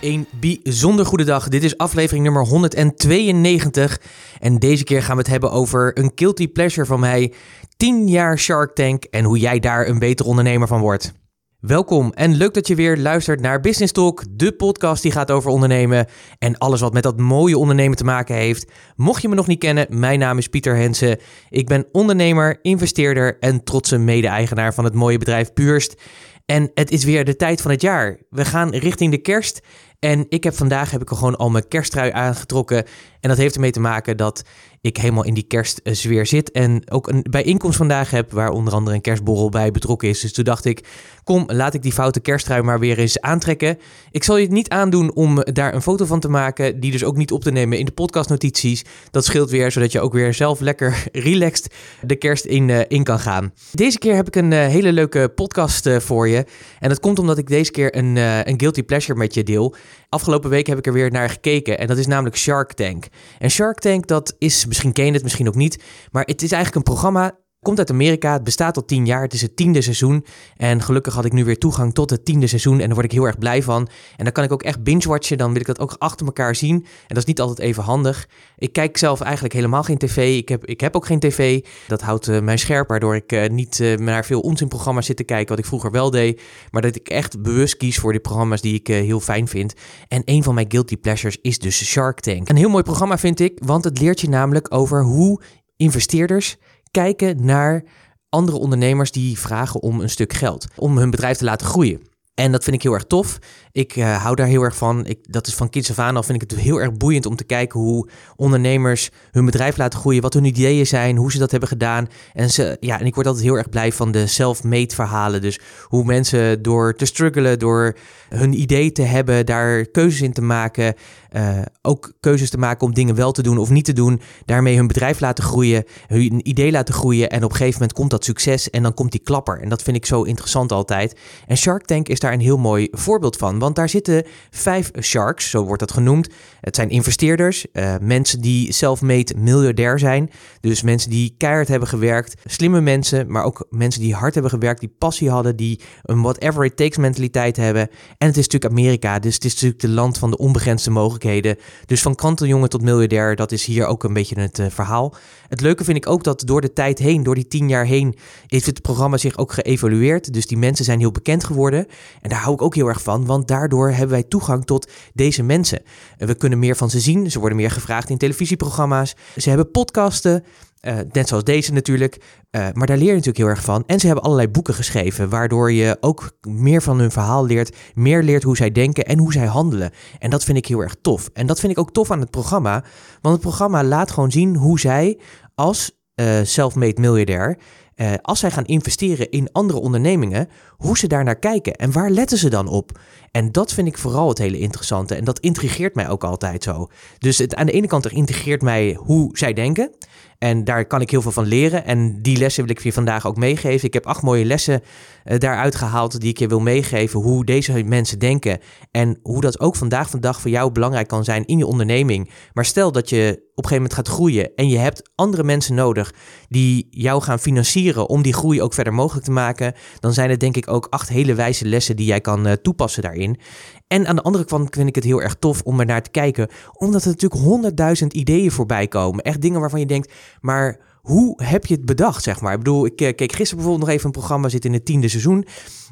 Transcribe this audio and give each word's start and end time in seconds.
Een 0.00 0.26
bijzonder 0.40 1.06
goede 1.06 1.24
dag. 1.24 1.48
Dit 1.48 1.62
is 1.62 1.76
aflevering 1.76 2.24
nummer 2.24 2.46
192. 2.46 4.00
En 4.38 4.58
deze 4.58 4.84
keer 4.84 5.02
gaan 5.02 5.16
we 5.16 5.22
het 5.22 5.30
hebben 5.30 5.50
over 5.50 5.98
een 5.98 6.12
guilty 6.14 6.48
pleasure 6.48 6.86
van 6.86 7.00
mij. 7.00 7.32
10 7.76 8.08
jaar 8.08 8.38
Shark 8.38 8.74
Tank 8.74 9.04
en 9.04 9.24
hoe 9.24 9.38
jij 9.38 9.58
daar 9.58 9.88
een 9.88 9.98
beter 9.98 10.26
ondernemer 10.26 10.68
van 10.68 10.80
wordt. 10.80 11.12
Welkom 11.60 12.12
en 12.12 12.34
leuk 12.34 12.54
dat 12.54 12.66
je 12.66 12.74
weer 12.74 12.96
luistert 12.96 13.40
naar 13.40 13.60
Business 13.60 13.92
Talk, 13.92 14.24
de 14.30 14.52
podcast 14.52 15.02
die 15.02 15.12
gaat 15.12 15.30
over 15.30 15.50
ondernemen 15.50 16.06
en 16.38 16.58
alles 16.58 16.80
wat 16.80 16.92
met 16.92 17.02
dat 17.02 17.18
mooie 17.18 17.58
ondernemen 17.58 17.96
te 17.96 18.04
maken 18.04 18.34
heeft. 18.34 18.72
Mocht 18.96 19.22
je 19.22 19.28
me 19.28 19.34
nog 19.34 19.46
niet 19.46 19.58
kennen, 19.58 19.86
mijn 19.88 20.18
naam 20.18 20.38
is 20.38 20.48
Pieter 20.48 20.76
Hensen. 20.76 21.18
Ik 21.48 21.66
ben 21.66 21.86
ondernemer, 21.92 22.58
investeerder 22.62 23.38
en 23.38 23.64
trotse 23.64 23.98
mede-eigenaar 23.98 24.74
van 24.74 24.84
het 24.84 24.94
mooie 24.94 25.18
bedrijf 25.18 25.52
Puurst. 25.52 26.02
En 26.50 26.70
het 26.74 26.90
is 26.90 27.04
weer 27.04 27.24
de 27.24 27.36
tijd 27.36 27.60
van 27.60 27.70
het 27.70 27.82
jaar. 27.82 28.18
We 28.30 28.44
gaan 28.44 28.74
richting 28.74 29.10
de 29.10 29.20
kerst 29.20 29.60
en 30.00 30.26
ik 30.28 30.44
heb 30.44 30.54
vandaag 30.54 30.90
heb 30.90 31.02
ik 31.02 31.08
gewoon 31.08 31.36
al 31.36 31.50
mijn 31.50 31.68
kersttrui 31.68 32.10
aangetrokken. 32.10 32.84
En 33.20 33.28
dat 33.28 33.38
heeft 33.38 33.54
ermee 33.54 33.70
te 33.70 33.80
maken 33.80 34.16
dat 34.16 34.42
ik 34.80 34.96
helemaal 34.96 35.24
in 35.24 35.34
die 35.34 35.46
kerstsfeer 35.46 36.26
zit. 36.26 36.50
En 36.50 36.90
ook 36.90 37.08
een 37.08 37.26
bijeenkomst 37.30 37.76
vandaag 37.76 38.10
heb 38.10 38.32
waar 38.32 38.50
onder 38.50 38.72
andere 38.72 38.96
een 38.96 39.02
kerstborrel 39.02 39.48
bij 39.48 39.70
betrokken 39.70 40.08
is. 40.08 40.20
Dus 40.20 40.32
toen 40.32 40.44
dacht 40.44 40.64
ik, 40.64 40.88
kom, 41.24 41.44
laat 41.46 41.74
ik 41.74 41.82
die 41.82 41.92
foute 41.92 42.20
kersttrui 42.20 42.62
maar 42.62 42.78
weer 42.78 42.98
eens 42.98 43.20
aantrekken. 43.20 43.78
Ik 44.10 44.24
zal 44.24 44.36
je 44.36 44.42
het 44.42 44.52
niet 44.52 44.68
aandoen 44.68 45.14
om 45.14 45.42
daar 45.42 45.74
een 45.74 45.82
foto 45.82 46.04
van 46.04 46.20
te 46.20 46.28
maken. 46.28 46.80
Die 46.80 46.90
dus 46.90 47.04
ook 47.04 47.16
niet 47.16 47.32
op 47.32 47.42
te 47.42 47.50
nemen 47.50 47.78
in 47.78 47.84
de 47.84 47.92
podcastnotities. 47.92 48.84
Dat 49.10 49.24
scheelt 49.24 49.50
weer, 49.50 49.72
zodat 49.72 49.92
je 49.92 50.00
ook 50.00 50.12
weer 50.12 50.34
zelf 50.34 50.60
lekker 50.60 51.04
relaxed 51.12 51.74
de 52.02 52.16
kerst 52.16 52.44
in, 52.44 52.68
uh, 52.68 52.80
in 52.88 53.04
kan 53.04 53.18
gaan. 53.18 53.52
Deze 53.72 53.98
keer 53.98 54.14
heb 54.14 54.26
ik 54.26 54.36
een 54.36 54.50
uh, 54.50 54.66
hele 54.66 54.92
leuke 54.92 55.32
podcast 55.34 55.86
uh, 55.86 55.98
voor 55.98 56.28
je. 56.28 56.44
En 56.78 56.88
dat 56.88 57.00
komt 57.00 57.18
omdat 57.18 57.38
ik 57.38 57.46
deze 57.46 57.70
keer 57.70 57.96
een, 57.96 58.16
een 58.16 58.60
guilty 58.60 58.82
pleasure 58.82 59.18
met 59.18 59.34
je 59.34 59.42
deel. 59.42 59.74
Afgelopen 60.08 60.50
week 60.50 60.66
heb 60.66 60.78
ik 60.78 60.86
er 60.86 60.92
weer 60.92 61.10
naar 61.10 61.30
gekeken 61.30 61.78
en 61.78 61.86
dat 61.86 61.98
is 61.98 62.06
namelijk 62.06 62.36
Shark 62.36 62.72
Tank. 62.72 63.06
En 63.38 63.50
Shark 63.50 63.78
Tank, 63.78 64.06
dat 64.06 64.34
is, 64.38 64.66
misschien 64.66 64.92
ken 64.92 65.06
je 65.06 65.12
het, 65.12 65.22
misschien 65.22 65.48
ook 65.48 65.54
niet, 65.54 65.82
maar 66.10 66.24
het 66.24 66.42
is 66.42 66.52
eigenlijk 66.52 66.86
een 66.86 66.92
programma 66.92 67.38
Komt 67.62 67.78
uit 67.78 67.90
Amerika, 67.90 68.32
het 68.32 68.44
bestaat 68.44 68.76
al 68.76 68.84
tien 68.84 69.06
jaar, 69.06 69.22
het 69.22 69.32
is 69.32 69.42
het 69.42 69.56
tiende 69.56 69.80
seizoen. 69.80 70.24
En 70.56 70.82
gelukkig 70.82 71.14
had 71.14 71.24
ik 71.24 71.32
nu 71.32 71.44
weer 71.44 71.58
toegang 71.58 71.94
tot 71.94 72.10
het 72.10 72.24
tiende 72.24 72.46
seizoen 72.46 72.80
en 72.80 72.86
daar 72.86 72.94
word 72.94 73.04
ik 73.04 73.12
heel 73.12 73.24
erg 73.24 73.38
blij 73.38 73.62
van. 73.62 73.88
En 74.16 74.24
dan 74.24 74.32
kan 74.32 74.44
ik 74.44 74.52
ook 74.52 74.62
echt 74.62 74.82
binge-watchen, 74.82 75.38
dan 75.38 75.52
wil 75.52 75.60
ik 75.60 75.66
dat 75.66 75.78
ook 75.78 75.96
achter 75.98 76.26
elkaar 76.26 76.56
zien. 76.56 76.74
En 76.74 76.84
dat 77.08 77.16
is 77.16 77.24
niet 77.24 77.40
altijd 77.40 77.58
even 77.58 77.82
handig. 77.82 78.28
Ik 78.56 78.72
kijk 78.72 78.96
zelf 78.96 79.20
eigenlijk 79.20 79.54
helemaal 79.54 79.82
geen 79.82 79.98
tv, 79.98 80.36
ik 80.38 80.48
heb, 80.48 80.66
ik 80.66 80.80
heb 80.80 80.96
ook 80.96 81.06
geen 81.06 81.18
tv. 81.18 81.64
Dat 81.86 82.00
houdt 82.00 82.28
uh, 82.28 82.40
mij 82.40 82.56
scherp, 82.56 82.88
waardoor 82.88 83.14
ik 83.14 83.32
uh, 83.32 83.48
niet 83.48 83.78
uh, 83.78 83.96
naar 83.96 84.24
veel 84.24 84.40
onzinprogramma's 84.40 85.06
zit 85.06 85.16
te 85.16 85.24
kijken, 85.24 85.48
wat 85.48 85.58
ik 85.58 85.66
vroeger 85.66 85.90
wel 85.90 86.10
deed. 86.10 86.42
Maar 86.70 86.82
dat 86.82 86.96
ik 86.96 87.08
echt 87.08 87.42
bewust 87.42 87.76
kies 87.76 87.98
voor 87.98 88.12
die 88.12 88.20
programma's 88.20 88.60
die 88.60 88.74
ik 88.74 88.86
heel 88.86 89.20
fijn 89.20 89.48
vind. 89.48 89.74
En 90.08 90.22
een 90.24 90.42
van 90.42 90.54
mijn 90.54 90.70
guilty 90.70 90.96
pleasures 90.96 91.38
is 91.42 91.58
dus 91.58 91.84
Shark 91.84 92.20
Tank. 92.20 92.48
Een 92.48 92.56
heel 92.56 92.68
mooi 92.68 92.82
programma 92.82 93.18
vind 93.18 93.40
ik, 93.40 93.58
want 93.64 93.84
het 93.84 94.00
leert 94.00 94.20
je 94.20 94.28
namelijk 94.28 94.74
over 94.74 95.02
hoe 95.02 95.40
investeerders 95.76 96.56
kijken 96.90 97.44
naar 97.44 97.84
andere 98.28 98.58
ondernemers 98.58 99.12
die 99.12 99.38
vragen 99.38 99.82
om 99.82 100.00
een 100.00 100.10
stuk 100.10 100.32
geld. 100.32 100.66
Om 100.76 100.98
hun 100.98 101.10
bedrijf 101.10 101.38
te 101.38 101.44
laten 101.44 101.66
groeien. 101.66 102.02
En 102.34 102.52
dat 102.52 102.64
vind 102.64 102.76
ik 102.76 102.82
heel 102.82 102.92
erg 102.92 103.04
tof. 103.04 103.38
Ik 103.72 103.96
uh, 103.96 104.22
hou 104.22 104.34
daar 104.34 104.46
heel 104.46 104.62
erg 104.62 104.76
van. 104.76 105.06
Ik, 105.06 105.18
dat 105.22 105.46
is 105.46 105.54
van 105.54 105.70
kinds 105.70 105.90
af 105.90 105.98
aan 105.98 106.16
al 106.16 106.22
vind 106.22 106.42
ik 106.42 106.50
het 106.50 106.60
heel 106.60 106.80
erg 106.80 106.92
boeiend 106.92 107.26
om 107.26 107.36
te 107.36 107.44
kijken 107.44 107.80
hoe 107.80 108.08
ondernemers 108.36 109.10
hun 109.30 109.44
bedrijf 109.44 109.76
laten 109.76 109.98
groeien, 109.98 110.22
wat 110.22 110.34
hun 110.34 110.44
ideeën 110.44 110.86
zijn, 110.86 111.16
hoe 111.16 111.32
ze 111.32 111.38
dat 111.38 111.50
hebben 111.50 111.68
gedaan. 111.68 112.08
En, 112.32 112.50
ze, 112.50 112.76
ja, 112.80 113.00
en 113.00 113.06
ik 113.06 113.14
word 113.14 113.26
altijd 113.26 113.44
heel 113.44 113.56
erg 113.56 113.68
blij 113.68 113.92
van 113.92 114.12
de 114.12 114.26
self-made 114.26 114.94
verhalen. 114.94 115.40
Dus 115.40 115.60
hoe 115.84 116.04
mensen 116.04 116.62
door 116.62 116.94
te 116.94 117.04
struggelen, 117.04 117.58
door 117.58 117.96
hun 118.28 118.60
idee 118.60 118.92
te 118.92 119.02
hebben, 119.02 119.46
daar 119.46 119.86
keuzes 119.86 120.20
in 120.20 120.32
te 120.32 120.42
maken, 120.42 120.94
uh, 121.36 121.58
ook 121.82 122.12
keuzes 122.20 122.50
te 122.50 122.58
maken 122.58 122.86
om 122.86 122.94
dingen 122.94 123.14
wel 123.14 123.32
te 123.32 123.42
doen 123.42 123.58
of 123.58 123.70
niet 123.70 123.84
te 123.84 123.92
doen, 123.92 124.20
daarmee 124.44 124.76
hun 124.76 124.86
bedrijf 124.86 125.20
laten 125.20 125.44
groeien, 125.44 125.84
hun 126.06 126.48
idee 126.48 126.70
laten 126.70 126.94
groeien 126.94 127.30
en 127.30 127.44
op 127.44 127.50
een 127.50 127.56
gegeven 127.56 127.80
moment 127.80 127.92
komt 127.92 128.10
dat 128.10 128.24
succes 128.24 128.70
en 128.70 128.82
dan 128.82 128.94
komt 128.94 129.12
die 129.12 129.20
klapper. 129.20 129.60
En 129.60 129.68
dat 129.68 129.82
vind 129.82 129.96
ik 129.96 130.06
zo 130.06 130.22
interessant 130.22 130.72
altijd. 130.72 131.18
En 131.46 131.56
Shark 131.56 131.84
Tank 131.84 132.08
is 132.08 132.20
daar 132.20 132.32
een 132.32 132.40
heel 132.40 132.58
mooi 132.58 132.88
voorbeeld 132.90 133.36
van. 133.36 133.58
Want 133.60 133.76
daar 133.76 133.88
zitten 133.88 134.24
vijf 134.50 134.90
sharks, 135.00 135.50
zo 135.50 135.64
wordt 135.64 135.80
dat 135.80 135.92
genoemd. 135.92 136.28
Het 136.60 136.74
zijn 136.76 136.90
investeerders, 136.90 137.66
uh, 137.72 137.94
mensen 138.00 138.40
die 138.40 138.72
self-made 138.72 139.34
miljardair 139.36 139.98
zijn. 139.98 140.30
Dus 140.60 140.82
mensen 140.82 141.10
die 141.10 141.34
keihard 141.36 141.68
hebben 141.68 141.88
gewerkt. 141.88 142.34
Slimme 142.44 142.80
mensen, 142.80 143.30
maar 143.32 143.44
ook 143.44 143.66
mensen 143.70 144.00
die 144.00 144.14
hard 144.14 144.32
hebben 144.34 144.52
gewerkt, 144.52 144.80
die 144.80 144.94
passie 144.98 145.30
hadden, 145.30 145.56
die 145.56 145.80
een 146.02 146.22
whatever 146.22 146.64
it 146.64 146.76
takes 146.76 146.96
mentaliteit 146.96 147.56
hebben. 147.56 147.88
En 148.18 148.26
het 148.26 148.36
is 148.36 148.48
natuurlijk 148.48 148.72
Amerika, 148.72 149.18
dus 149.18 149.34
het 149.34 149.44
is 149.44 149.52
natuurlijk 149.52 149.80
de 149.80 149.88
land 149.88 150.18
van 150.18 150.30
de 150.30 150.36
onbegrensde 150.36 150.90
mogelijkheden. 150.90 151.56
Dus 151.86 152.02
van 152.02 152.14
kanteljongen 152.14 152.68
tot 152.68 152.82
miljardair, 152.82 153.36
dat 153.36 153.52
is 153.52 153.64
hier 153.64 153.86
ook 153.86 154.04
een 154.04 154.12
beetje 154.12 154.40
het 154.40 154.58
uh, 154.58 154.66
verhaal. 154.68 155.14
Het 155.48 155.60
leuke 155.60 155.84
vind 155.84 155.96
ik 155.96 156.08
ook 156.08 156.24
dat 156.24 156.42
door 156.46 156.60
de 156.60 156.72
tijd 156.72 156.98
heen, 156.98 157.22
door 157.22 157.34
die 157.34 157.48
tien 157.48 157.68
jaar 157.68 157.84
heen, 157.84 158.16
heeft 158.46 158.66
het 158.66 158.82
programma 158.82 159.16
zich 159.16 159.36
ook 159.36 159.52
geëvalueerd. 159.52 160.32
Dus 160.32 160.46
die 160.46 160.58
mensen 160.58 160.84
zijn 160.84 160.98
heel 160.98 161.10
bekend 161.10 161.44
geworden. 161.44 161.86
En 162.20 162.30
daar 162.30 162.40
hou 162.40 162.54
ik 162.54 162.62
ook 162.62 162.74
heel 162.74 162.88
erg 162.88 163.02
van, 163.02 163.26
want 163.26 163.48
daardoor 163.50 163.90
hebben 163.90 164.08
wij 164.08 164.22
toegang 164.22 164.64
tot 164.64 164.90
deze 165.14 165.42
mensen. 165.42 165.82
We 166.16 166.34
kunnen 166.34 166.58
meer 166.58 166.76
van 166.76 166.90
ze 166.90 167.00
zien, 167.00 167.30
ze 167.30 167.38
worden 167.38 167.58
meer 167.58 167.70
gevraagd 167.70 168.10
in 168.10 168.18
televisieprogramma's. 168.18 169.14
Ze 169.36 169.48
hebben 169.48 169.70
podcasten. 169.70 170.44
Uh, 170.80 170.98
net 171.12 171.28
zoals 171.28 171.44
deze 171.44 171.72
natuurlijk. 171.72 172.16
Uh, 172.50 172.68
maar 172.72 172.86
daar 172.86 172.96
leer 172.96 173.06
je 173.06 173.12
natuurlijk 173.12 173.38
heel 173.38 173.46
erg 173.46 173.64
van. 173.64 173.82
En 173.86 174.00
ze 174.00 174.06
hebben 174.06 174.24
allerlei 174.24 174.48
boeken 174.48 174.74
geschreven, 174.74 175.28
waardoor 175.28 175.72
je 175.72 175.96
ook 176.00 176.32
meer 176.40 176.82
van 176.82 176.98
hun 176.98 177.10
verhaal 177.10 177.46
leert. 177.46 177.76
Meer 177.94 178.22
leert 178.22 178.42
hoe 178.42 178.56
zij 178.56 178.72
denken 178.72 179.04
en 179.04 179.18
hoe 179.18 179.32
zij 179.32 179.46
handelen. 179.46 179.90
En 180.18 180.30
dat 180.30 180.44
vind 180.44 180.58
ik 180.58 180.66
heel 180.66 180.80
erg 180.80 180.96
tof. 181.00 181.30
En 181.32 181.46
dat 181.46 181.60
vind 181.60 181.72
ik 181.72 181.78
ook 181.78 181.92
tof 181.92 182.10
aan 182.10 182.20
het 182.20 182.30
programma. 182.30 182.84
Want 183.20 183.34
het 183.34 183.44
programma 183.44 183.84
laat 183.84 184.10
gewoon 184.10 184.30
zien 184.30 184.56
hoe 184.56 184.80
zij 184.80 185.18
als 185.54 186.00
uh, 186.14 186.40
self-made 186.42 187.00
miljardair 187.00 187.58
uh, 188.00 188.12
als 188.22 188.40
zij 188.40 188.50
gaan 188.50 188.64
investeren 188.64 189.30
in 189.30 189.52
andere 189.52 189.78
ondernemingen, 189.78 190.48
hoe 190.76 190.98
ze 190.98 191.06
daar 191.06 191.24
naar 191.24 191.38
kijken 191.38 191.74
en 191.74 191.92
waar 191.92 192.10
letten 192.10 192.38
ze 192.38 192.50
dan 192.50 192.68
op? 192.68 193.00
En 193.30 193.52
dat 193.52 193.72
vind 193.72 193.88
ik 193.88 193.98
vooral 193.98 194.28
het 194.28 194.38
hele 194.38 194.58
interessante 194.58 195.14
en 195.14 195.24
dat 195.24 195.38
intrigeert 195.38 195.94
mij 195.94 196.08
ook 196.08 196.24
altijd 196.24 196.62
zo. 196.62 196.88
Dus 197.18 197.38
het, 197.38 197.54
aan 197.54 197.66
de 197.66 197.72
ene 197.72 197.86
kant 197.86 198.12
intrigeert 198.12 198.62
mij 198.62 198.98
hoe 199.00 199.38
zij 199.38 199.52
denken. 199.52 199.90
En 200.38 200.64
daar 200.64 200.86
kan 200.86 201.00
ik 201.00 201.10
heel 201.10 201.22
veel 201.22 201.30
van 201.30 201.46
leren. 201.46 201.84
En 201.84 202.22
die 202.22 202.36
lessen 202.36 202.66
wil 202.66 202.76
ik 202.76 202.82
je 202.82 202.92
vandaag 202.92 203.26
ook 203.26 203.36
meegeven. 203.36 203.86
Ik 203.86 203.94
heb 203.94 204.06
acht 204.06 204.22
mooie 204.22 204.44
lessen 204.44 204.82
uh, 205.24 205.38
daaruit 205.38 205.74
gehaald 205.74 206.20
die 206.20 206.30
ik 206.30 206.38
je 206.38 206.46
wil 206.46 206.60
meegeven. 206.60 207.20
Hoe 207.20 207.44
deze 207.44 207.82
mensen 207.84 208.18
denken. 208.18 208.58
En 208.90 209.18
hoe 209.22 209.40
dat 209.40 209.60
ook 209.60 209.76
vandaag 209.76 210.10
van 210.10 210.20
dag 210.20 210.40
voor 210.40 210.50
jou 210.50 210.72
belangrijk 210.72 211.08
kan 211.08 211.24
zijn 211.24 211.44
in 211.44 211.58
je 211.58 211.66
onderneming. 211.66 212.30
Maar 212.52 212.64
stel 212.64 212.92
dat 212.92 213.08
je 213.08 213.42
op 213.60 213.66
een 213.66 213.70
gegeven 213.70 213.90
moment 213.90 214.08
gaat 214.08 214.16
groeien. 214.16 214.54
En 214.54 214.68
je 214.68 214.78
hebt 214.78 215.10
andere 215.14 215.44
mensen 215.44 215.74
nodig 215.74 216.14
die 216.48 216.86
jou 216.90 217.22
gaan 217.22 217.38
financieren 217.38 218.08
om 218.08 218.22
die 218.22 218.34
groei 218.34 218.62
ook 218.62 218.74
verder 218.74 218.94
mogelijk 218.94 219.24
te 219.24 219.30
maken. 219.30 219.74
Dan 220.00 220.12
zijn 220.12 220.30
het 220.30 220.40
denk 220.40 220.56
ik 220.56 220.68
ook 220.68 220.86
acht 220.90 221.08
hele 221.08 221.34
wijze 221.34 221.66
lessen 221.66 221.96
die 221.96 222.06
jij 222.06 222.20
kan 222.20 222.46
uh, 222.46 222.52
toepassen 222.52 223.02
daarin. 223.02 223.40
En 223.86 224.06
aan 224.06 224.16
de 224.16 224.22
andere 224.22 224.44
kant 224.44 224.74
vind 224.74 224.88
ik 224.88 224.94
het 224.94 225.04
heel 225.04 225.22
erg 225.22 225.34
tof 225.34 225.62
om 225.62 225.80
er 225.80 225.86
naar 225.86 226.02
te 226.02 226.10
kijken. 226.10 226.48
Omdat 226.72 227.02
er 227.02 227.08
natuurlijk 227.08 227.42
honderdduizend 227.42 228.12
ideeën 228.12 228.50
voorbij 228.50 228.88
komen. 228.88 229.24
Echt 229.24 229.40
dingen 229.40 229.60
waarvan 229.60 229.80
je 229.80 229.86
denkt, 229.86 230.12
maar 230.40 230.78
hoe 231.02 231.42
heb 231.42 231.66
je 231.66 231.74
het 231.74 231.84
bedacht, 231.84 232.22
zeg 232.22 232.40
maar? 232.40 232.52
Ik 232.52 232.58
bedoel, 232.58 232.86
ik 232.86 232.96
keek 232.96 233.18
gisteren 233.20 233.56
bijvoorbeeld 233.56 233.86
nog 233.86 233.88
even 233.88 234.06
een 234.06 234.12
programma, 234.12 234.48
zit 234.48 234.64
in 234.64 234.72
het 234.72 234.84
tiende 234.84 235.08
seizoen. 235.08 235.46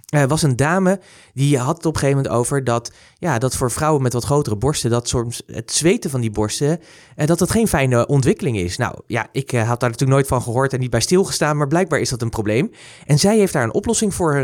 Er 0.08 0.22
uh, 0.22 0.28
was 0.28 0.43
een 0.43 0.56
dame 0.56 1.00
die 1.34 1.58
had 1.58 1.76
het 1.76 1.87
op 1.87 1.94
een 1.94 2.00
gegeven 2.00 2.22
moment 2.22 2.40
over 2.40 2.64
dat, 2.64 2.93
ja, 3.19 3.38
dat 3.38 3.56
voor 3.56 3.70
vrouwen 3.70 4.02
met 4.02 4.12
wat 4.12 4.25
grotere 4.25 4.56
borsten, 4.56 4.90
dat 4.90 5.08
soms 5.08 5.43
het 5.46 5.72
zweten 5.72 6.10
van 6.10 6.20
die 6.20 6.31
borsten, 6.31 6.81
uh, 7.16 7.26
dat 7.26 7.38
dat 7.38 7.50
geen 7.50 7.69
fijne 7.69 8.06
ontwikkeling 8.06 8.56
is. 8.56 8.76
Nou 8.76 9.00
ja, 9.06 9.26
ik 9.32 9.50
had 9.50 9.81
daar 9.81 9.90
natuurlijk 9.90 10.10
nooit 10.10 10.26
van 10.26 10.43
gehoord 10.43 10.72
en 10.72 10.81
niet 10.81 10.90
bij 10.90 11.00
stilgestaan, 11.00 11.56
maar 11.56 11.66
blijkbaar 11.66 12.00
is 12.00 12.08
dat 12.08 12.22
een 12.22 12.31
probleem. 12.31 12.70
En 13.06 13.19
zij 13.19 13.38
heeft 13.38 13.52
daar 13.52 13.62
een 13.62 13.75
oplossing 13.75 14.14
voor 14.14 14.43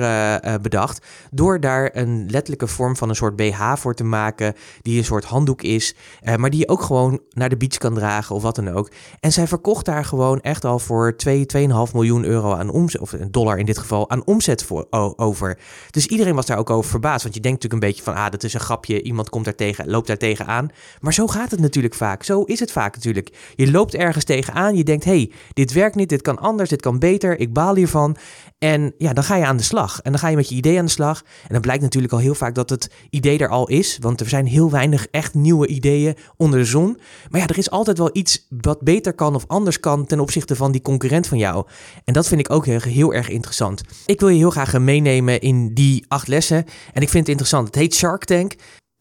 bedacht, 0.62 1.06
door 1.30 1.60
daar 1.60 1.90
een 1.92 2.26
letterlijke 2.30 2.66
vorm 2.66 2.96
van 2.96 3.08
een 3.08 3.16
soort 3.16 3.36
BH 3.36 3.72
voor 3.76 3.94
te 3.94 4.04
maken, 4.04 4.54
die 4.82 4.98
een 4.98 5.04
soort 5.04 5.24
handdoek 5.24 5.62
is, 5.62 5.94
maar 6.36 6.50
die 6.50 6.60
je 6.60 6.68
ook 6.68 6.82
gewoon 6.82 7.20
naar 7.30 7.48
de 7.48 7.56
beach 7.56 7.78
kan 7.78 7.94
dragen 7.94 8.34
of 8.34 8.42
wat 8.42 8.56
dan 8.56 8.68
ook. 8.68 8.90
En 9.20 9.32
zij 9.32 9.46
verkocht 9.46 9.84
daar 9.84 10.04
gewoon 10.04 10.40
echt 10.40 10.53
echt 10.54 10.64
al 10.64 10.78
voor 10.78 11.16
2, 11.16 11.46
2,5 11.56 11.92
miljoen 11.92 12.24
euro 12.24 12.52
aan 12.52 12.70
omzet, 12.70 13.00
of 13.00 13.12
een 13.12 13.30
dollar 13.30 13.58
in 13.58 13.66
dit 13.66 13.78
geval, 13.78 14.10
aan 14.10 14.24
omzet 14.24 14.64
voor, 14.64 14.86
over. 15.16 15.58
Dus 15.90 16.06
iedereen 16.06 16.34
was 16.34 16.46
daar 16.46 16.58
ook 16.58 16.70
over 16.70 16.90
verbaasd. 16.90 17.22
Want 17.22 17.34
je 17.34 17.40
denkt 17.40 17.62
natuurlijk 17.62 17.82
een 17.82 17.88
beetje 17.88 18.12
van, 18.12 18.24
ah, 18.24 18.30
dat 18.30 18.42
is 18.42 18.54
een 18.54 18.60
grapje, 18.60 19.02
iemand 19.02 19.28
komt 19.28 19.44
daar 19.44 19.54
tegen, 19.54 19.90
loopt 19.90 20.06
daar 20.06 20.16
tegenaan. 20.16 20.68
Maar 21.00 21.14
zo 21.14 21.26
gaat 21.26 21.50
het 21.50 21.60
natuurlijk 21.60 21.94
vaak. 21.94 22.22
Zo 22.22 22.42
is 22.42 22.60
het 22.60 22.72
vaak 22.72 22.94
natuurlijk. 22.94 23.52
Je 23.54 23.70
loopt 23.70 23.94
ergens 23.94 24.24
tegenaan, 24.24 24.76
je 24.76 24.84
denkt, 24.84 25.04
hey, 25.04 25.32
dit 25.52 25.72
werkt 25.72 25.94
niet, 25.94 26.08
dit 26.08 26.22
kan 26.22 26.38
anders, 26.38 26.70
dit 26.70 26.82
kan 26.82 26.98
beter, 26.98 27.38
ik 27.38 27.52
baal 27.52 27.74
hiervan. 27.74 28.16
En 28.64 28.94
ja, 28.98 29.12
dan 29.12 29.24
ga 29.24 29.36
je 29.36 29.46
aan 29.46 29.56
de 29.56 29.62
slag. 29.62 30.00
En 30.00 30.10
dan 30.10 30.20
ga 30.20 30.28
je 30.28 30.36
met 30.36 30.48
je 30.48 30.54
idee 30.54 30.78
aan 30.78 30.84
de 30.84 30.90
slag. 30.90 31.22
En 31.42 31.48
dan 31.48 31.60
blijkt 31.60 31.82
natuurlijk 31.82 32.12
al 32.12 32.18
heel 32.18 32.34
vaak 32.34 32.54
dat 32.54 32.70
het 32.70 32.90
idee 33.10 33.38
er 33.38 33.48
al 33.48 33.68
is. 33.68 33.98
Want 34.00 34.20
er 34.20 34.28
zijn 34.28 34.46
heel 34.46 34.70
weinig 34.70 35.06
echt 35.10 35.34
nieuwe 35.34 35.66
ideeën 35.66 36.16
onder 36.36 36.58
de 36.58 36.64
zon. 36.64 36.98
Maar 37.30 37.40
ja, 37.40 37.46
er 37.46 37.58
is 37.58 37.70
altijd 37.70 37.98
wel 37.98 38.10
iets 38.12 38.46
wat 38.60 38.80
beter 38.80 39.14
kan 39.14 39.34
of 39.34 39.44
anders 39.46 39.80
kan 39.80 40.06
ten 40.06 40.20
opzichte 40.20 40.56
van 40.56 40.72
die 40.72 40.82
concurrent 40.82 41.26
van 41.26 41.38
jou. 41.38 41.66
En 42.04 42.12
dat 42.12 42.28
vind 42.28 42.40
ik 42.40 42.50
ook 42.50 42.66
heel, 42.66 42.80
heel 42.80 43.14
erg 43.14 43.28
interessant. 43.28 43.82
Ik 44.06 44.20
wil 44.20 44.28
je 44.28 44.38
heel 44.38 44.50
graag 44.50 44.78
meenemen 44.78 45.40
in 45.40 45.74
die 45.74 46.04
acht 46.08 46.28
lessen. 46.28 46.64
En 46.92 47.02
ik 47.02 47.08
vind 47.08 47.26
het 47.26 47.28
interessant. 47.28 47.66
Het 47.66 47.74
heet 47.74 47.94
Shark 47.94 48.24
Tank. 48.24 48.54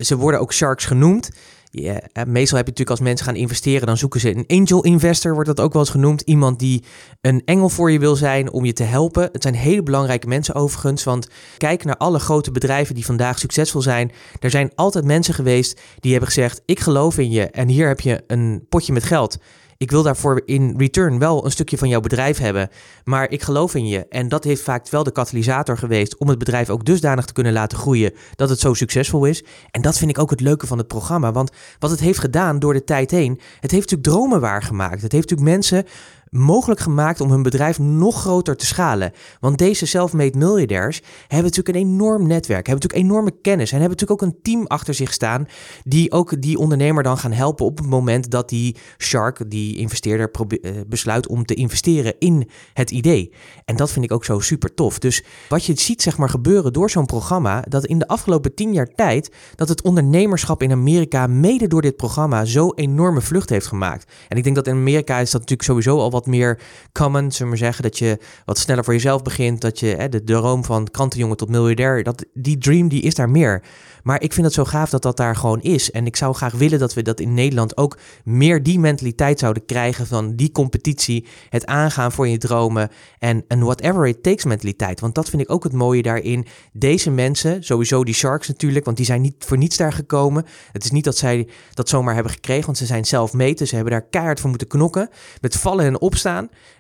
Ze 0.04 0.18
worden 0.18 0.40
ook 0.40 0.54
sharks 0.54 0.86
genoemd. 0.86 1.30
Ja, 1.76 2.00
meestal 2.14 2.58
heb 2.58 2.66
je 2.66 2.72
natuurlijk 2.72 2.90
als 2.90 3.00
mensen 3.00 3.26
gaan 3.26 3.36
investeren, 3.36 3.88
dan 3.88 3.98
zoeken 3.98 4.20
ze 4.20 4.36
een 4.36 4.60
angel 4.60 4.84
investor, 4.84 5.34
wordt 5.34 5.48
dat 5.48 5.60
ook 5.60 5.74
wel 5.74 5.82
eens 5.82 5.92
genoemd. 5.92 6.22
Iemand 6.22 6.60
die 6.60 6.84
een 7.22 7.42
engel 7.46 7.70
voor 7.70 7.92
je 7.92 8.00
wil 8.00 8.16
zijn 8.16 8.52
om 8.52 8.66
je 8.66 8.74
te 8.74 8.84
helpen. 8.84 9.30
Het 9.32 9.42
zijn 9.42 9.56
hele 9.56 9.84
belangrijke 9.84 10.28
mensen 10.28 10.56
overigens, 10.56 11.04
want 11.04 11.28
kijk 11.58 11.84
naar 11.84 11.98
alle 11.98 12.20
grote 12.20 12.52
bedrijven 12.52 12.96
die 12.96 13.06
vandaag 13.06 13.40
succesvol 13.40 13.82
zijn. 13.82 14.12
Er 14.40 14.50
zijn 14.50 14.72
altijd 14.76 15.06
mensen 15.06 15.34
geweest 15.34 15.82
die 16.00 16.12
hebben 16.12 16.30
gezegd, 16.30 16.62
ik 16.66 16.80
geloof 16.80 17.18
in 17.18 17.32
je 17.32 17.46
en 17.46 17.68
hier 17.68 17.88
heb 17.88 18.00
je 18.00 18.24
een 18.28 18.66
potje 18.70 18.94
met 18.94 19.04
geld. 19.04 19.38
Ik 19.84 19.92
wil 19.92 20.04
daarvoor 20.04 20.42
in 20.46 20.74
return 20.78 21.20
wel 21.20 21.46
een 21.46 21.52
stukje 21.52 21.78
van 21.78 21.88
jouw 21.88 22.00
bedrijf 22.00 22.38
hebben, 22.38 22.70
maar 23.04 23.30
ik 23.30 23.42
geloof 23.42 23.76
in 23.76 23.88
je. 23.88 24.08
En 24.08 24.30
dat 24.30 24.44
heeft 24.44 24.62
vaak 24.62 24.90
wel 24.90 25.04
de 25.04 25.12
katalysator 25.12 25.78
geweest 25.78 26.18
om 26.18 26.30
het 26.30 26.38
bedrijf 26.38 26.70
ook 26.70 26.86
dusdanig 26.86 27.26
te 27.26 27.34
kunnen 27.34 27.54
laten 27.54 27.78
groeien 27.78 28.14
dat 28.36 28.50
het 28.50 28.60
zo 28.60 28.74
succesvol 28.74 29.26
is. 29.26 29.44
En 29.72 29.82
dat 29.82 29.98
vind 29.98 30.10
ik 30.10 30.20
ook 30.20 30.30
het 30.30 30.42
leuke 30.42 30.68
van 30.68 30.78
het 30.78 30.88
programma, 30.88 31.32
want 31.32 31.52
wat 31.80 31.90
het 31.90 32.00
heeft 32.00 32.20
gedaan 32.20 32.60
door 32.60 32.74
de 32.74 32.84
tijd 32.84 33.12
heen, 33.12 33.40
het 33.60 33.72
heeft 33.72 33.92
natuurlijk 33.92 34.04
dromen 34.04 34.42
waargemaakt. 34.42 35.02
Het 35.02 35.12
heeft 35.12 35.30
natuurlijk 35.30 35.58
mensen 35.58 35.86
mogelijk 36.34 36.80
gemaakt 36.80 37.22
om 37.22 37.32
hun 37.32 37.44
bedrijf 37.44 37.80
nog 37.80 38.22
groter 38.22 38.56
te 38.56 38.66
schalen. 38.66 39.12
Want 39.40 39.58
deze 39.58 39.86
self-made 39.86 40.38
miljardairs 40.38 41.02
hebben 41.28 41.52
natuurlijk 41.52 41.76
een 41.76 41.92
enorm 41.92 42.28
netwerk, 42.28 42.68
hebben 42.68 42.88
natuurlijk 42.88 43.12
enorme 43.12 43.42
kennis 43.42 43.72
en 43.72 43.80
hebben 43.80 43.98
natuurlijk 43.98 44.22
ook 44.22 44.30
een 44.30 44.42
team 44.42 44.66
achter 44.68 44.94
zich 44.94 45.14
staan 45.14 45.48
die 45.84 46.12
ook 46.12 46.42
die 46.42 46.58
ondernemer 46.58 47.04
dan 47.04 47.18
gaan 47.18 47.32
helpen 47.32 47.66
op 47.66 47.78
het 47.78 47.88
moment 47.88 48.32
dat 48.32 48.50
die 48.50 48.76
shark, 48.98 49.52
die 49.52 49.78
investeerder, 49.78 50.32
eh, 50.32 50.72
besluit 50.88 51.28
om 51.28 51.46
te 51.46 51.54
investeren 51.54 52.16
in 52.20 52.50
het 52.74 52.92
idee. 52.92 53.34
En 53.66 53.76
dat 53.76 53.92
vind 53.92 54.06
ik 54.06 54.12
ook 54.12 54.26
zo 54.26 54.40
super 54.40 54.74
tof. 54.74 55.00
Dus 55.00 55.24
wat 55.50 55.66
je 55.66 55.80
ziet 55.80 56.02
zeg 56.02 56.18
maar 56.18 56.30
gebeuren 56.30 56.74
door 56.74 56.90
zo'n 56.90 57.06
programma, 57.06 57.64
dat 57.70 57.86
in 57.86 58.00
de 58.00 58.08
afgelopen 58.08 58.54
tien 58.54 58.74
jaar 58.74 58.94
tijd 58.96 59.32
dat 59.56 59.70
het 59.70 59.82
ondernemerschap 59.82 60.62
in 60.62 60.72
Amerika 60.72 61.28
mede 61.28 61.68
door 61.68 61.82
dit 61.82 61.96
programma 61.96 62.46
zo 62.46 62.72
enorme 62.76 63.22
vlucht 63.22 63.50
heeft 63.50 63.68
gemaakt. 63.68 64.12
En 64.28 64.38
ik 64.38 64.44
denk 64.44 64.56
dat 64.56 64.68
in 64.68 64.74
Amerika 64.74 65.20
is 65.20 65.32
dat 65.32 65.42
natuurlijk 65.42 65.70
sowieso 65.70 65.98
al 65.98 66.12
wat 66.12 66.23
meer 66.26 66.60
common, 66.92 67.32
zullen 67.32 67.52
we 67.52 67.58
zeggen. 67.58 67.84
Dat 67.84 67.98
je 67.98 68.18
wat 68.46 68.58
sneller 68.58 68.84
voor 68.84 68.94
jezelf 68.94 69.22
begint. 69.22 69.62
Dat 69.62 69.80
je 69.80 69.88
hè, 69.88 70.10
de 70.10 70.24
droom 70.24 70.64
van 70.66 70.88
krantenjongen 70.92 71.38
tot 71.38 71.50
miljardair, 71.50 72.04
dat, 72.04 72.26
die 72.34 72.58
dream 72.58 72.88
die 72.88 73.02
is 73.02 73.16
daar 73.16 73.30
meer. 73.30 73.64
Maar 74.04 74.22
ik 74.22 74.34
vind 74.34 74.46
het 74.46 74.56
zo 74.56 74.66
gaaf 74.66 74.90
dat 74.90 75.02
dat 75.02 75.18
daar 75.18 75.36
gewoon 75.36 75.62
is. 75.62 75.92
En 75.92 76.06
ik 76.06 76.16
zou 76.16 76.36
graag 76.36 76.54
willen 76.54 76.80
dat 76.80 76.94
we 76.94 77.02
dat 77.02 77.20
in 77.20 77.34
Nederland 77.34 77.78
ook 77.78 77.98
meer 78.24 78.64
die 78.64 78.80
mentaliteit 78.80 79.40
zouden 79.40 79.66
krijgen 79.66 80.08
van 80.08 80.36
die 80.36 80.52
competitie, 80.52 81.26
het 81.50 81.66
aangaan 81.66 82.12
voor 82.12 82.28
je 82.28 82.38
dromen 82.38 82.90
en 83.20 83.44
een 83.48 83.64
whatever 83.64 84.08
it 84.08 84.24
takes 84.24 84.44
mentaliteit. 84.44 85.00
Want 85.00 85.16
dat 85.16 85.30
vind 85.30 85.42
ik 85.42 85.52
ook 85.52 85.64
het 85.64 85.74
mooie 85.74 86.02
daarin. 86.02 86.46
Deze 86.74 87.12
mensen, 87.12 87.64
sowieso 87.64 88.04
die 88.04 88.14
Sharks 88.14 88.48
natuurlijk, 88.48 88.86
want 88.86 88.98
die 88.98 89.06
zijn 89.06 89.22
niet 89.22 89.36
voor 89.38 89.58
niets 89.58 89.78
daar 89.78 89.94
gekomen. 89.94 90.46
Het 90.72 90.84
is 90.84 90.92
niet 90.92 91.04
dat 91.04 91.18
zij 91.18 91.48
dat 91.74 91.90
zomaar 91.90 92.14
hebben 92.14 92.32
gekregen, 92.32 92.66
want 92.66 92.78
ze 92.78 92.86
zijn 92.86 93.06
zelf 93.06 93.34
meten. 93.34 93.68
Ze 93.68 93.76
hebben 93.76 93.94
daar 93.94 94.08
keihard 94.10 94.40
voor 94.40 94.50
moeten 94.50 94.68
knokken, 94.68 95.10
met 95.42 95.56
vallen 95.56 95.86
en 95.86 96.02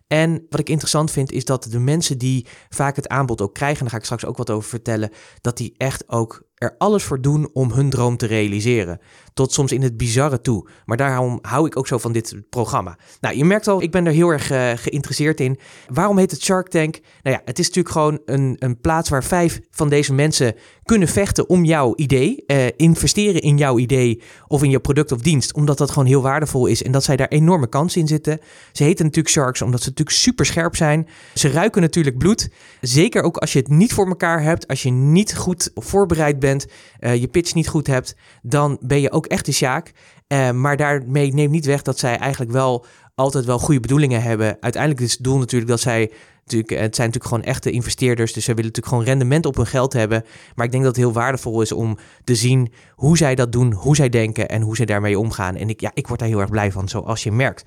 En 0.08 0.46
wat 0.50 0.60
ik 0.60 0.70
interessant 0.70 1.12
vind 1.12 1.32
is 1.32 1.46
dat 1.46 1.64
de 1.64 1.80
mensen 1.80 2.18
die 2.18 2.48
vaak 2.70 2.96
het 2.96 3.08
aanbod 3.08 3.42
ook 3.42 3.54
krijgen, 3.54 3.78
en 3.78 3.82
daar 3.82 3.92
ga 3.94 3.98
ik 3.98 4.06
straks 4.06 4.26
ook 4.26 4.38
wat 4.38 4.50
over 4.50 4.70
vertellen, 4.70 5.12
dat 5.42 5.58
die 5.58 5.74
echt 5.78 6.10
ook 6.10 6.44
er 6.64 6.76
alles 6.78 7.04
voor 7.04 7.22
doen 7.22 7.50
om 7.54 7.72
hun 7.72 7.90
droom 7.90 8.18
te 8.18 8.26
realiseren. 8.26 9.00
Tot 9.34 9.54
soms 9.54 9.72
in 9.72 9.82
het 9.82 9.98
bizarre 9.98 10.42
toe. 10.42 10.68
Maar 10.86 10.98
daarom 10.98 11.40
hou 11.42 11.66
ik 11.66 11.78
ook 11.78 11.88
zo 11.88 11.98
van 11.98 12.12
dit 12.12 12.36
programma. 12.50 12.98
Nou, 13.22 13.38
je 13.38 13.46
merkt 13.46 13.68
al, 13.68 13.82
ik 13.82 13.92
ben 13.92 14.06
er 14.06 14.12
heel 14.12 14.30
erg 14.30 14.52
uh, 14.52 14.72
geïnteresseerd 14.76 15.40
in. 15.40 15.60
Waarom 15.88 16.18
heet 16.18 16.32
het 16.32 16.42
Shark 16.42 16.68
Tank? 16.68 17.00
Nou 17.22 17.36
ja, 17.36 17.42
het 17.46 17.60
is 17.60 17.68
natuurlijk 17.68 17.96
gewoon 17.96 18.20
een, 18.26 18.56
een 18.60 18.80
plaats 18.80 19.10
waar 19.10 19.24
vijf 19.24 19.60
van 19.72 19.90
deze 19.90 20.14
mensen 20.14 20.56
kunnen 20.84 21.08
vechten 21.08 21.50
om 21.50 21.64
jouw 21.64 21.94
idee. 21.96 22.44
Uh, 22.48 22.66
investeren 22.76 23.42
in 23.42 23.58
jouw 23.58 23.78
idee 23.78 24.22
of 24.48 24.64
in 24.64 24.70
je 24.70 24.80
product 24.80 25.12
of 25.12 25.22
dienst. 25.22 25.54
Omdat 25.54 25.78
dat 25.78 25.92
gewoon 25.92 26.08
heel 26.08 26.22
waardevol 26.22 26.66
is 26.66 26.84
en 26.84 26.92
dat 26.92 27.04
zij 27.04 27.16
daar 27.16 27.28
enorme 27.28 27.70
kansen 27.70 28.02
in 28.02 28.08
zitten. 28.08 28.40
Ze 28.72 28.84
heten 28.84 29.06
natuurlijk 29.06 29.34
Sharks 29.34 29.62
omdat 29.62 29.82
ze 29.82 29.90
natuurlijk 29.90 30.18
super 30.18 30.46
scherp 30.46 30.76
zijn. 30.76 31.08
Ze 31.34 31.50
ruiken 31.50 31.82
natuurlijk 31.82 32.18
bloed. 32.18 32.50
Zeker 32.82 33.24
ook 33.24 33.38
als 33.38 33.54
je 33.54 33.60
het 33.60 33.68
niet 33.68 33.94
voor 33.94 34.08
elkaar 34.08 34.44
hebt. 34.44 34.68
Als 34.68 34.84
je 34.84 34.92
niet 34.92 35.36
goed 35.36 35.72
voorbereid 35.76 36.40
bent. 36.40 36.53
Uh, 37.00 37.16
je 37.16 37.28
pitch 37.28 37.54
niet 37.54 37.68
goed 37.68 37.88
hebt. 37.88 38.16
Dan 38.42 38.78
ben 38.82 39.02
je 39.02 39.12
ook 39.12 39.26
echt 39.26 39.46
de 39.46 39.52
Sjaak. 39.52 39.92
Uh, 40.28 40.52
maar 40.52 40.78
daarmee 40.78 41.34
neemt 41.34 41.52
niet 41.52 41.66
weg 41.66 41.82
dat 41.82 42.00
zij 42.00 42.18
eigenlijk 42.18 42.52
wel 42.52 42.86
altijd 43.16 43.46
wel 43.46 43.60
goede 43.60 43.80
bedoelingen 43.80 44.22
hebben. 44.22 44.58
Uiteindelijk 44.60 45.02
is 45.02 45.12
het 45.12 45.24
doel 45.24 45.38
natuurlijk 45.38 45.72
dat 45.72 45.80
zij 45.80 46.12
Natuurlijk, 46.46 46.82
het 46.82 46.96
zijn 46.96 47.08
natuurlijk 47.08 47.34
gewoon 47.36 47.54
echte 47.54 47.72
investeerders, 47.72 48.34
dus 48.34 48.44
ze 48.44 48.54
willen 48.54 48.66
natuurlijk 48.66 48.96
gewoon 48.96 49.10
rendement 49.10 49.46
op 49.46 49.56
hun 49.56 49.68
geld 49.68 49.94
hebben. 49.94 50.24
Maar 50.56 50.66
ik 50.66 50.72
denk 50.72 50.84
dat 50.84 50.96
het 50.96 51.04
heel 51.04 51.14
waardevol 51.14 51.62
is 51.62 51.72
om 51.72 51.98
te 52.24 52.36
zien 52.36 52.74
hoe 52.96 53.18
zij 53.18 53.36
dat 53.36 53.52
doen, 53.52 53.74
hoe 53.74 53.96
zij 53.96 54.10
denken 54.10 54.50
en 54.50 54.62
hoe 54.62 54.76
zij 54.76 54.86
daarmee 54.86 55.20
omgaan. 55.20 55.56
En 55.56 55.70
ik, 55.70 55.82
ja, 55.82 55.92
ik 55.94 56.08
word 56.08 56.20
daar 56.20 56.30
heel 56.30 56.40
erg 56.40 56.50
blij 56.50 56.72
van, 56.72 56.90
zoals 56.90 57.24
je 57.24 57.32
merkt. 57.32 57.66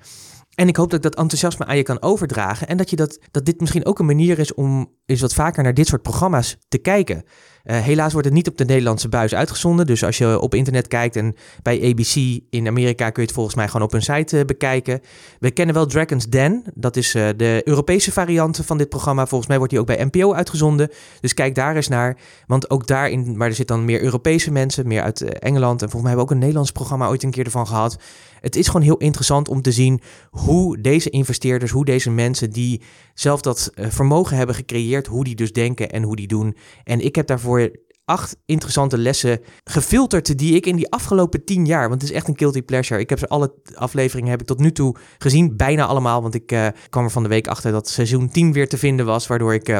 En 0.55 0.67
ik 0.67 0.75
hoop 0.75 0.89
dat 0.89 1.05
ik 1.05 1.11
dat 1.11 1.21
enthousiasme 1.21 1.65
aan 1.65 1.77
je 1.77 1.83
kan 1.83 2.01
overdragen. 2.01 2.67
En 2.67 2.77
dat, 2.77 2.89
je 2.89 2.95
dat, 2.95 3.19
dat 3.31 3.45
dit 3.45 3.59
misschien 3.59 3.85
ook 3.85 3.99
een 3.99 4.05
manier 4.05 4.39
is 4.39 4.53
om 4.53 4.91
eens 5.07 5.21
wat 5.21 5.33
vaker 5.33 5.63
naar 5.63 5.73
dit 5.73 5.87
soort 5.87 6.01
programma's 6.01 6.57
te 6.67 6.77
kijken. 6.77 7.23
Uh, 7.67 7.77
helaas 7.77 8.11
wordt 8.11 8.27
het 8.27 8.35
niet 8.35 8.47
op 8.47 8.57
de 8.57 8.65
Nederlandse 8.65 9.09
buis 9.09 9.35
uitgezonden. 9.35 9.85
Dus 9.85 10.03
als 10.03 10.17
je 10.17 10.39
op 10.39 10.55
internet 10.55 10.87
kijkt 10.87 11.15
en 11.15 11.35
bij 11.61 11.89
ABC 11.89 12.41
in 12.49 12.67
Amerika 12.67 13.09
kun 13.09 13.21
je 13.21 13.27
het 13.27 13.35
volgens 13.35 13.55
mij 13.55 13.67
gewoon 13.67 13.81
op 13.81 13.91
hun 13.91 14.01
site 14.01 14.37
uh, 14.37 14.45
bekijken. 14.45 15.01
We 15.39 15.51
kennen 15.51 15.75
wel 15.75 15.85
Dragon's 15.85 16.27
Den. 16.27 16.63
Dat 16.73 16.95
is 16.95 17.15
uh, 17.15 17.29
de 17.37 17.61
Europese 17.63 18.11
variant 18.11 18.59
van 18.63 18.77
dit 18.77 18.89
programma. 18.89 19.25
Volgens 19.25 19.47
mij 19.47 19.57
wordt 19.57 19.73
die 19.73 19.81
ook 19.81 19.87
bij 19.87 20.03
NPO 20.11 20.33
uitgezonden. 20.33 20.89
Dus 21.21 21.33
kijk 21.33 21.55
daar 21.55 21.75
eens 21.75 21.87
naar. 21.87 22.17
Want 22.45 22.69
ook 22.69 22.87
daarin, 22.87 23.37
maar 23.37 23.47
er 23.47 23.55
zitten 23.55 23.75
dan 23.75 23.85
meer 23.85 24.01
Europese 24.01 24.51
mensen, 24.51 24.87
meer 24.87 25.01
uit 25.01 25.21
Engeland. 25.21 25.81
En 25.81 25.89
volgens 25.89 26.01
mij 26.01 26.11
hebben 26.11 26.17
we 26.17 26.21
ook 26.21 26.31
een 26.31 26.39
Nederlands 26.39 26.71
programma 26.71 27.07
ooit 27.07 27.23
een 27.23 27.31
keer 27.31 27.45
ervan 27.45 27.67
gehad. 27.67 27.97
Het 28.41 28.55
is 28.55 28.67
gewoon 28.67 28.81
heel 28.81 28.97
interessant 28.97 29.47
om 29.47 29.61
te 29.61 29.71
zien 29.71 30.01
hoe 30.29 30.81
deze 30.81 31.09
investeerders, 31.09 31.71
hoe 31.71 31.85
deze 31.85 32.11
mensen 32.11 32.49
die 32.49 32.81
zelf 33.19 33.41
dat 33.41 33.71
vermogen 33.75 34.37
hebben 34.37 34.55
gecreëerd, 34.55 35.07
hoe 35.07 35.23
die 35.23 35.35
dus 35.35 35.51
denken 35.51 35.89
en 35.89 36.03
hoe 36.03 36.15
die 36.15 36.27
doen. 36.27 36.55
En 36.83 36.99
ik 36.99 37.15
heb 37.15 37.27
daarvoor 37.27 37.71
acht 38.07 38.37
interessante 38.45 38.97
lessen 38.97 39.39
gefilterd 39.63 40.37
die 40.37 40.55
ik 40.55 40.65
in 40.65 40.75
die 40.75 40.91
afgelopen 40.91 41.43
tien 41.45 41.65
jaar, 41.65 41.89
want 41.89 42.01
het 42.01 42.09
is 42.09 42.15
echt 42.15 42.27
een 42.27 42.37
guilty 42.37 42.61
pleasure. 42.61 42.99
Ik 42.99 43.09
heb 43.09 43.19
ze 43.19 43.27
alle 43.27 43.53
afleveringen 43.73 44.29
heb 44.29 44.41
ik 44.41 44.47
tot 44.47 44.59
nu 44.59 44.71
toe 44.71 44.95
gezien, 45.17 45.57
bijna 45.57 45.85
allemaal, 45.85 46.21
want 46.21 46.35
ik 46.35 46.51
uh, 46.51 46.67
kwam 46.89 47.03
er 47.03 47.11
van 47.11 47.23
de 47.23 47.29
week 47.29 47.47
achter 47.47 47.71
dat 47.71 47.89
seizoen 47.89 48.29
10 48.29 48.53
weer 48.53 48.69
te 48.69 48.77
vinden 48.77 49.05
was, 49.05 49.27
waardoor 49.27 49.53
ik 49.53 49.69
uh, 49.69 49.79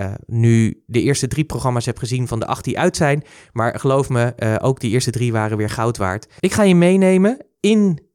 uh, 0.00 0.14
nu 0.26 0.82
de 0.86 1.02
eerste 1.02 1.28
drie 1.28 1.44
programma's 1.44 1.86
heb 1.86 1.98
gezien 1.98 2.28
van 2.28 2.40
de 2.40 2.46
acht 2.46 2.64
die 2.64 2.78
uit 2.78 2.96
zijn. 2.96 3.24
Maar 3.52 3.80
geloof 3.80 4.08
me, 4.08 4.58
ook 4.62 4.80
die 4.80 4.90
eerste 4.90 5.10
drie 5.10 5.32
waren 5.32 5.56
weer 5.56 5.70
goud 5.70 5.96
waard. 5.96 6.26
Ik 6.40 6.52
ga 6.52 6.62
je 6.62 6.74
meenemen 6.74 7.46
in 7.60 8.05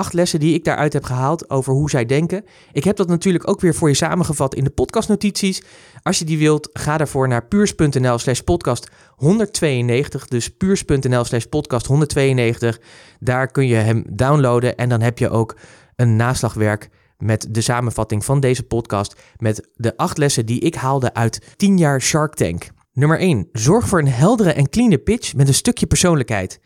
acht 0.00 0.12
lessen 0.12 0.40
die 0.40 0.54
ik 0.54 0.64
daaruit 0.64 0.92
heb 0.92 1.04
gehaald 1.04 1.50
over 1.50 1.72
hoe 1.72 1.90
zij 1.90 2.06
denken. 2.06 2.44
Ik 2.72 2.84
heb 2.84 2.96
dat 2.96 3.08
natuurlijk 3.08 3.48
ook 3.48 3.60
weer 3.60 3.74
voor 3.74 3.88
je 3.88 3.94
samengevat 3.94 4.54
in 4.54 4.64
de 4.64 4.70
podcastnotities. 4.70 5.62
Als 6.02 6.18
je 6.18 6.24
die 6.24 6.38
wilt, 6.38 6.68
ga 6.72 6.96
daarvoor 6.96 7.28
naar 7.28 7.46
puurs.nl 7.46 8.18
slash 8.18 8.40
podcast 8.40 8.90
192. 9.16 10.28
Dus 10.28 10.48
puurs.nl 10.48 11.24
slash 11.24 11.44
podcast 11.44 11.86
192. 11.86 12.80
Daar 13.18 13.46
kun 13.46 13.66
je 13.66 13.74
hem 13.74 14.04
downloaden 14.10 14.76
en 14.76 14.88
dan 14.88 15.00
heb 15.00 15.18
je 15.18 15.30
ook 15.30 15.56
een 15.96 16.16
naslagwerk 16.16 16.88
met 17.18 17.46
de 17.50 17.60
samenvatting 17.60 18.24
van 18.24 18.40
deze 18.40 18.62
podcast 18.62 19.20
met 19.36 19.68
de 19.74 19.96
acht 19.96 20.18
lessen 20.18 20.46
die 20.46 20.60
ik 20.60 20.74
haalde 20.74 21.14
uit 21.14 21.54
10 21.56 21.78
jaar 21.78 22.00
Shark 22.00 22.34
Tank. 22.34 22.68
Nummer 22.92 23.18
1. 23.18 23.48
Zorg 23.52 23.88
voor 23.88 23.98
een 23.98 24.08
heldere 24.08 24.52
en 24.52 24.68
clean 24.68 25.02
pitch 25.02 25.34
met 25.34 25.48
een 25.48 25.54
stukje 25.54 25.86
persoonlijkheid. 25.86 26.60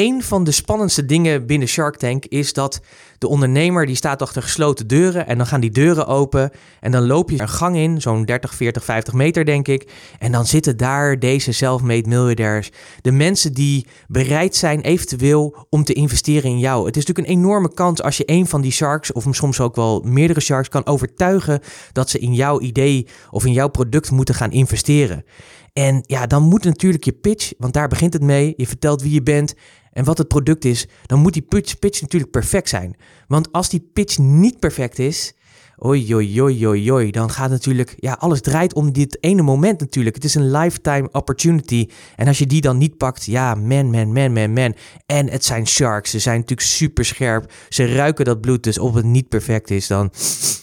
Een 0.00 0.22
van 0.22 0.44
de 0.44 0.50
spannendste 0.50 1.06
dingen 1.06 1.46
binnen 1.46 1.68
Shark 1.68 1.96
Tank 1.96 2.24
is 2.24 2.52
dat 2.52 2.80
de 3.18 3.28
ondernemer 3.28 3.86
die 3.86 3.94
staat 3.94 4.22
achter 4.22 4.42
gesloten 4.42 4.86
deuren 4.86 5.26
en 5.26 5.36
dan 5.36 5.46
gaan 5.46 5.60
die 5.60 5.70
deuren 5.70 6.06
open 6.06 6.50
en 6.80 6.90
dan 6.90 7.06
loop 7.06 7.30
je 7.30 7.40
een 7.40 7.48
gang 7.48 7.76
in, 7.76 8.00
zo'n 8.00 8.24
30, 8.24 8.54
40, 8.54 8.84
50 8.84 9.14
meter 9.14 9.44
denk 9.44 9.68
ik. 9.68 9.92
En 10.18 10.32
dan 10.32 10.46
zitten 10.46 10.76
daar 10.76 11.18
deze 11.18 11.52
self-made 11.52 12.08
miljardairs, 12.08 12.70
de 13.00 13.12
mensen 13.12 13.52
die 13.52 13.86
bereid 14.08 14.56
zijn 14.56 14.80
eventueel 14.80 15.66
om 15.70 15.84
te 15.84 15.92
investeren 15.92 16.50
in 16.50 16.58
jou. 16.58 16.86
Het 16.86 16.96
is 16.96 17.06
natuurlijk 17.06 17.28
een 17.28 17.42
enorme 17.42 17.74
kans 17.74 18.02
als 18.02 18.16
je 18.16 18.22
een 18.26 18.46
van 18.46 18.60
die 18.60 18.72
sharks 18.72 19.12
of 19.12 19.26
soms 19.30 19.60
ook 19.60 19.76
wel 19.76 20.02
meerdere 20.04 20.40
sharks 20.40 20.68
kan 20.68 20.86
overtuigen 20.86 21.60
dat 21.92 22.10
ze 22.10 22.18
in 22.18 22.34
jouw 22.34 22.60
idee 22.60 23.06
of 23.30 23.44
in 23.44 23.52
jouw 23.52 23.68
product 23.68 24.10
moeten 24.10 24.34
gaan 24.34 24.52
investeren. 24.52 25.24
En 25.72 26.02
ja, 26.06 26.26
dan 26.26 26.42
moet 26.42 26.64
natuurlijk 26.64 27.04
je 27.04 27.12
pitch, 27.12 27.52
want 27.58 27.72
daar 27.72 27.88
begint 27.88 28.12
het 28.12 28.22
mee. 28.22 28.54
Je 28.56 28.66
vertelt 28.66 29.02
wie 29.02 29.12
je 29.12 29.22
bent 29.22 29.54
en 29.92 30.04
wat 30.04 30.18
het 30.18 30.28
product 30.28 30.64
is. 30.64 30.88
Dan 31.06 31.20
moet 31.20 31.32
die 31.32 31.42
pitch, 31.42 31.78
pitch 31.78 32.00
natuurlijk 32.00 32.32
perfect 32.32 32.68
zijn. 32.68 32.96
Want 33.26 33.52
als 33.52 33.68
die 33.68 33.90
pitch 33.92 34.18
niet 34.18 34.58
perfect 34.58 34.98
is, 34.98 35.34
Oi, 35.82 36.14
oi, 36.14 36.42
oi, 36.42 36.66
oi, 36.66 36.92
oi. 36.92 37.10
Dan 37.10 37.30
gaat 37.30 37.50
natuurlijk, 37.50 37.94
ja, 37.98 38.12
alles 38.12 38.40
draait 38.40 38.74
om 38.74 38.92
dit 38.92 39.18
ene 39.20 39.42
moment 39.42 39.80
natuurlijk. 39.80 40.14
Het 40.14 40.24
is 40.24 40.34
een 40.34 40.50
lifetime 40.50 41.08
opportunity. 41.12 41.88
En 42.16 42.26
als 42.26 42.38
je 42.38 42.46
die 42.46 42.60
dan 42.60 42.78
niet 42.78 42.96
pakt, 42.96 43.24
ja, 43.24 43.54
man, 43.54 43.90
man, 43.90 44.12
man, 44.12 44.32
man, 44.32 44.52
man. 44.52 44.74
En 45.06 45.30
het 45.30 45.44
zijn 45.44 45.66
sharks. 45.66 46.10
Ze 46.10 46.18
zijn 46.18 46.38
natuurlijk 46.38 46.68
super 46.68 47.04
scherp. 47.04 47.52
Ze 47.68 47.94
ruiken 47.94 48.24
dat 48.24 48.40
bloed. 48.40 48.62
Dus 48.62 48.78
of 48.78 48.94
het 48.94 49.04
niet 49.04 49.28
perfect 49.28 49.70
is, 49.70 49.86
dan, 49.86 50.12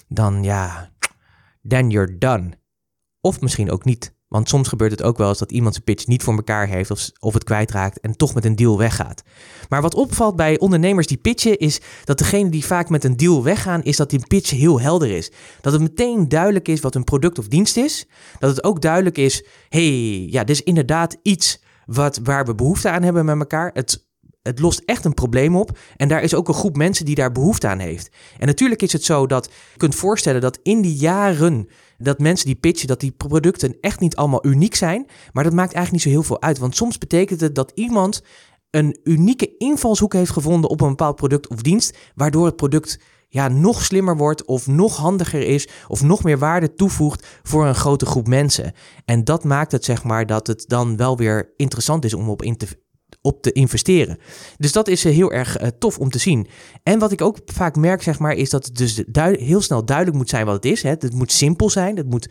dan 0.07 0.43
ja, 0.43 0.91
then 1.67 1.89
you're 1.89 2.17
done. 2.17 2.51
Of 3.21 3.41
misschien 3.41 3.71
ook 3.71 3.85
niet. 3.85 4.16
Want 4.27 4.49
soms 4.49 4.67
gebeurt 4.67 4.91
het 4.91 5.03
ook 5.03 5.17
wel 5.17 5.29
eens 5.29 5.37
dat 5.37 5.51
iemand 5.51 5.73
zijn 5.73 5.85
pitch 5.85 6.07
niet 6.07 6.23
voor 6.23 6.35
elkaar 6.35 6.67
heeft 6.67 6.91
of, 6.91 7.09
of 7.19 7.33
het 7.33 7.43
kwijtraakt 7.43 7.99
en 7.99 8.17
toch 8.17 8.33
met 8.33 8.45
een 8.45 8.55
deal 8.55 8.77
weggaat. 8.77 9.23
Maar 9.69 9.81
wat 9.81 9.95
opvalt 9.95 10.35
bij 10.35 10.59
ondernemers 10.59 11.07
die 11.07 11.17
pitchen 11.17 11.57
is 11.57 11.81
dat 12.03 12.17
degene 12.17 12.49
die 12.49 12.65
vaak 12.65 12.89
met 12.89 13.03
een 13.03 13.17
deal 13.17 13.43
weggaan, 13.43 13.83
is 13.83 13.97
dat 13.97 14.09
die 14.09 14.27
pitch 14.27 14.49
heel 14.49 14.81
helder 14.81 15.11
is. 15.11 15.31
Dat 15.61 15.73
het 15.73 15.81
meteen 15.81 16.29
duidelijk 16.29 16.67
is 16.67 16.79
wat 16.79 16.93
hun 16.93 17.03
product 17.03 17.39
of 17.39 17.47
dienst 17.47 17.77
is. 17.77 18.07
Dat 18.39 18.49
het 18.49 18.63
ook 18.63 18.81
duidelijk 18.81 19.17
is, 19.17 19.45
hey, 19.69 20.27
ja, 20.29 20.43
dit 20.43 20.55
is 20.55 20.63
inderdaad 20.63 21.17
iets 21.21 21.63
wat, 21.85 22.19
waar 22.23 22.45
we 22.45 22.55
behoefte 22.55 22.89
aan 22.89 23.03
hebben 23.03 23.25
met 23.25 23.39
elkaar. 23.39 23.71
Het 23.73 24.05
het 24.47 24.59
lost 24.59 24.81
echt 24.85 25.05
een 25.05 25.13
probleem 25.13 25.55
op. 25.55 25.77
En 25.97 26.07
daar 26.07 26.23
is 26.23 26.33
ook 26.33 26.47
een 26.47 26.53
groep 26.53 26.77
mensen 26.77 27.05
die 27.05 27.15
daar 27.15 27.31
behoefte 27.31 27.67
aan 27.67 27.79
heeft. 27.79 28.09
En 28.37 28.47
natuurlijk 28.47 28.81
is 28.81 28.93
het 28.93 29.03
zo 29.03 29.27
dat 29.27 29.45
je 29.71 29.77
kunt 29.77 29.95
voorstellen 29.95 30.41
dat 30.41 30.59
in 30.63 30.81
die 30.81 30.95
jaren 30.95 31.67
dat 31.97 32.19
mensen 32.19 32.45
die 32.45 32.55
pitchen, 32.55 32.87
dat 32.87 32.99
die 32.99 33.11
producten 33.11 33.77
echt 33.81 33.99
niet 33.99 34.15
allemaal 34.15 34.45
uniek 34.45 34.75
zijn. 34.75 35.05
Maar 35.33 35.43
dat 35.43 35.53
maakt 35.53 35.73
eigenlijk 35.73 35.91
niet 35.91 36.01
zo 36.13 36.19
heel 36.19 36.27
veel 36.27 36.41
uit. 36.41 36.57
Want 36.57 36.75
soms 36.75 36.97
betekent 36.97 37.41
het 37.41 37.55
dat 37.55 37.71
iemand 37.75 38.21
een 38.69 38.99
unieke 39.03 39.57
invalshoek 39.57 40.13
heeft 40.13 40.31
gevonden 40.31 40.69
op 40.69 40.81
een 40.81 40.89
bepaald 40.89 41.15
product 41.15 41.47
of 41.47 41.61
dienst, 41.61 41.97
waardoor 42.15 42.45
het 42.45 42.55
product 42.55 42.99
ja, 43.29 43.47
nog 43.47 43.83
slimmer 43.83 44.17
wordt 44.17 44.45
of 44.45 44.67
nog 44.67 44.97
handiger 44.97 45.41
is 45.41 45.67
of 45.87 46.03
nog 46.03 46.23
meer 46.23 46.37
waarde 46.37 46.73
toevoegt 46.73 47.27
voor 47.43 47.65
een 47.65 47.75
grote 47.75 48.05
groep 48.05 48.27
mensen. 48.27 48.73
En 49.05 49.23
dat 49.23 49.43
maakt 49.43 49.71
het 49.71 49.85
zeg 49.85 50.03
maar 50.03 50.25
dat 50.25 50.47
het 50.47 50.63
dan 50.67 50.97
wel 50.97 51.17
weer 51.17 51.53
interessant 51.55 52.05
is 52.05 52.13
om 52.13 52.29
op 52.29 52.41
in 52.41 52.57
te, 52.57 52.67
op 53.27 53.41
te 53.41 53.51
investeren. 53.51 54.17
Dus 54.57 54.71
dat 54.71 54.87
is 54.87 55.05
eh, 55.05 55.13
heel 55.13 55.31
erg 55.31 55.61
uh, 55.61 55.67
tof 55.79 55.99
om 55.99 56.09
te 56.09 56.17
zien. 56.17 56.47
En 56.83 56.99
wat 56.99 57.11
ik 57.11 57.21
ook 57.21 57.37
vaak 57.45 57.75
merk, 57.75 58.01
zeg 58.01 58.19
maar, 58.19 58.33
is 58.33 58.49
dat 58.49 58.65
het 58.65 58.75
dus 58.75 59.03
heel 59.39 59.61
snel 59.61 59.85
duidelijk 59.85 60.17
moet 60.17 60.29
zijn 60.29 60.45
wat 60.45 60.55
het 60.55 60.65
is. 60.65 60.83
Hè. 60.83 60.89
Het 60.89 61.13
moet 61.13 61.31
simpel 61.31 61.69
zijn. 61.69 61.97
Het 61.97 62.09
moet 62.09 62.29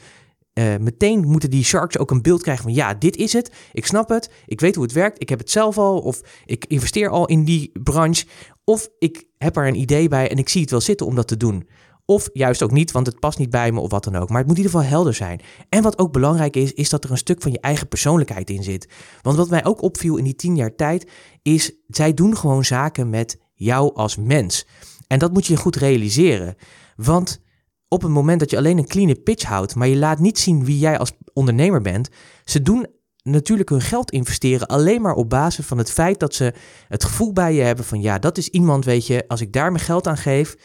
uh, 0.54 0.76
meteen 0.80 1.28
moeten 1.28 1.50
die 1.50 1.64
sharks 1.64 1.98
ook 1.98 2.10
een 2.10 2.22
beeld 2.22 2.42
krijgen 2.42 2.64
van 2.64 2.74
ja, 2.74 2.94
dit 2.94 3.16
is 3.16 3.32
het. 3.32 3.52
Ik 3.72 3.86
snap 3.86 4.08
het. 4.08 4.30
Ik 4.46 4.60
weet 4.60 4.74
hoe 4.74 4.84
het 4.84 4.92
werkt. 4.92 5.22
Ik 5.22 5.28
heb 5.28 5.38
het 5.38 5.50
zelf 5.50 5.78
al. 5.78 5.98
Of 5.98 6.20
ik 6.44 6.64
investeer 6.68 7.08
al 7.08 7.26
in 7.26 7.44
die 7.44 7.70
branche. 7.82 8.26
Of 8.64 8.88
ik 8.98 9.24
heb 9.38 9.56
er 9.56 9.66
een 9.66 9.80
idee 9.80 10.08
bij 10.08 10.30
en 10.30 10.36
ik 10.36 10.48
zie 10.48 10.60
het 10.60 10.70
wel 10.70 10.80
zitten 10.80 11.06
om 11.06 11.14
dat 11.14 11.28
te 11.28 11.36
doen. 11.36 11.68
Of 12.06 12.28
juist 12.32 12.62
ook 12.62 12.70
niet, 12.70 12.92
want 12.92 13.06
het 13.06 13.20
past 13.20 13.38
niet 13.38 13.50
bij 13.50 13.72
me 13.72 13.80
of 13.80 13.90
wat 13.90 14.04
dan 14.04 14.16
ook. 14.16 14.28
Maar 14.28 14.38
het 14.38 14.46
moet 14.46 14.56
in 14.56 14.62
ieder 14.62 14.78
geval 14.78 14.94
helder 14.94 15.14
zijn. 15.14 15.40
En 15.68 15.82
wat 15.82 15.98
ook 15.98 16.12
belangrijk 16.12 16.56
is, 16.56 16.72
is 16.72 16.88
dat 16.88 17.04
er 17.04 17.10
een 17.10 17.16
stuk 17.16 17.42
van 17.42 17.52
je 17.52 17.60
eigen 17.60 17.88
persoonlijkheid 17.88 18.50
in 18.50 18.62
zit. 18.62 18.88
Want 19.22 19.36
wat 19.36 19.50
mij 19.50 19.64
ook 19.64 19.82
opviel 19.82 20.16
in 20.16 20.24
die 20.24 20.34
tien 20.34 20.56
jaar 20.56 20.74
tijd, 20.74 21.10
is 21.42 21.72
zij 21.88 22.14
doen 22.14 22.36
gewoon 22.36 22.64
zaken 22.64 23.10
met 23.10 23.38
jou 23.54 23.94
als 23.94 24.16
mens. 24.16 24.66
En 25.06 25.18
dat 25.18 25.32
moet 25.32 25.46
je 25.46 25.56
goed 25.56 25.76
realiseren. 25.76 26.54
Want 26.96 27.40
op 27.88 28.02
het 28.02 28.10
moment 28.10 28.40
dat 28.40 28.50
je 28.50 28.56
alleen 28.56 28.78
een 28.78 28.86
clean 28.86 29.22
pitch 29.22 29.44
houdt, 29.44 29.74
maar 29.74 29.88
je 29.88 29.96
laat 29.96 30.18
niet 30.18 30.38
zien 30.38 30.64
wie 30.64 30.78
jij 30.78 30.98
als 30.98 31.12
ondernemer 31.32 31.80
bent, 31.80 32.08
ze 32.44 32.62
doen 32.62 32.86
natuurlijk 33.22 33.68
hun 33.68 33.80
geld 33.80 34.10
investeren 34.10 34.66
alleen 34.66 35.02
maar 35.02 35.14
op 35.14 35.30
basis 35.30 35.66
van 35.66 35.78
het 35.78 35.90
feit 35.90 36.20
dat 36.20 36.34
ze 36.34 36.54
het 36.88 37.04
gevoel 37.04 37.32
bij 37.32 37.54
je 37.54 37.62
hebben 37.62 37.84
van 37.84 38.00
ja, 38.00 38.18
dat 38.18 38.38
is 38.38 38.48
iemand, 38.48 38.84
weet 38.84 39.06
je, 39.06 39.24
als 39.28 39.40
ik 39.40 39.52
daar 39.52 39.72
mijn 39.72 39.84
geld 39.84 40.06
aan 40.06 40.16
geef, 40.16 40.56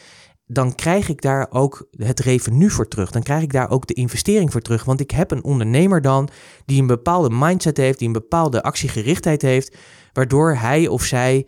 dan 0.52 0.74
krijg 0.74 1.08
ik 1.08 1.20
daar 1.20 1.46
ook 1.50 1.86
het 1.96 2.20
revenue 2.20 2.70
voor 2.70 2.88
terug. 2.88 3.10
Dan 3.10 3.22
krijg 3.22 3.42
ik 3.42 3.52
daar 3.52 3.70
ook 3.70 3.86
de 3.86 3.94
investering 3.94 4.52
voor 4.52 4.60
terug. 4.60 4.84
Want 4.84 5.00
ik 5.00 5.10
heb 5.10 5.30
een 5.30 5.44
ondernemer 5.44 6.02
dan 6.02 6.28
die 6.64 6.80
een 6.80 6.86
bepaalde 6.86 7.30
mindset 7.30 7.76
heeft, 7.76 7.98
die 7.98 8.06
een 8.06 8.12
bepaalde 8.12 8.62
actiegerichtheid 8.62 9.42
heeft, 9.42 9.76
waardoor 10.12 10.54
hij 10.54 10.88
of 10.88 11.02
zij 11.02 11.46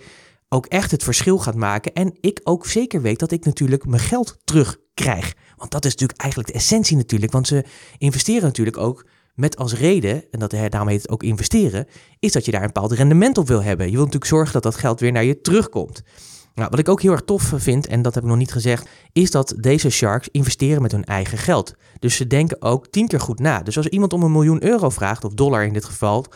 ook 0.49 0.67
echt 0.67 0.91
het 0.91 1.03
verschil 1.03 1.39
gaat 1.39 1.55
maken. 1.55 1.93
En 1.93 2.17
ik 2.21 2.41
ook 2.43 2.67
zeker 2.67 3.03
weet 3.03 3.19
dat 3.19 3.31
ik 3.31 3.45
natuurlijk 3.45 3.87
mijn 3.87 4.03
geld 4.03 4.39
terugkrijg. 4.45 5.35
Want 5.57 5.71
dat 5.71 5.85
is 5.85 5.91
natuurlijk 5.91 6.21
eigenlijk 6.21 6.53
de 6.53 6.59
essentie 6.59 6.97
natuurlijk. 6.97 7.33
Want 7.33 7.47
ze 7.47 7.65
investeren 7.99 8.43
natuurlijk 8.43 8.79
ook 8.79 9.07
met 9.35 9.57
als 9.57 9.75
reden, 9.75 10.25
en 10.31 10.39
dat, 10.39 10.51
daarom 10.51 10.89
heet 10.89 11.03
het 11.03 11.11
ook 11.11 11.23
investeren, 11.23 11.87
is 12.19 12.33
dat 12.33 12.45
je 12.45 12.51
daar 12.51 12.61
een 12.61 12.67
bepaald 12.73 12.93
rendement 12.93 13.39
op 13.39 13.49
wil 13.49 13.63
hebben. 13.63 13.87
Je 13.87 13.93
wilt 13.93 14.05
natuurlijk 14.05 14.33
zorgen 14.33 14.53
dat 14.53 14.63
dat 14.63 14.77
geld 14.77 15.01
weer 15.01 15.13
naar 15.13 15.25
je 15.25 15.41
terugkomt. 15.41 16.03
Nou, 16.55 16.69
wat 16.71 16.79
ik 16.79 16.89
ook 16.89 17.03
heel 17.03 17.13
erg 17.13 17.23
tof 17.25 17.53
vind, 17.57 17.87
en 17.87 18.03
dat 18.03 18.15
heb 18.15 18.23
ik 18.23 18.29
nog 18.29 18.39
niet 18.39 18.53
gezegd, 18.53 18.89
is 19.13 19.31
dat 19.31 19.55
deze 19.61 19.91
sharks 19.91 20.29
investeren 20.31 20.83
met 20.83 20.93
hun 20.93 21.05
eigen 21.05 21.39
geld. 21.39 21.75
Dus 21.99 22.17
ze 22.17 22.27
denken 22.27 22.63
ook 22.63 22.87
tien 22.87 23.09
keer 23.09 23.21
goed 23.21 23.39
na. 23.39 23.63
Dus 23.63 23.77
als 23.77 23.87
iemand 23.87 24.13
om 24.13 24.23
een 24.23 24.33
miljoen 24.33 24.65
euro 24.65 24.91
vraagt, 24.91 25.25
of 25.25 25.35
dollar 25.35 25.65
in 25.65 25.73
dit 25.73 25.85
geval, 25.85 26.27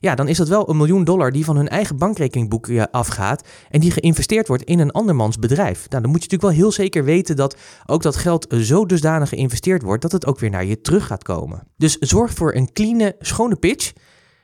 ja, 0.00 0.14
dan 0.14 0.28
is 0.28 0.36
dat 0.36 0.48
wel 0.48 0.68
een 0.70 0.76
miljoen 0.76 1.04
dollar 1.04 1.32
die 1.32 1.44
van 1.44 1.56
hun 1.56 1.68
eigen 1.68 1.96
bankrekeningboek 1.96 2.68
afgaat 2.90 3.48
en 3.70 3.80
die 3.80 3.90
geïnvesteerd 3.90 4.48
wordt 4.48 4.62
in 4.62 4.78
een 4.78 4.90
andermans 4.90 5.38
bedrijf. 5.38 5.88
Nou, 5.88 6.02
dan 6.02 6.10
moet 6.10 6.22
je 6.22 6.28
natuurlijk 6.28 6.42
wel 6.42 6.62
heel 6.62 6.72
zeker 6.72 7.04
weten 7.04 7.36
dat 7.36 7.56
ook 7.86 8.02
dat 8.02 8.16
geld 8.16 8.46
zo 8.60 8.86
dusdanig 8.86 9.28
geïnvesteerd 9.28 9.82
wordt 9.82 10.02
dat 10.02 10.12
het 10.12 10.26
ook 10.26 10.38
weer 10.38 10.50
naar 10.50 10.64
je 10.64 10.80
terug 10.80 11.06
gaat 11.06 11.22
komen. 11.22 11.66
Dus 11.76 11.96
zorg 11.98 12.32
voor 12.32 12.54
een 12.54 12.72
clean, 12.72 13.12
schone 13.18 13.56
pitch, 13.56 13.92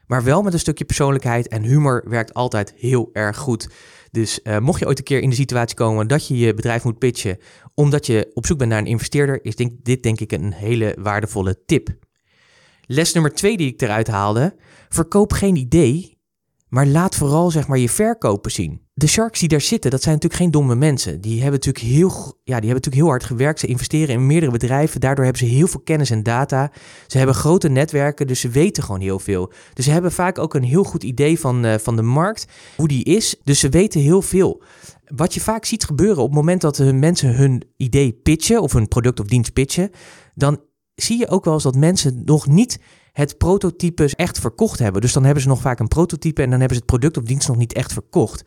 maar 0.07 0.25
wel 0.25 0.43
met 0.43 0.53
een 0.53 0.59
stukje 0.59 0.85
persoonlijkheid 0.85 1.49
en 1.49 1.63
humor 1.63 2.05
werkt 2.09 2.35
altijd 2.35 2.75
heel 2.77 3.11
erg 3.13 3.37
goed. 3.37 3.69
Dus 4.13 4.41
uh, 4.45 4.59
mocht 4.59 4.79
je 4.79 4.87
ooit 4.87 4.99
een 4.99 5.05
keer 5.05 5.21
in 5.21 5.31
de 5.31 5.37
situatie 5.37 5.77
komen 5.77 6.09
dat 6.09 6.27
je 6.27 6.39
je 6.39 6.55
bedrijf 6.55 6.85
moet 6.85 6.99
pitchen 6.99 7.39
omdat 7.75 8.07
je 8.07 8.31
op 8.35 8.47
zoek 8.47 8.59
bent 8.59 8.71
naar 8.71 8.79
een 8.79 8.87
investeerder, 8.87 9.45
is 9.45 9.57
dit 9.83 10.03
denk 10.03 10.21
ik 10.21 10.33
een 10.33 10.53
hele 10.53 10.97
waardevolle 10.99 11.65
tip. 11.67 11.89
Les 12.87 13.13
nummer 13.13 13.35
twee 13.35 13.57
die 13.57 13.73
ik 13.73 13.83
eruit 13.83 14.09
haalde: 14.09 14.57
verkoop 14.89 15.33
geen 15.33 15.57
idee, 15.57 16.19
maar 16.73 16.87
laat 16.87 17.15
vooral 17.15 17.51
zeg 17.51 17.67
maar 17.67 17.79
je 17.79 17.89
verkopen 17.89 18.51
zien 18.51 18.83
de 18.95 19.07
sharks 19.07 19.41
die 19.41 19.49
daar 19.49 19.61
zitten, 19.61 19.91
dat 19.91 20.03
zijn 20.03 20.15
natuurlijk 20.15 20.43
geen 20.43 20.51
domme 20.51 20.75
mensen. 20.75 21.21
Die 21.21 21.43
hebben 21.43 21.53
natuurlijk 21.53 21.85
heel, 21.85 22.11
ja, 22.25 22.35
die 22.45 22.53
hebben 22.53 22.69
natuurlijk 22.69 22.95
heel 22.95 23.07
hard 23.07 23.25
gewerkt. 23.25 23.61
Ze 23.61 23.67
investeren 23.67 24.15
in 24.15 24.27
meerdere 24.27 24.53
bedrijven. 24.53 25.01
Daardoor 25.01 25.25
hebben 25.25 25.49
ze 25.49 25.55
heel 25.55 25.67
veel 25.67 25.81
kennis 25.81 26.11
en 26.11 26.23
data. 26.23 26.71
Ze 27.07 27.17
hebben 27.17 27.35
grote 27.35 27.69
netwerken, 27.69 28.27
dus 28.27 28.41
ze 28.41 28.49
weten 28.49 28.83
gewoon 28.83 29.01
heel 29.01 29.19
veel. 29.19 29.53
Dus 29.75 29.85
ze 29.85 29.91
hebben 29.91 30.13
vaak 30.13 30.39
ook 30.39 30.55
een 30.55 30.63
heel 30.63 30.85
goed 30.85 31.03
idee 31.03 31.41
van, 31.41 31.65
uh, 31.65 31.75
van 31.79 31.97
de 31.97 32.03
markt, 32.03 32.47
hoe 32.77 32.89
die 32.89 33.05
is. 33.05 33.37
Dus 33.45 33.61
ze 33.61 33.69
weten 33.69 34.01
heel 34.01 34.23
veel. 34.23 34.63
Wat 35.05 35.35
je 35.35 35.41
vaak 35.41 35.65
ziet 35.65 35.85
gebeuren 35.85 36.23
op 36.23 36.29
het 36.29 36.39
moment 36.39 36.61
dat 36.61 36.77
hun 36.77 36.99
mensen 36.99 37.35
hun 37.35 37.63
idee 37.77 38.13
pitchen, 38.13 38.63
of 38.63 38.73
hun 38.73 38.89
product 38.89 39.21
of 39.21 39.27
dienst 39.27 39.53
pitchen, 39.53 39.91
dan 40.35 40.61
zie 40.95 41.19
je 41.19 41.29
ook 41.29 41.45
wel 41.45 41.55
eens 41.55 41.63
dat 41.63 41.77
mensen 41.77 42.23
nog 42.25 42.47
niet 42.47 42.79
het 43.13 43.39
prototype 43.39 44.11
echt 44.17 44.39
verkocht 44.39 44.79
hebben. 44.79 45.01
Dus 45.01 45.13
dan 45.13 45.25
hebben 45.25 45.43
ze 45.43 45.49
nog 45.49 45.61
vaak 45.61 45.79
een 45.79 45.89
prototype 45.89 46.43
en 46.43 46.51
dan 46.51 46.59
hebben 46.61 46.77
ze 46.77 46.83
het 46.83 46.93
product 46.93 47.17
of 47.17 47.25
dienst 47.25 47.49
nog 47.49 47.57
niet 47.57 47.73
echt 47.73 47.93
verkocht. 47.93 48.45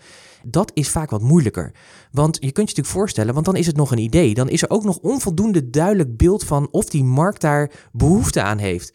Dat 0.47 0.71
is 0.73 0.89
vaak 0.89 1.09
wat 1.09 1.21
moeilijker. 1.21 1.71
Want 2.11 2.35
je 2.35 2.39
kunt 2.39 2.55
je 2.55 2.61
natuurlijk 2.61 2.87
voorstellen, 2.87 3.33
want 3.33 3.45
dan 3.45 3.55
is 3.55 3.67
het 3.67 3.75
nog 3.75 3.91
een 3.91 3.97
idee. 3.97 4.33
Dan 4.33 4.49
is 4.49 4.61
er 4.61 4.69
ook 4.69 4.83
nog 4.83 4.97
onvoldoende 4.97 5.69
duidelijk 5.69 6.17
beeld 6.17 6.43
van 6.43 6.67
of 6.71 6.85
die 6.85 7.03
markt 7.03 7.41
daar 7.41 7.71
behoefte 7.91 8.41
aan 8.41 8.57
heeft. 8.57 8.93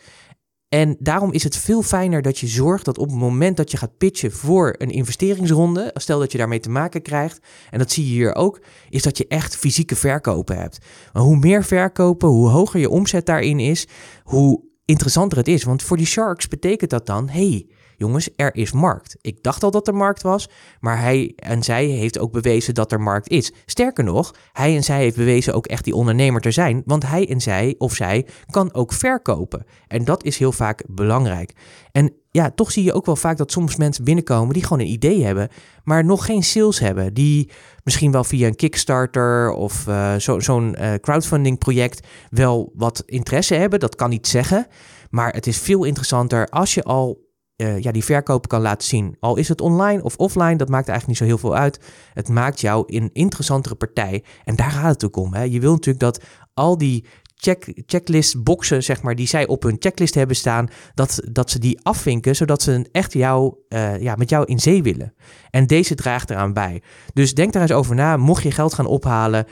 En 0.68 0.96
daarom 0.98 1.32
is 1.32 1.42
het 1.42 1.56
veel 1.56 1.82
fijner 1.82 2.22
dat 2.22 2.38
je 2.38 2.46
zorgt 2.46 2.84
dat 2.84 2.98
op 2.98 3.08
het 3.08 3.18
moment 3.18 3.56
dat 3.56 3.70
je 3.70 3.76
gaat 3.76 3.98
pitchen 3.98 4.32
voor 4.32 4.74
een 4.78 4.90
investeringsronde, 4.90 5.90
stel 5.94 6.18
dat 6.18 6.32
je 6.32 6.38
daarmee 6.38 6.60
te 6.60 6.70
maken 6.70 7.02
krijgt, 7.02 7.40
en 7.70 7.78
dat 7.78 7.90
zie 7.90 8.04
je 8.04 8.10
hier 8.10 8.34
ook, 8.34 8.60
is 8.88 9.02
dat 9.02 9.18
je 9.18 9.26
echt 9.26 9.56
fysieke 9.56 9.96
verkopen 9.96 10.56
hebt. 10.56 10.78
Maar 11.12 11.22
hoe 11.22 11.36
meer 11.36 11.64
verkopen, 11.64 12.28
hoe 12.28 12.48
hoger 12.48 12.80
je 12.80 12.90
omzet 12.90 13.26
daarin 13.26 13.60
is, 13.60 13.88
hoe 14.24 14.69
interessanter 14.90 15.38
het 15.38 15.48
is. 15.48 15.64
Want 15.64 15.82
voor 15.82 15.96
die 15.96 16.06
sharks 16.06 16.48
betekent 16.48 16.90
dat 16.90 17.06
dan, 17.06 17.28
hey, 17.28 17.66
jongens, 18.00 18.28
er 18.36 18.54
is 18.54 18.72
markt. 18.72 19.16
Ik 19.20 19.42
dacht 19.42 19.62
al 19.62 19.70
dat 19.70 19.88
er 19.88 19.94
markt 19.94 20.22
was, 20.22 20.48
maar 20.80 21.00
hij 21.00 21.32
en 21.36 21.62
zij 21.62 21.84
heeft 21.84 22.18
ook 22.18 22.32
bewezen 22.32 22.74
dat 22.74 22.92
er 22.92 23.00
markt 23.00 23.28
is. 23.28 23.52
Sterker 23.66 24.04
nog, 24.04 24.34
hij 24.52 24.76
en 24.76 24.82
zij 24.82 24.98
heeft 24.98 25.16
bewezen 25.16 25.54
ook 25.54 25.66
echt 25.66 25.84
die 25.84 25.94
ondernemer 25.94 26.40
te 26.40 26.50
zijn, 26.50 26.82
want 26.84 27.06
hij 27.06 27.28
en 27.28 27.40
zij 27.40 27.74
of 27.78 27.94
zij 27.94 28.26
kan 28.50 28.74
ook 28.74 28.92
verkopen. 28.92 29.64
En 29.86 30.04
dat 30.04 30.24
is 30.24 30.38
heel 30.38 30.52
vaak 30.52 30.84
belangrijk. 30.88 31.52
En 31.92 32.14
ja, 32.30 32.50
toch 32.50 32.72
zie 32.72 32.84
je 32.84 32.92
ook 32.92 33.06
wel 33.06 33.16
vaak 33.16 33.36
dat 33.36 33.52
soms 33.52 33.76
mensen 33.76 34.04
binnenkomen 34.04 34.54
die 34.54 34.62
gewoon 34.62 34.80
een 34.80 34.92
idee 34.92 35.24
hebben, 35.24 35.48
maar 35.84 36.04
nog 36.04 36.24
geen 36.24 36.42
sales 36.42 36.78
hebben. 36.78 37.14
Die 37.14 37.50
misschien 37.84 38.12
wel 38.12 38.24
via 38.24 38.46
een 38.46 38.56
Kickstarter 38.56 39.52
of 39.52 39.86
uh, 39.88 40.14
zo'n 40.16 40.76
uh, 40.78 40.94
crowdfunding 40.94 41.58
project 41.58 42.06
wel 42.30 42.72
wat 42.74 43.02
interesse 43.06 43.54
hebben. 43.54 43.80
Dat 43.80 43.96
kan 43.96 44.10
niet 44.10 44.28
zeggen. 44.28 44.66
Maar 45.10 45.32
het 45.32 45.46
is 45.46 45.58
veel 45.58 45.84
interessanter 45.84 46.48
als 46.48 46.74
je 46.74 46.82
al 46.82 47.28
uh, 47.60 47.78
ja, 47.78 47.92
die 47.92 48.04
verkoop 48.04 48.48
kan 48.48 48.60
laten 48.60 48.88
zien. 48.88 49.16
Al 49.20 49.36
is 49.36 49.48
het 49.48 49.60
online 49.60 50.02
of 50.02 50.16
offline, 50.16 50.56
dat 50.56 50.68
maakt 50.68 50.88
eigenlijk 50.88 51.06
niet 51.06 51.16
zo 51.16 51.34
heel 51.34 51.48
veel 51.48 51.56
uit. 51.56 51.80
Het 52.14 52.28
maakt 52.28 52.60
jou 52.60 52.84
een 52.86 53.10
interessantere 53.12 53.74
partij. 53.74 54.24
En 54.44 54.56
daar 54.56 54.70
gaat 54.70 54.92
het 54.92 55.04
ook 55.04 55.16
om. 55.16 55.34
Hè. 55.34 55.42
Je 55.42 55.60
wil 55.60 55.72
natuurlijk 55.72 56.00
dat 56.00 56.22
al 56.54 56.78
die 56.78 57.04
check, 57.40 57.82
checklist 57.86 58.36
zeg 58.78 59.02
maar, 59.02 59.14
die 59.14 59.26
zij 59.26 59.46
op 59.46 59.62
hun 59.62 59.76
checklist 59.78 60.14
hebben 60.14 60.36
staan, 60.36 60.68
dat, 60.94 61.20
dat 61.32 61.50
ze 61.50 61.58
die 61.58 61.80
afvinken, 61.82 62.36
zodat 62.36 62.62
ze 62.62 62.88
echt 62.92 63.12
jou, 63.12 63.54
uh, 63.68 64.00
ja, 64.00 64.14
met 64.14 64.30
jou 64.30 64.44
in 64.44 64.58
zee 64.58 64.82
willen. 64.82 65.14
En 65.50 65.66
deze 65.66 65.94
draagt 65.94 66.30
eraan 66.30 66.52
bij. 66.52 66.82
Dus 67.12 67.34
denk 67.34 67.52
daar 67.52 67.62
eens 67.62 67.72
over 67.72 67.94
na. 67.94 68.16
Mocht 68.16 68.42
je 68.42 68.50
geld 68.50 68.74
gaan 68.74 68.86
ophalen, 68.86 69.46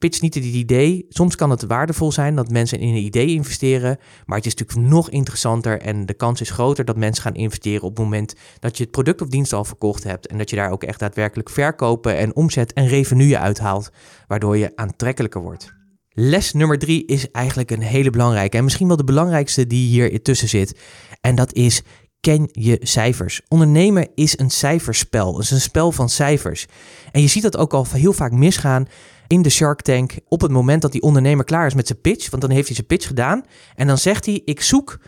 pitch 0.00 0.20
niet 0.20 0.34
het 0.34 0.44
idee. 0.44 1.06
Soms 1.08 1.36
kan 1.36 1.50
het 1.50 1.62
waardevol 1.62 2.12
zijn 2.12 2.34
dat 2.34 2.50
mensen 2.50 2.78
in 2.78 2.88
een 2.88 3.04
idee 3.04 3.26
investeren, 3.26 3.98
maar 4.26 4.36
het 4.36 4.46
is 4.46 4.54
natuurlijk 4.54 4.88
nog 4.88 5.10
interessanter 5.10 5.80
en 5.80 6.06
de 6.06 6.14
kans 6.14 6.40
is 6.40 6.50
groter 6.50 6.84
dat 6.84 6.96
mensen 6.96 7.22
gaan 7.22 7.34
investeren 7.34 7.82
op 7.82 7.96
het 7.96 8.04
moment 8.04 8.34
dat 8.58 8.76
je 8.76 8.82
het 8.82 8.92
product 8.92 9.20
of 9.20 9.28
dienst 9.28 9.52
al 9.52 9.64
verkocht 9.64 10.04
hebt 10.04 10.26
en 10.26 10.38
dat 10.38 10.50
je 10.50 10.56
daar 10.56 10.70
ook 10.70 10.84
echt 10.84 10.98
daadwerkelijk 10.98 11.50
verkopen 11.50 12.16
en 12.16 12.36
omzet 12.36 12.72
en 12.72 12.86
revenue 12.86 13.38
uithaalt, 13.38 13.90
waardoor 14.26 14.56
je 14.56 14.72
aantrekkelijker 14.76 15.42
wordt. 15.42 15.72
Les 16.12 16.52
nummer 16.52 16.78
drie 16.78 17.06
is 17.06 17.30
eigenlijk 17.30 17.70
een 17.70 17.82
hele 17.82 18.10
belangrijke 18.10 18.56
en 18.56 18.64
misschien 18.64 18.88
wel 18.88 18.96
de 18.96 19.04
belangrijkste 19.04 19.66
die 19.66 19.88
hier 19.88 20.22
tussen 20.22 20.48
zit. 20.48 20.78
En 21.20 21.34
dat 21.34 21.52
is 21.52 21.82
ken 22.20 22.48
je 22.52 22.78
cijfers. 22.80 23.40
Ondernemen 23.48 24.08
is 24.14 24.38
een 24.38 24.50
cijferspel. 24.50 25.34
Het 25.34 25.44
is 25.44 25.50
een 25.50 25.60
spel 25.60 25.92
van 25.92 26.08
cijfers. 26.08 26.66
En 27.12 27.20
je 27.20 27.28
ziet 27.28 27.42
dat 27.42 27.56
ook 27.56 27.72
al 27.72 27.86
heel 27.92 28.12
vaak 28.12 28.32
misgaan 28.32 28.88
in 29.26 29.42
de 29.42 29.50
Shark 29.50 29.82
Tank 29.82 30.12
op 30.28 30.40
het 30.40 30.50
moment 30.50 30.82
dat 30.82 30.92
die 30.92 31.02
ondernemer 31.02 31.44
klaar 31.44 31.66
is 31.66 31.74
met 31.74 31.86
zijn 31.86 32.00
pitch. 32.00 32.30
Want 32.30 32.42
dan 32.42 32.50
heeft 32.50 32.66
hij 32.66 32.74
zijn 32.74 32.86
pitch 32.86 33.06
gedaan. 33.06 33.44
En 33.74 33.86
dan 33.86 33.98
zegt 33.98 34.26
hij: 34.26 34.42
Ik 34.44 34.60
zoek 34.60 34.98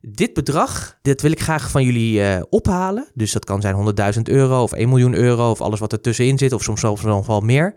dit 0.00 0.32
bedrag, 0.32 0.98
dit 1.02 1.22
wil 1.22 1.30
ik 1.30 1.40
graag 1.40 1.70
van 1.70 1.84
jullie 1.84 2.20
uh, 2.20 2.42
ophalen. 2.50 3.08
Dus 3.14 3.32
dat 3.32 3.44
kan 3.44 3.60
zijn 3.60 3.94
100.000 4.14 4.22
euro 4.22 4.62
of 4.62 4.72
1 4.72 4.88
miljoen 4.88 5.14
euro 5.14 5.50
of 5.50 5.60
alles 5.60 5.80
wat 5.80 5.92
er 5.92 6.00
tussenin 6.00 6.38
zit, 6.38 6.52
of 6.52 6.62
soms 6.62 6.80
zelfs 6.80 7.02
nog 7.02 7.26
wel 7.26 7.40
meer. 7.40 7.74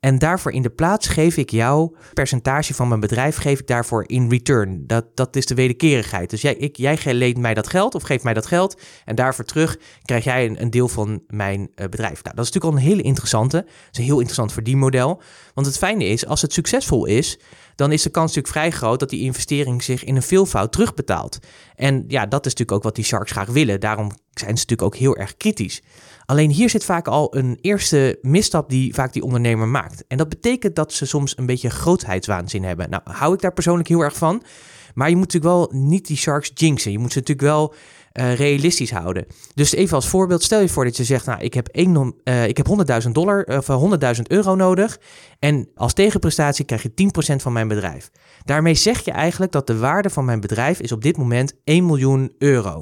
En 0.00 0.18
daarvoor 0.18 0.52
in 0.52 0.62
de 0.62 0.70
plaats 0.70 1.08
geef 1.08 1.36
ik 1.36 1.50
jou 1.50 1.96
percentage 2.14 2.74
van 2.74 2.88
mijn 2.88 3.00
bedrijf, 3.00 3.36
geef 3.36 3.60
ik 3.60 3.66
daarvoor 3.66 4.04
in 4.06 4.30
return. 4.30 4.86
Dat, 4.86 5.04
dat 5.14 5.36
is 5.36 5.46
de 5.46 5.54
wederkerigheid. 5.54 6.30
Dus 6.30 6.40
jij, 6.40 6.54
ik, 6.54 6.76
jij 6.76 6.98
leent 7.04 7.38
mij 7.38 7.54
dat 7.54 7.68
geld 7.68 7.94
of 7.94 8.02
geeft 8.02 8.24
mij 8.24 8.34
dat 8.34 8.46
geld. 8.46 8.80
En 9.04 9.14
daarvoor 9.14 9.44
terug 9.44 9.78
krijg 10.04 10.24
jij 10.24 10.60
een, 10.60 10.70
deel 10.70 10.88
van 10.88 11.22
mijn 11.26 11.60
uh, 11.60 11.86
bedrijf. 11.86 12.22
Nou, 12.22 12.36
dat 12.36 12.44
is 12.46 12.52
natuurlijk 12.52 12.64
al 12.64 12.72
een 12.72 12.90
hele 12.90 13.02
interessante. 13.02 13.56
Dat 13.56 13.98
is 13.98 14.04
heel 14.04 14.16
interessant 14.16 14.52
verdienmodel. 14.52 15.20
Want 15.54 15.66
het 15.66 15.78
fijne 15.78 16.04
is, 16.04 16.26
als 16.26 16.42
het 16.42 16.52
succesvol 16.52 17.04
is, 17.04 17.38
dan 17.74 17.92
is 17.92 18.02
de 18.02 18.10
kans 18.10 18.26
natuurlijk 18.34 18.54
vrij 18.54 18.70
groot 18.70 19.00
dat 19.00 19.10
die 19.10 19.20
investering 19.20 19.82
zich 19.82 20.04
in 20.04 20.16
een 20.16 20.22
veelvoud 20.22 20.72
terugbetaalt. 20.72 21.38
En 21.74 22.04
ja, 22.08 22.26
dat 22.26 22.46
is 22.46 22.52
natuurlijk 22.52 22.78
ook 22.78 22.82
wat 22.82 22.94
die 22.94 23.04
sharks 23.04 23.30
graag 23.30 23.48
willen. 23.48 23.80
Daarom 23.80 24.10
zijn 24.40 24.56
ze 24.56 24.64
natuurlijk 24.66 24.82
ook 24.82 24.96
heel 24.96 25.16
erg 25.16 25.36
kritisch. 25.36 25.82
Alleen 26.26 26.50
hier 26.50 26.70
zit 26.70 26.84
vaak 26.84 27.08
al 27.08 27.36
een 27.36 27.58
eerste 27.60 28.18
misstap 28.22 28.70
die 28.70 28.94
vaak 28.94 29.12
die 29.12 29.22
ondernemer 29.22 29.68
maakt. 29.68 30.04
En 30.08 30.16
dat 30.16 30.28
betekent 30.28 30.76
dat 30.76 30.92
ze 30.92 31.06
soms 31.06 31.38
een 31.38 31.46
beetje 31.46 31.70
grootheidswaanzin 31.70 32.64
hebben. 32.64 32.90
Nou, 32.90 33.02
hou 33.04 33.34
ik 33.34 33.40
daar 33.40 33.52
persoonlijk 33.52 33.88
heel 33.88 34.00
erg 34.00 34.16
van. 34.16 34.42
Maar 34.94 35.08
je 35.08 35.16
moet 35.16 35.32
natuurlijk 35.32 35.54
wel 35.54 35.80
niet 35.82 36.06
die 36.06 36.16
sharks 36.16 36.50
jinxen. 36.54 36.92
Je 36.92 36.98
moet 36.98 37.12
ze 37.12 37.18
natuurlijk 37.18 37.48
wel 37.48 37.74
uh, 38.12 38.34
realistisch 38.34 38.90
houden. 38.90 39.26
Dus 39.54 39.72
even 39.72 39.94
als 39.94 40.08
voorbeeld, 40.08 40.42
stel 40.42 40.60
je 40.60 40.68
voor 40.68 40.84
dat 40.84 40.96
je 40.96 41.04
zegt, 41.04 41.26
nou, 41.26 41.40
ik 41.40 41.54
heb, 41.54 41.68
ik 42.46 42.56
heb 42.56 42.66
100.000 43.04 43.10
dollar 43.10 43.44
of 43.44 43.66
100.000 44.16 44.22
euro 44.22 44.54
nodig. 44.54 44.98
En 45.38 45.68
als 45.74 45.92
tegenprestatie 45.92 46.64
krijg 46.64 46.82
je 46.82 47.10
10% 47.34 47.36
van 47.36 47.52
mijn 47.52 47.68
bedrijf. 47.68 48.10
Daarmee 48.44 48.74
zeg 48.74 49.04
je 49.04 49.10
eigenlijk 49.10 49.52
dat 49.52 49.66
de 49.66 49.78
waarde 49.78 50.10
van 50.10 50.24
mijn 50.24 50.40
bedrijf 50.40 50.80
is 50.80 50.92
op 50.92 51.02
dit 51.02 51.16
moment 51.16 51.52
1 51.64 51.86
miljoen 51.86 52.32
euro. 52.38 52.72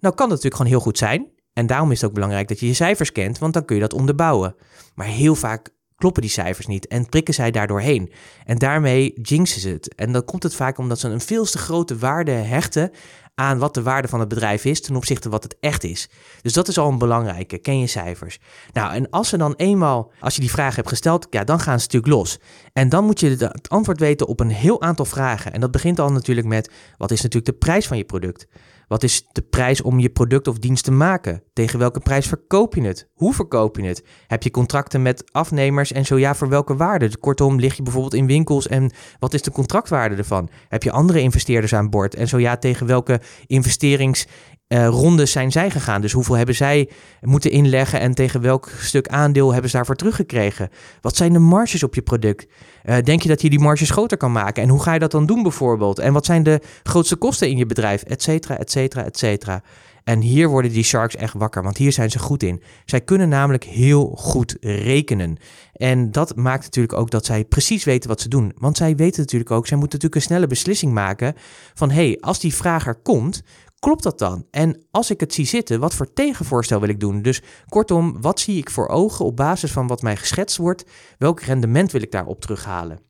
Nou 0.00 0.14
kan 0.14 0.28
dat 0.28 0.28
natuurlijk 0.28 0.54
gewoon 0.54 0.70
heel 0.70 0.80
goed 0.80 0.98
zijn. 0.98 1.28
En 1.52 1.66
daarom 1.66 1.90
is 1.90 2.00
het 2.00 2.08
ook 2.08 2.14
belangrijk 2.14 2.48
dat 2.48 2.60
je 2.60 2.66
je 2.66 2.74
cijfers 2.74 3.12
kent, 3.12 3.38
want 3.38 3.52
dan 3.52 3.64
kun 3.64 3.76
je 3.76 3.82
dat 3.82 3.92
onderbouwen. 3.92 4.54
Maar 4.94 5.06
heel 5.06 5.34
vaak 5.34 5.70
kloppen 6.00 6.22
die 6.22 6.30
cijfers 6.30 6.66
niet 6.66 6.86
en 6.86 7.08
prikken 7.08 7.34
zij 7.34 7.50
daardoor 7.50 7.80
heen. 7.80 8.12
En 8.44 8.58
daarmee 8.58 9.20
jinxen 9.22 9.60
ze 9.60 9.68
het. 9.68 9.94
En 9.94 10.12
dan 10.12 10.24
komt 10.24 10.42
het 10.42 10.54
vaak 10.54 10.78
omdat 10.78 10.98
ze 10.98 11.08
een 11.08 11.20
veel 11.20 11.44
te 11.44 11.58
grote 11.58 11.98
waarde 11.98 12.30
hechten 12.30 12.90
aan 13.34 13.58
wat 13.58 13.74
de 13.74 13.82
waarde 13.82 14.08
van 14.08 14.20
het 14.20 14.28
bedrijf 14.28 14.64
is 14.64 14.80
ten 14.80 14.96
opzichte 14.96 15.22
van 15.22 15.30
wat 15.30 15.42
het 15.42 15.56
echt 15.60 15.84
is. 15.84 16.08
Dus 16.42 16.52
dat 16.52 16.68
is 16.68 16.78
al 16.78 16.88
een 16.88 16.98
belangrijke. 16.98 17.58
Ken 17.58 17.78
je 17.78 17.86
cijfers? 17.86 18.38
Nou, 18.72 18.92
en 18.92 19.10
als 19.10 19.28
ze 19.28 19.36
dan 19.36 19.54
eenmaal, 19.56 20.12
als 20.20 20.34
je 20.34 20.40
die 20.40 20.50
vraag 20.50 20.76
hebt 20.76 20.88
gesteld, 20.88 21.26
ja, 21.30 21.44
dan 21.44 21.60
gaan 21.60 21.80
ze 21.80 21.86
natuurlijk 21.86 22.12
los. 22.12 22.38
En 22.72 22.88
dan 22.88 23.04
moet 23.04 23.20
je 23.20 23.28
het 23.28 23.68
antwoord 23.68 24.00
weten 24.00 24.26
op 24.26 24.40
een 24.40 24.50
heel 24.50 24.82
aantal 24.82 25.04
vragen. 25.04 25.52
En 25.52 25.60
dat 25.60 25.70
begint 25.70 25.98
al 25.98 26.12
natuurlijk 26.12 26.46
met, 26.46 26.70
wat 26.96 27.10
is 27.10 27.22
natuurlijk 27.22 27.52
de 27.52 27.58
prijs 27.58 27.86
van 27.86 27.96
je 27.96 28.04
product? 28.04 28.46
Wat 28.90 29.02
is 29.02 29.26
de 29.32 29.42
prijs 29.42 29.82
om 29.82 29.98
je 29.98 30.10
product 30.10 30.48
of 30.48 30.58
dienst 30.58 30.84
te 30.84 30.90
maken? 30.90 31.42
Tegen 31.52 31.78
welke 31.78 32.00
prijs 32.00 32.26
verkoop 32.26 32.74
je 32.74 32.82
het? 32.82 33.08
Hoe 33.14 33.34
verkoop 33.34 33.76
je 33.76 33.82
het? 33.86 34.04
Heb 34.26 34.42
je 34.42 34.50
contracten 34.50 35.02
met 35.02 35.32
afnemers 35.32 35.92
en 35.92 36.04
zo 36.04 36.18
ja, 36.18 36.34
voor 36.34 36.48
welke 36.48 36.76
waarde? 36.76 37.18
Kortom, 37.18 37.58
lig 37.58 37.76
je 37.76 37.82
bijvoorbeeld 37.82 38.14
in 38.14 38.26
winkels 38.26 38.68
en 38.68 38.92
wat 39.18 39.34
is 39.34 39.42
de 39.42 39.50
contractwaarde 39.50 40.14
ervan? 40.14 40.48
Heb 40.68 40.82
je 40.82 40.90
andere 40.90 41.20
investeerders 41.20 41.74
aan 41.74 41.90
boord? 41.90 42.14
En 42.14 42.28
zo 42.28 42.38
ja, 42.38 42.56
tegen 42.56 42.86
welke 42.86 43.20
investerings 43.46 44.26
uh, 44.72 44.86
rondes 44.88 45.32
zijn 45.32 45.52
zij 45.52 45.70
gegaan? 45.70 46.00
Dus 46.00 46.12
hoeveel 46.12 46.36
hebben 46.36 46.54
zij 46.54 46.90
moeten 47.20 47.50
inleggen 47.50 48.00
en 48.00 48.14
tegen 48.14 48.40
welk 48.40 48.70
stuk 48.78 49.08
aandeel 49.08 49.52
hebben 49.52 49.70
ze 49.70 49.76
daarvoor 49.76 49.96
teruggekregen? 49.96 50.68
Wat 51.00 51.16
zijn 51.16 51.32
de 51.32 51.38
marges 51.38 51.82
op 51.82 51.94
je 51.94 52.02
product? 52.02 52.46
Uh, 52.84 52.96
denk 53.04 53.22
je 53.22 53.28
dat 53.28 53.42
je 53.42 53.50
die 53.50 53.58
marges 53.58 53.90
groter 53.90 54.16
kan 54.16 54.32
maken? 54.32 54.62
En 54.62 54.68
hoe 54.68 54.82
ga 54.82 54.92
je 54.92 54.98
dat 54.98 55.10
dan 55.10 55.26
doen 55.26 55.42
bijvoorbeeld? 55.42 55.98
En 55.98 56.12
wat 56.12 56.24
zijn 56.24 56.42
de 56.42 56.60
grootste 56.82 57.16
kosten 57.16 57.48
in 57.48 57.56
je 57.56 57.66
bedrijf? 57.66 58.02
Etcetera, 58.02 58.58
etcetera, 58.58 59.04
etcetera. 59.04 59.62
En 60.04 60.20
hier 60.20 60.48
worden 60.48 60.72
die 60.72 60.84
sharks 60.84 61.16
echt 61.16 61.34
wakker, 61.34 61.62
want 61.62 61.76
hier 61.76 61.92
zijn 61.92 62.10
ze 62.10 62.18
goed 62.18 62.42
in. 62.42 62.62
Zij 62.84 63.00
kunnen 63.00 63.28
namelijk 63.28 63.64
heel 63.64 64.12
goed 64.16 64.56
rekenen. 64.60 65.36
En 65.72 66.10
dat 66.10 66.36
maakt 66.36 66.64
natuurlijk 66.64 66.98
ook 66.98 67.10
dat 67.10 67.26
zij 67.26 67.44
precies 67.44 67.84
weten 67.84 68.08
wat 68.08 68.20
ze 68.20 68.28
doen. 68.28 68.52
Want 68.56 68.76
zij 68.76 68.96
weten 68.96 69.20
natuurlijk 69.20 69.50
ook, 69.50 69.66
zij 69.66 69.76
moeten 69.76 69.98
natuurlijk 69.98 70.14
een 70.14 70.34
snelle 70.34 70.46
beslissing 70.46 70.92
maken 70.92 71.34
van 71.74 71.90
hé, 71.90 72.06
hey, 72.06 72.18
als 72.20 72.40
die 72.40 72.54
vrager 72.54 72.94
komt, 72.94 73.42
Klopt 73.80 74.02
dat 74.02 74.18
dan? 74.18 74.46
En 74.50 74.86
als 74.90 75.10
ik 75.10 75.20
het 75.20 75.34
zie 75.34 75.46
zitten, 75.46 75.80
wat 75.80 75.94
voor 75.94 76.12
tegenvoorstel 76.12 76.80
wil 76.80 76.88
ik 76.88 77.00
doen? 77.00 77.22
Dus 77.22 77.42
kortom, 77.68 78.20
wat 78.20 78.40
zie 78.40 78.56
ik 78.56 78.70
voor 78.70 78.88
ogen 78.88 79.24
op 79.24 79.36
basis 79.36 79.72
van 79.72 79.86
wat 79.86 80.02
mij 80.02 80.16
geschetst 80.16 80.56
wordt? 80.56 80.84
Welk 81.18 81.40
rendement 81.40 81.92
wil 81.92 82.02
ik 82.02 82.12
daarop 82.12 82.40
terughalen? 82.40 83.00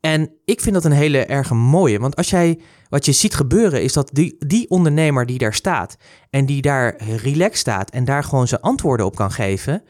En 0.00 0.30
ik 0.44 0.60
vind 0.60 0.74
dat 0.74 0.84
een 0.84 0.92
hele 0.92 1.24
erg 1.24 1.50
mooie, 1.50 1.98
want 1.98 2.16
als 2.16 2.30
jij 2.30 2.60
wat 2.88 3.04
je 3.04 3.12
ziet 3.12 3.34
gebeuren 3.34 3.82
is 3.82 3.92
dat 3.92 4.10
die, 4.12 4.36
die 4.38 4.70
ondernemer 4.70 5.26
die 5.26 5.38
daar 5.38 5.54
staat 5.54 5.96
en 6.30 6.46
die 6.46 6.62
daar 6.62 7.02
relaxed 7.02 7.58
staat 7.58 7.90
en 7.90 8.04
daar 8.04 8.24
gewoon 8.24 8.48
zijn 8.48 8.60
antwoorden 8.60 9.06
op 9.06 9.16
kan 9.16 9.30
geven, 9.30 9.82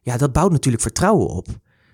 ja, 0.00 0.16
dat 0.16 0.32
bouwt 0.32 0.52
natuurlijk 0.52 0.82
vertrouwen 0.82 1.28
op. 1.28 1.46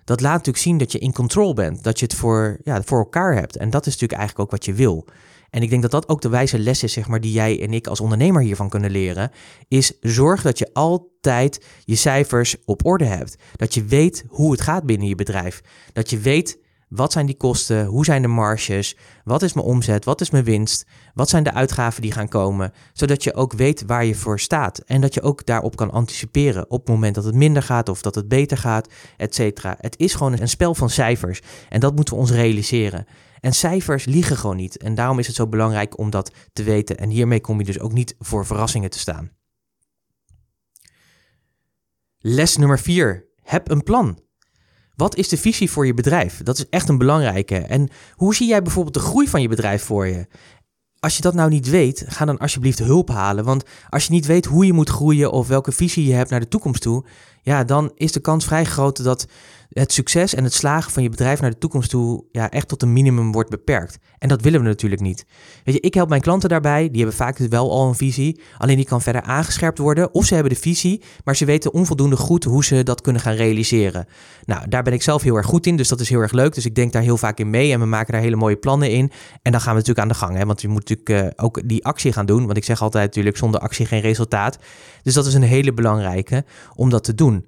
Dat 0.05 0.21
laat 0.21 0.33
natuurlijk 0.33 0.65
zien 0.65 0.79
dat 0.79 0.93
je 0.93 0.99
in 0.99 1.13
control 1.13 1.55
bent, 1.55 1.83
dat 1.85 1.99
je 1.99 2.05
het 2.05 2.15
voor, 2.15 2.59
ja, 2.63 2.83
voor 2.83 2.99
elkaar 2.99 3.35
hebt. 3.35 3.57
En 3.57 3.71
dat 3.71 3.87
is 3.87 3.93
natuurlijk 3.93 4.21
eigenlijk 4.21 4.41
ook 4.41 4.59
wat 4.59 4.65
je 4.65 4.73
wil. 4.73 5.07
En 5.51 5.63
ik 5.63 5.71
denk 5.71 5.83
dat 5.83 5.91
dat 5.91 6.09
ook 6.09 6.21
de 6.21 6.29
wijze 6.29 6.59
les 6.59 6.83
is, 6.83 6.93
zeg 6.93 7.09
maar, 7.09 7.21
die 7.21 7.33
jij 7.33 7.63
en 7.63 7.73
ik 7.73 7.87
als 7.87 8.01
ondernemer 8.01 8.43
hiervan 8.43 8.69
kunnen 8.69 8.91
leren. 8.91 9.31
Is 9.69 9.93
zorg 10.01 10.43
dat 10.43 10.59
je 10.59 10.71
altijd 10.73 11.65
je 11.85 11.95
cijfers 11.95 12.57
op 12.65 12.87
orde 12.87 13.05
hebt. 13.05 13.37
Dat 13.57 13.75
je 13.75 13.85
weet 13.85 14.25
hoe 14.29 14.53
het 14.53 14.61
gaat 14.61 14.85
binnen 14.85 15.09
je 15.09 15.15
bedrijf. 15.15 15.61
Dat 15.93 16.11
je 16.11 16.19
weet 16.19 16.59
wat 16.89 17.13
zijn 17.13 17.27
die 17.27 17.37
kosten, 17.37 17.87
hoe 17.87 18.05
zijn 18.05 18.23
de 18.23 18.29
marges, 18.29 18.97
wat 19.25 19.43
is 19.43 19.53
mijn 19.53 19.67
omzet, 19.67 20.05
wat 20.05 20.21
is 20.21 20.31
mijn 20.31 20.45
winst, 20.45 20.87
wat 21.15 21.29
zijn 21.29 21.43
de 21.43 21.53
uitgaven 21.53 22.03
die 22.03 22.13
gaan 22.13 22.29
komen. 22.29 22.73
Zodat 22.93 23.25
je 23.25 23.35
ook 23.35 23.53
weet 23.53 23.85
waar 23.87 24.05
je 24.05 24.15
voor 24.15 24.41
staat. 24.41 24.79
En 24.79 25.01
dat 25.01 25.15
je 25.15 25.23
ook 25.23 25.47
daarop 25.47 25.77
kan 25.77 25.91
anticiperen 25.91 26.71
op 26.71 26.79
het 26.79 26.89
moment 26.89 27.15
dat 27.15 27.25
het 27.25 27.35
minder 27.35 27.63
gaat 27.63 27.89
of 27.89 28.03
dat 28.03 28.15
het 28.15 28.29
beter 28.29 28.57
gaat, 28.57 28.89
et 29.17 29.35
cetera. 29.35 29.77
Het 29.81 29.99
is 29.99 30.15
gewoon 30.15 30.41
een 30.41 30.49
spel 30.49 30.75
van 30.75 30.91
cijfers. 30.91 31.41
En 31.69 31.81
dat 31.81 31.95
moeten 31.95 32.15
we 32.15 32.21
ons 32.21 32.31
realiseren. 32.31 33.07
En 33.41 33.53
cijfers 33.53 34.05
liegen 34.05 34.37
gewoon 34.37 34.57
niet. 34.57 34.77
En 34.77 34.95
daarom 34.95 35.19
is 35.19 35.27
het 35.27 35.37
zo 35.37 35.47
belangrijk 35.47 35.99
om 35.99 36.11
dat 36.11 36.31
te 36.53 36.63
weten. 36.63 36.99
En 36.99 37.09
hiermee 37.09 37.41
kom 37.41 37.59
je 37.59 37.65
dus 37.65 37.81
ook 37.81 37.93
niet 37.93 38.15
voor 38.19 38.47
verrassingen 38.47 38.91
te 38.91 38.99
staan. 38.99 39.31
Les 42.19 42.57
nummer 42.57 42.79
4. 42.79 43.27
Heb 43.43 43.71
een 43.71 43.83
plan. 43.83 44.21
Wat 44.95 45.17
is 45.17 45.29
de 45.29 45.37
visie 45.37 45.71
voor 45.71 45.87
je 45.87 45.95
bedrijf? 45.95 46.43
Dat 46.43 46.59
is 46.59 46.69
echt 46.69 46.89
een 46.89 46.99
belangrijke. 46.99 47.57
En 47.57 47.89
hoe 48.13 48.35
zie 48.35 48.49
jij 48.49 48.63
bijvoorbeeld 48.63 48.95
de 48.95 49.01
groei 49.01 49.29
van 49.29 49.43
je 49.43 49.49
bedrijf 49.49 49.83
voor 49.83 50.07
je? 50.07 50.27
als 51.01 51.17
je 51.17 51.23
dat 51.23 51.35
nou 51.35 51.51
niet 51.51 51.69
weet, 51.69 52.05
ga 52.07 52.25
dan 52.25 52.39
alsjeblieft 52.39 52.79
hulp 52.79 53.09
halen. 53.09 53.45
Want 53.45 53.65
als 53.89 54.05
je 54.05 54.13
niet 54.13 54.27
weet 54.27 54.45
hoe 54.45 54.67
je 54.67 54.73
moet 54.73 54.89
groeien 54.89 55.33
of 55.33 55.49
welke 55.49 55.73
visie 55.73 56.07
je 56.07 56.15
hebt 56.15 56.31
naar 56.31 56.41
de 56.41 56.49
toekomst 56.49 56.83
toe, 56.83 57.05
ja, 57.43 57.65
dan 57.65 57.93
is 57.95 58.13
de 58.13 58.21
kans 58.21 58.45
vrij 58.45 58.65
groot 58.65 59.05
dat 59.05 59.27
het 59.69 59.93
succes 59.93 60.35
en 60.35 60.45
het 60.45 60.55
slagen 60.55 60.93
van 60.93 61.03
je 61.03 61.09
bedrijf 61.09 61.41
naar 61.41 61.51
de 61.51 61.59
toekomst 61.59 61.91
toe 61.91 62.25
ja, 62.33 62.51
echt 62.51 62.69
tot 62.69 62.83
een 62.83 62.93
minimum 62.93 63.33
wordt 63.33 63.51
beperkt. 63.51 63.99
En 64.19 64.29
dat 64.29 64.43
willen 64.43 64.61
we 64.61 64.67
natuurlijk 64.67 65.03
niet. 65.03 65.27
Weet 65.65 65.75
je, 65.75 65.81
ik 65.81 65.95
help 65.95 66.09
mijn 66.09 66.21
klanten 66.21 66.49
daarbij, 66.49 66.89
die 66.89 66.97
hebben 66.97 67.17
vaak 67.17 67.39
wel 67.39 67.71
al 67.71 67.89
een 67.89 67.95
visie, 67.95 68.41
alleen 68.59 68.77
die 68.77 68.85
kan 68.85 69.03
verder 69.03 69.23
aangescherpt 69.23 69.79
worden. 69.79 70.15
Of 70.15 70.25
ze 70.25 70.35
hebben 70.35 70.53
de 70.53 70.59
visie, 70.59 71.03
maar 71.25 71.37
ze 71.37 71.45
weten 71.45 71.73
onvoldoende 71.73 72.17
goed 72.17 72.45
hoe 72.45 72.65
ze 72.65 72.83
dat 72.83 73.01
kunnen 73.01 73.23
gaan 73.23 73.35
realiseren. 73.35 74.07
Nou, 74.45 74.69
daar 74.69 74.83
ben 74.83 74.93
ik 74.93 75.03
zelf 75.03 75.23
heel 75.23 75.37
erg 75.37 75.47
goed 75.47 75.67
in, 75.67 75.77
dus 75.77 75.89
dat 75.89 76.01
is 76.01 76.09
heel 76.09 76.21
erg 76.21 76.33
leuk. 76.33 76.55
Dus 76.55 76.67
ik 76.67 76.75
denk 76.75 76.93
daar 76.93 77.03
heel 77.03 77.17
vaak 77.17 77.39
in 77.39 77.51
mee 77.51 77.73
en 77.73 77.81
we 77.81 77.87
maken 77.87 78.13
daar 78.13 78.23
hele 78.23 78.37
mooie 78.37 78.57
plannen 78.57 78.91
in. 78.91 79.11
En 79.43 79.53
dan 79.53 79.61
gaan 79.61 79.73
we 79.75 79.79
natuurlijk 79.79 79.99
aan 79.99 80.09
de 80.09 80.15
gang, 80.15 80.37
hè, 80.37 80.45
want 80.45 80.61
je 80.61 80.69
moet 80.69 80.89
natuurlijk 80.89 81.37
uh, 81.37 81.45
ook 81.45 81.69
die 81.69 81.85
actie 81.85 82.13
gaan 82.13 82.27
doen. 82.27 82.45
Want 82.45 82.57
ik 82.57 82.65
zeg 82.65 82.83
altijd 82.83 83.05
natuurlijk, 83.05 83.37
zonder 83.37 83.61
actie 83.61 83.87
geen 83.87 84.01
resultaat. 84.01 84.59
Dus 85.03 85.15
dat 85.15 85.27
is 85.27 85.35
een 85.35 85.43
hele 85.43 85.73
belangrijke 85.73 86.45
om 86.75 86.91
dat 86.91 87.05
te 87.05 87.15
doen. 87.15 87.47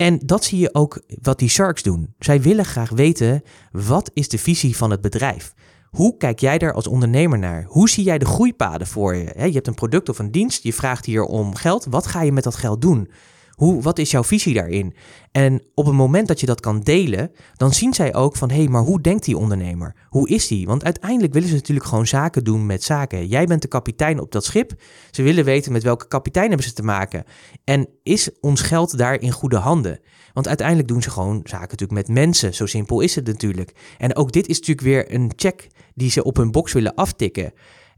En 0.00 0.18
dat 0.24 0.44
zie 0.44 0.58
je 0.58 0.74
ook 0.74 1.00
wat 1.22 1.38
die 1.38 1.48
sharks 1.48 1.82
doen. 1.82 2.14
Zij 2.18 2.42
willen 2.42 2.64
graag 2.64 2.90
weten, 2.90 3.42
wat 3.72 4.10
is 4.14 4.28
de 4.28 4.38
visie 4.38 4.76
van 4.76 4.90
het 4.90 5.00
bedrijf? 5.00 5.54
Hoe 5.90 6.16
kijk 6.16 6.38
jij 6.38 6.58
daar 6.58 6.72
als 6.72 6.86
ondernemer 6.86 7.38
naar? 7.38 7.64
Hoe 7.68 7.88
zie 7.88 8.04
jij 8.04 8.18
de 8.18 8.24
groeipaden 8.24 8.86
voor 8.86 9.14
je? 9.14 9.32
Je 9.36 9.52
hebt 9.52 9.66
een 9.66 9.74
product 9.74 10.08
of 10.08 10.18
een 10.18 10.30
dienst, 10.30 10.62
je 10.62 10.72
vraagt 10.72 11.04
hier 11.04 11.22
om 11.24 11.54
geld. 11.54 11.86
Wat 11.90 12.06
ga 12.06 12.22
je 12.22 12.32
met 12.32 12.44
dat 12.44 12.54
geld 12.54 12.80
doen? 12.80 13.10
Hoe, 13.50 13.82
wat 13.82 13.98
is 13.98 14.10
jouw 14.10 14.24
visie 14.24 14.54
daarin? 14.54 14.94
En 15.32 15.62
op 15.74 15.86
het 15.86 15.94
moment 15.94 16.28
dat 16.28 16.40
je 16.40 16.46
dat 16.46 16.60
kan 16.60 16.80
delen, 16.80 17.30
dan 17.56 17.72
zien 17.72 17.94
zij 17.94 18.14
ook 18.14 18.36
van 18.36 18.50
hé, 18.50 18.56
hey, 18.56 18.68
maar 18.68 18.82
hoe 18.82 19.00
denkt 19.00 19.24
die 19.24 19.36
ondernemer? 19.36 19.94
Hoe 20.08 20.28
is 20.28 20.46
die? 20.46 20.66
Want 20.66 20.84
uiteindelijk 20.84 21.32
willen 21.32 21.48
ze 21.48 21.54
natuurlijk 21.54 21.86
gewoon 21.86 22.06
zaken 22.06 22.44
doen 22.44 22.66
met 22.66 22.82
zaken. 22.82 23.26
Jij 23.26 23.46
bent 23.46 23.62
de 23.62 23.68
kapitein 23.68 24.20
op 24.20 24.32
dat 24.32 24.44
schip. 24.44 24.72
Ze 25.10 25.22
willen 25.22 25.44
weten 25.44 25.72
met 25.72 25.82
welke 25.82 26.08
kapitein 26.08 26.48
hebben 26.48 26.66
ze 26.66 26.72
te 26.72 26.82
maken. 26.82 27.24
En 27.70 27.88
is 28.02 28.30
ons 28.40 28.60
geld 28.60 28.98
daar 28.98 29.20
in 29.20 29.30
goede 29.30 29.56
handen? 29.56 30.00
Want 30.32 30.48
uiteindelijk 30.48 30.88
doen 30.88 31.02
ze 31.02 31.10
gewoon 31.10 31.40
zaken 31.44 31.68
natuurlijk 31.70 32.06
met 32.06 32.08
mensen. 32.08 32.54
Zo 32.54 32.66
simpel 32.66 33.00
is 33.00 33.14
het 33.14 33.26
natuurlijk. 33.26 33.74
En 33.98 34.16
ook 34.16 34.32
dit 34.32 34.46
is 34.46 34.58
natuurlijk 34.58 34.86
weer 34.86 35.14
een 35.14 35.32
check 35.36 35.66
die 35.94 36.10
ze 36.10 36.24
op 36.24 36.36
hun 36.36 36.50
box 36.50 36.72
willen 36.72 36.94
aftikken. 36.94 37.52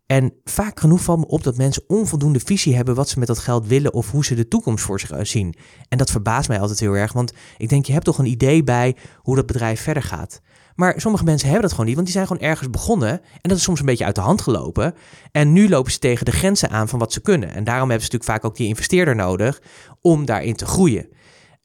En 0.06 0.32
vaak 0.44 0.80
genoeg 0.80 1.02
valt 1.02 1.18
me 1.18 1.26
op 1.26 1.42
dat 1.42 1.56
mensen 1.56 1.84
onvoldoende 1.86 2.40
visie 2.40 2.76
hebben 2.76 2.94
wat 2.94 3.08
ze 3.08 3.18
met 3.18 3.28
dat 3.28 3.38
geld 3.38 3.66
willen 3.66 3.92
of 3.92 4.10
hoe 4.10 4.24
ze 4.24 4.34
de 4.34 4.48
toekomst 4.48 4.84
voor 4.84 5.00
zich 5.00 5.26
zien. 5.26 5.54
En 5.88 5.98
dat 5.98 6.10
verbaast 6.10 6.48
mij 6.48 6.60
altijd 6.60 6.80
heel 6.80 6.96
erg, 6.96 7.12
want 7.12 7.32
ik 7.56 7.68
denk 7.68 7.86
je 7.86 7.92
hebt 7.92 8.04
toch 8.04 8.18
een 8.18 8.26
idee 8.26 8.64
bij 8.64 8.96
hoe 9.16 9.36
dat 9.36 9.46
bedrijf 9.46 9.80
verder 9.80 10.02
gaat. 10.02 10.40
Maar 10.74 10.94
sommige 10.96 11.24
mensen 11.24 11.46
hebben 11.46 11.62
dat 11.62 11.70
gewoon 11.70 11.86
niet, 11.86 11.94
want 11.94 12.06
die 12.06 12.16
zijn 12.16 12.26
gewoon 12.26 12.42
ergens 12.42 12.70
begonnen 12.70 13.10
en 13.10 13.48
dat 13.48 13.56
is 13.56 13.62
soms 13.62 13.80
een 13.80 13.86
beetje 13.86 14.04
uit 14.04 14.14
de 14.14 14.20
hand 14.20 14.40
gelopen. 14.40 14.94
En 15.32 15.52
nu 15.52 15.68
lopen 15.68 15.92
ze 15.92 15.98
tegen 15.98 16.24
de 16.24 16.32
grenzen 16.32 16.70
aan 16.70 16.88
van 16.88 16.98
wat 16.98 17.12
ze 17.12 17.20
kunnen. 17.20 17.48
En 17.48 17.64
daarom 17.64 17.90
hebben 17.90 18.06
ze 18.06 18.12
natuurlijk 18.12 18.40
vaak 18.40 18.50
ook 18.50 18.56
die 18.56 18.68
investeerder 18.68 19.16
nodig 19.16 19.62
om 20.00 20.24
daarin 20.24 20.54
te 20.56 20.66
groeien. 20.66 21.08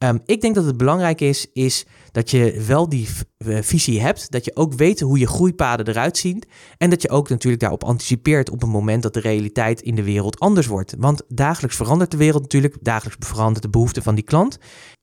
Um, 0.04 0.22
ik 0.26 0.42
denk 0.42 0.56
dat 0.56 0.66
het 0.66 0.78
belangrijk 0.78 1.22
is, 1.22 1.48
is 1.54 1.86
dat 2.12 2.32
je 2.32 2.64
wel 2.68 2.90
die 2.90 3.08
eh, 3.38 3.58
visie 3.62 4.02
hebt, 4.02 4.32
dat 4.32 4.46
je 4.46 4.56
ook 4.56 4.74
weet 4.74 5.00
hoe 5.00 5.20
je 5.20 5.28
groeipaden 5.28 5.88
eruit 5.88 6.18
zien 6.18 6.44
en 6.78 6.90
dat 6.90 7.02
je 7.02 7.10
ook 7.10 7.30
natuurlijk 7.30 7.62
daarop 7.62 7.84
anticipeert 7.84 8.50
op 8.50 8.62
het 8.62 8.70
moment 8.70 9.04
dat 9.04 9.14
de 9.14 9.20
realiteit 9.20 9.82
in 9.82 9.96
de 9.96 10.04
wereld 10.04 10.40
anders 10.40 10.68
wordt. 10.68 10.96
Want 10.98 11.22
dagelijks 11.28 11.76
verandert 11.76 12.12
de 12.12 12.18
wereld 12.18 12.42
natuurlijk, 12.42 12.78
dagelijks 12.82 13.28
verandert 13.28 13.62
de 13.62 13.70
behoefte 13.70 14.02
van 14.02 14.16
die 14.16 14.24
klant. 14.24 14.58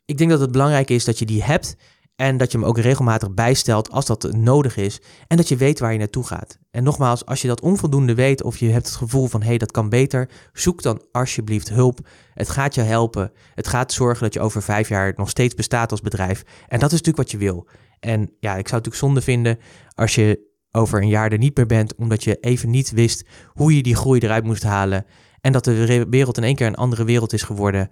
Ik 0.05 0.19
denk 0.19 0.31
dat 0.31 0.41
het 0.41 0.53
belangrijk 0.53 0.91
is 0.91 1.05
dat 1.05 1.19
je 1.19 1.27
die 1.27 1.43
hebt 1.43 1.77
en 2.17 2.37
dat 2.37 2.53
je 2.53 2.59
hem 2.59 2.67
ook 2.67 2.79
regelmatig 2.79 3.35
bijstelt 3.35 3.91
als 3.91 4.07
dat 4.07 4.33
nodig 4.33 4.77
is. 4.77 5.01
En 5.27 5.37
dat 5.37 5.49
je 5.49 5.57
weet 5.57 5.79
waar 5.79 5.93
je 5.93 5.99
naartoe 5.99 6.27
gaat. 6.27 6.59
En 6.71 6.83
nogmaals, 6.83 7.27
als 7.27 7.43
je 7.43 7.49
dat 7.49 7.61
onvoldoende 7.61 8.15
weet 8.15 8.43
of 8.43 8.57
je 8.57 8.71
hebt 8.71 8.87
het 8.87 8.97
gevoel 8.97 9.27
van 9.27 9.41
hé, 9.41 9.47
hey, 9.47 9.59
dat 9.59 9.71
kan 9.71 9.89
beter, 9.89 10.31
zoek 10.53 10.83
dan 10.83 11.03
alsjeblieft 11.13 11.69
hulp. 11.69 12.09
Het 12.35 12.49
gaat 12.49 12.75
je 12.75 12.81
helpen. 12.81 13.33
Het 13.55 13.69
gaat 13.69 13.93
zorgen 13.93 14.23
dat 14.23 14.35
je 14.35 14.41
over 14.41 14.63
vijf 14.63 14.89
jaar 14.89 15.13
nog 15.17 15.29
steeds 15.29 15.55
bestaat 15.55 15.91
als 15.91 16.01
bedrijf. 16.01 16.43
En 16.69 16.79
dat 16.79 16.93
is 16.93 16.99
natuurlijk 16.99 17.17
wat 17.17 17.31
je 17.31 17.39
wil. 17.39 17.69
En 18.01 18.21
ja, 18.21 18.27
ik 18.29 18.39
zou 18.41 18.53
het 18.53 18.71
natuurlijk 18.71 18.97
zonde 18.97 19.21
vinden 19.21 19.59
als 19.95 20.15
je 20.15 20.53
over 20.71 21.03
een 21.03 21.09
jaar 21.09 21.33
er 21.33 21.39
niet 21.39 21.57
meer 21.57 21.67
bent, 21.67 21.95
omdat 21.95 22.25
je 22.25 22.39
even 22.41 22.71
niet 22.71 22.91
wist 22.91 23.27
hoe 23.49 23.77
je 23.77 23.83
die 23.83 23.97
groei 23.97 24.21
eruit 24.21 24.45
moest 24.45 24.63
halen. 24.63 25.07
En 25.41 25.53
dat 25.53 25.65
de 25.65 26.07
wereld 26.11 26.37
in 26.37 26.45
één 26.45 26.55
keer 26.55 26.67
een 26.67 26.75
andere 26.75 27.05
wereld 27.05 27.33
is 27.33 27.43
geworden. 27.43 27.89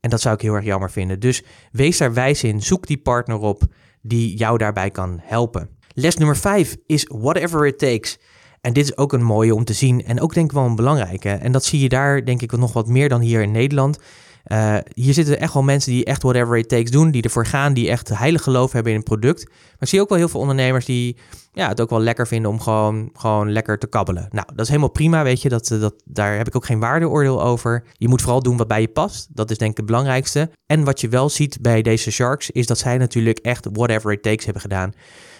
En 0.00 0.10
dat 0.10 0.20
zou 0.20 0.34
ik 0.34 0.40
heel 0.40 0.54
erg 0.54 0.64
jammer 0.64 0.90
vinden. 0.90 1.20
Dus 1.20 1.42
wees 1.72 1.98
daar 1.98 2.14
wijs 2.14 2.44
in. 2.44 2.62
Zoek 2.62 2.86
die 2.86 2.98
partner 2.98 3.38
op 3.38 3.62
die 4.02 4.36
jou 4.36 4.58
daarbij 4.58 4.90
kan 4.90 5.20
helpen. 5.22 5.68
Les 5.94 6.16
nummer 6.16 6.36
5 6.36 6.76
is 6.86 7.10
whatever 7.14 7.66
it 7.66 7.78
takes. 7.78 8.18
En 8.60 8.72
dit 8.72 8.84
is 8.84 8.96
ook 8.96 9.12
een 9.12 9.22
mooie 9.22 9.54
om 9.54 9.64
te 9.64 9.72
zien 9.72 10.04
en 10.04 10.20
ook 10.20 10.34
denk 10.34 10.46
ik 10.46 10.56
wel 10.56 10.64
een 10.64 10.76
belangrijke. 10.76 11.30
En 11.30 11.52
dat 11.52 11.64
zie 11.64 11.80
je 11.80 11.88
daar 11.88 12.24
denk 12.24 12.42
ik 12.42 12.52
nog 12.52 12.72
wat 12.72 12.86
meer 12.86 13.08
dan 13.08 13.20
hier 13.20 13.42
in 13.42 13.50
Nederland. 13.50 13.98
Uh, 14.46 14.76
hier 14.94 15.14
zitten 15.14 15.40
echt 15.40 15.54
wel 15.54 15.62
mensen 15.62 15.92
die 15.92 16.04
echt 16.04 16.22
whatever 16.22 16.56
it 16.56 16.68
takes 16.68 16.90
doen, 16.90 17.10
die 17.10 17.22
ervoor 17.22 17.46
gaan, 17.46 17.72
die 17.72 17.90
echt 17.90 18.08
heilig 18.08 18.42
geloof 18.42 18.72
hebben 18.72 18.92
in 18.92 18.98
een 18.98 19.04
product. 19.04 19.48
Maar 19.48 19.78
ik 19.78 19.88
zie 19.88 20.00
ook 20.00 20.08
wel 20.08 20.18
heel 20.18 20.28
veel 20.28 20.40
ondernemers 20.40 20.84
die 20.84 21.16
ja, 21.52 21.68
het 21.68 21.80
ook 21.80 21.90
wel 21.90 22.00
lekker 22.00 22.26
vinden 22.26 22.50
om 22.50 22.60
gewoon, 22.60 23.10
gewoon 23.12 23.52
lekker 23.52 23.78
te 23.78 23.86
kabbelen. 23.86 24.28
Nou, 24.30 24.46
dat 24.46 24.60
is 24.60 24.68
helemaal 24.68 24.90
prima, 24.90 25.22
weet 25.22 25.42
je. 25.42 25.48
Dat, 25.48 25.66
dat, 25.66 25.94
daar 26.04 26.36
heb 26.36 26.46
ik 26.46 26.56
ook 26.56 26.64
geen 26.64 26.80
waardeoordeel 26.80 27.42
over. 27.42 27.84
Je 27.92 28.08
moet 28.08 28.22
vooral 28.22 28.42
doen 28.42 28.56
wat 28.56 28.68
bij 28.68 28.80
je 28.80 28.88
past. 28.88 29.28
Dat 29.30 29.50
is 29.50 29.58
denk 29.58 29.70
ik 29.70 29.76
het 29.76 29.86
belangrijkste. 29.86 30.50
En 30.66 30.84
wat 30.84 31.00
je 31.00 31.08
wel 31.08 31.28
ziet 31.28 31.58
bij 31.60 31.82
deze 31.82 32.10
Sharks, 32.10 32.50
is 32.50 32.66
dat 32.66 32.78
zij 32.78 32.98
natuurlijk 32.98 33.38
echt 33.38 33.66
whatever 33.72 34.12
it 34.12 34.22
takes 34.22 34.44
hebben 34.44 34.62
gedaan. 34.62 34.92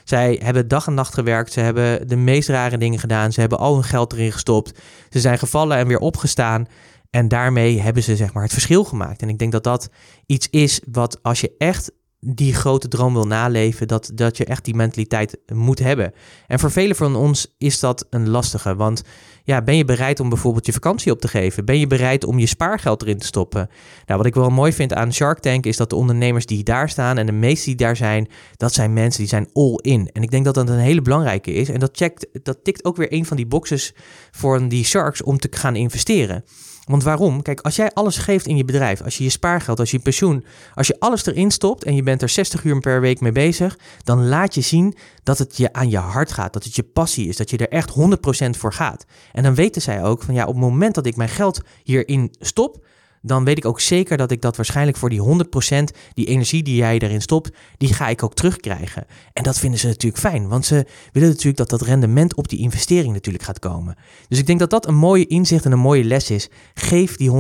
Zij 0.05 0.41
hebben 0.43 0.69
dag 0.69 0.87
en 0.87 0.95
nacht 0.95 1.15
gewerkt. 1.15 1.53
Ze 1.53 1.61
hebben 1.61 2.09
de 2.09 2.17
meest 2.17 2.49
rare 2.49 2.79
dingen 2.79 2.99
gedaan. 2.99 3.33
Ze 3.33 3.41
hebben 3.41 3.59
al 3.59 3.75
hun 3.75 3.85
geld 3.85 4.13
erin 4.13 4.33
gestopt. 4.33 4.79
Ze 5.09 5.21
zijn 5.21 5.39
gevallen 5.39 5.77
en 5.77 5.87
weer 5.87 5.99
opgestaan. 5.99 6.67
En 7.11 7.29
daarmee 7.29 7.81
hebben 7.81 8.03
ze 8.03 8.17
zeg 8.17 8.33
maar 8.33 8.43
het 8.43 8.53
verschil 8.53 8.85
gemaakt. 8.85 9.23
En 9.23 9.29
ik 9.29 9.39
denk 9.39 9.53
dat 9.53 9.65
dat 9.65 9.91
iets 10.27 10.49
is 10.51 10.81
wat 10.91 11.23
als 11.23 11.41
je 11.41 11.55
echt 11.59 11.93
die 12.21 12.55
grote 12.55 12.89
droom 12.89 13.13
wil 13.13 13.27
naleven, 13.27 13.89
dat, 13.89 14.11
dat 14.15 14.37
je 14.37 14.45
echt 14.45 14.65
die 14.65 14.75
mentaliteit 14.75 15.39
moet 15.53 15.79
hebben. 15.79 16.13
En 16.47 16.59
voor 16.59 16.71
velen 16.71 16.97
van 16.97 17.17
ons 17.17 17.55
is 17.59 17.81
dat 17.81 18.07
een 18.11 18.29
lastige. 18.29 18.77
Want 18.77 19.03
ja, 19.51 19.63
ben 19.63 19.77
je 19.77 19.85
bereid 19.85 20.21
om 20.21 20.29
bijvoorbeeld 20.29 20.67
je 20.67 20.73
vakantie 20.73 21.13
op 21.13 21.21
te 21.21 21.29
geven? 21.29 21.65
Ben 21.65 21.79
je 21.79 21.87
bereid 21.87 22.25
om 22.25 22.39
je 22.39 22.47
spaargeld 22.47 23.03
erin 23.03 23.19
te 23.19 23.27
stoppen? 23.27 23.69
Nou, 24.07 24.19
wat 24.19 24.27
ik 24.27 24.35
wel 24.35 24.51
mooi 24.51 24.73
vind 24.73 24.95
aan 24.95 25.13
Shark 25.13 25.39
Tank 25.39 25.67
is 25.67 25.77
dat 25.77 25.91
de 25.91 25.97
ondernemers 25.97 26.47
die 26.47 26.63
daar 26.63 26.89
staan 26.89 27.19
en 27.19 27.27
de 27.27 27.33
meesten 27.33 27.67
die 27.67 27.77
daar 27.77 27.97
zijn, 27.97 28.29
dat 28.57 28.73
zijn 28.73 28.93
mensen 28.93 29.21
die 29.21 29.29
zijn 29.29 29.49
all 29.53 29.79
in. 29.81 30.11
En 30.13 30.23
ik 30.23 30.31
denk 30.31 30.45
dat 30.45 30.55
dat 30.55 30.69
een 30.69 30.79
hele 30.79 31.03
belangrijke 31.03 31.53
is. 31.53 31.69
En 31.69 31.81
dat, 31.81 31.91
checkt, 31.93 32.27
dat 32.43 32.65
tikt 32.65 32.85
ook 32.85 32.97
weer 32.97 33.13
een 33.13 33.27
van 33.27 33.37
die 33.37 33.47
boxes 33.47 33.95
voor 34.31 34.69
die 34.69 34.85
sharks 34.85 35.23
om 35.23 35.39
te 35.39 35.49
gaan 35.51 35.77
investeren. 35.77 36.45
Want 36.91 37.03
waarom? 37.03 37.43
Kijk, 37.43 37.61
als 37.61 37.77
jij 37.77 37.93
alles 37.93 38.19
geeft 38.19 38.47
in 38.47 38.57
je 38.57 38.65
bedrijf, 38.65 39.03
als 39.03 39.19
je 39.19 39.25
je 39.25 39.31
spaargeld, 39.31 39.79
als 39.79 39.91
je 39.91 39.99
pensioen, 39.99 40.45
als 40.75 40.87
je 40.87 40.97
alles 40.99 41.27
erin 41.27 41.51
stopt 41.51 41.85
en 41.85 41.95
je 41.95 42.03
bent 42.03 42.23
er 42.23 42.29
60 42.29 42.65
uur 42.65 42.81
per 42.81 43.01
week 43.01 43.21
mee 43.21 43.33
bezig, 43.33 43.79
dan 44.05 44.29
laat 44.29 44.55
je 44.55 44.61
zien 44.61 44.95
dat 45.23 45.39
het 45.39 45.57
je 45.57 45.73
aan 45.73 45.91
je 45.91 45.99
hart 45.99 46.33
gaat, 46.33 46.53
dat 46.53 46.65
het 46.65 46.77
je 46.77 46.83
passie 46.83 47.29
is, 47.29 47.37
dat 47.37 47.51
je 47.51 47.57
er 47.57 47.69
echt 47.69 47.91
100% 47.91 48.51
voor 48.51 48.73
gaat. 48.73 49.05
En 49.33 49.43
dan 49.43 49.55
weten 49.55 49.83
zij 49.83 50.05
ook 50.05 50.23
van 50.23 50.35
ja, 50.35 50.43
op 50.43 50.55
het 50.55 50.65
moment 50.65 50.95
dat 50.95 51.07
ik 51.07 51.17
mijn 51.17 51.29
geld 51.29 51.61
hierin 51.85 52.35
stop, 52.39 52.85
dan 53.23 53.45
weet 53.45 53.59
ik 53.59 53.65
ook 53.65 53.81
zeker 53.81 54.17
dat 54.17 54.31
ik 54.31 54.41
dat 54.41 54.57
waarschijnlijk 54.57 54.97
voor 54.97 55.11
die 55.11 55.23
100%, 55.71 55.85
die 56.15 56.27
energie 56.27 56.63
die 56.63 56.77
jij 56.77 56.99
erin 56.99 57.23
stopt, 57.23 57.51
die 57.77 57.95
ga 57.95 58.09
ik 58.09 58.23
ook 58.23 58.35
terugkrijgen. 58.35 59.07
En 59.33 59.43
dat 59.43 59.59
vinden 59.59 59.81
ze 59.81 59.87
natuurlijk 59.87 60.23
fijn, 60.23 60.49
want 60.49 60.67
ze 60.67 60.87
willen 61.13 61.29
natuurlijk 61.29 61.57
dat 61.57 61.71
dat 61.71 61.83
rendement 61.83 62.35
op 62.35 62.49
die 62.49 62.59
investering 62.59 63.13
natuurlijk 63.13 63.45
gaat 63.45 63.59
komen. 63.59 63.97
Dus 64.29 64.39
ik 64.39 64.47
denk 64.47 64.59
dat 64.59 64.71
dat 64.71 64.87
een 64.87 64.95
mooie 64.95 65.27
inzicht 65.27 65.65
en 65.65 65.73
een 65.73 65.79
mooie 65.79 66.05
les 66.05 66.31
is. 66.31 66.49
Geef 66.75 67.17
die 67.17 67.31
100%, 67.31 67.33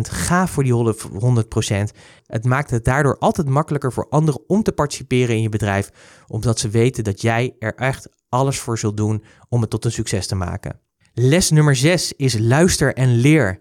ga 0.00 0.46
voor 0.46 0.64
die 0.64 0.72
100%. 0.72 1.96
Het 2.26 2.44
maakt 2.44 2.70
het 2.70 2.84
daardoor 2.84 3.18
altijd 3.18 3.48
makkelijker 3.48 3.92
voor 3.92 4.08
anderen 4.08 4.40
om 4.46 4.62
te 4.62 4.72
participeren 4.72 5.36
in 5.36 5.42
je 5.42 5.48
bedrijf, 5.48 5.90
omdat 6.26 6.58
ze 6.58 6.68
weten 6.68 7.04
dat 7.04 7.20
jij 7.20 7.56
er 7.58 7.74
echt 7.74 8.08
alles 8.28 8.58
voor 8.58 8.78
zult 8.78 8.96
doen 8.96 9.24
om 9.48 9.60
het 9.60 9.70
tot 9.70 9.84
een 9.84 9.92
succes 9.92 10.26
te 10.26 10.34
maken. 10.34 10.80
Les 11.14 11.50
nummer 11.50 11.76
6 11.76 12.12
is 12.12 12.38
luister 12.38 12.94
en 12.94 13.16
leer. 13.16 13.60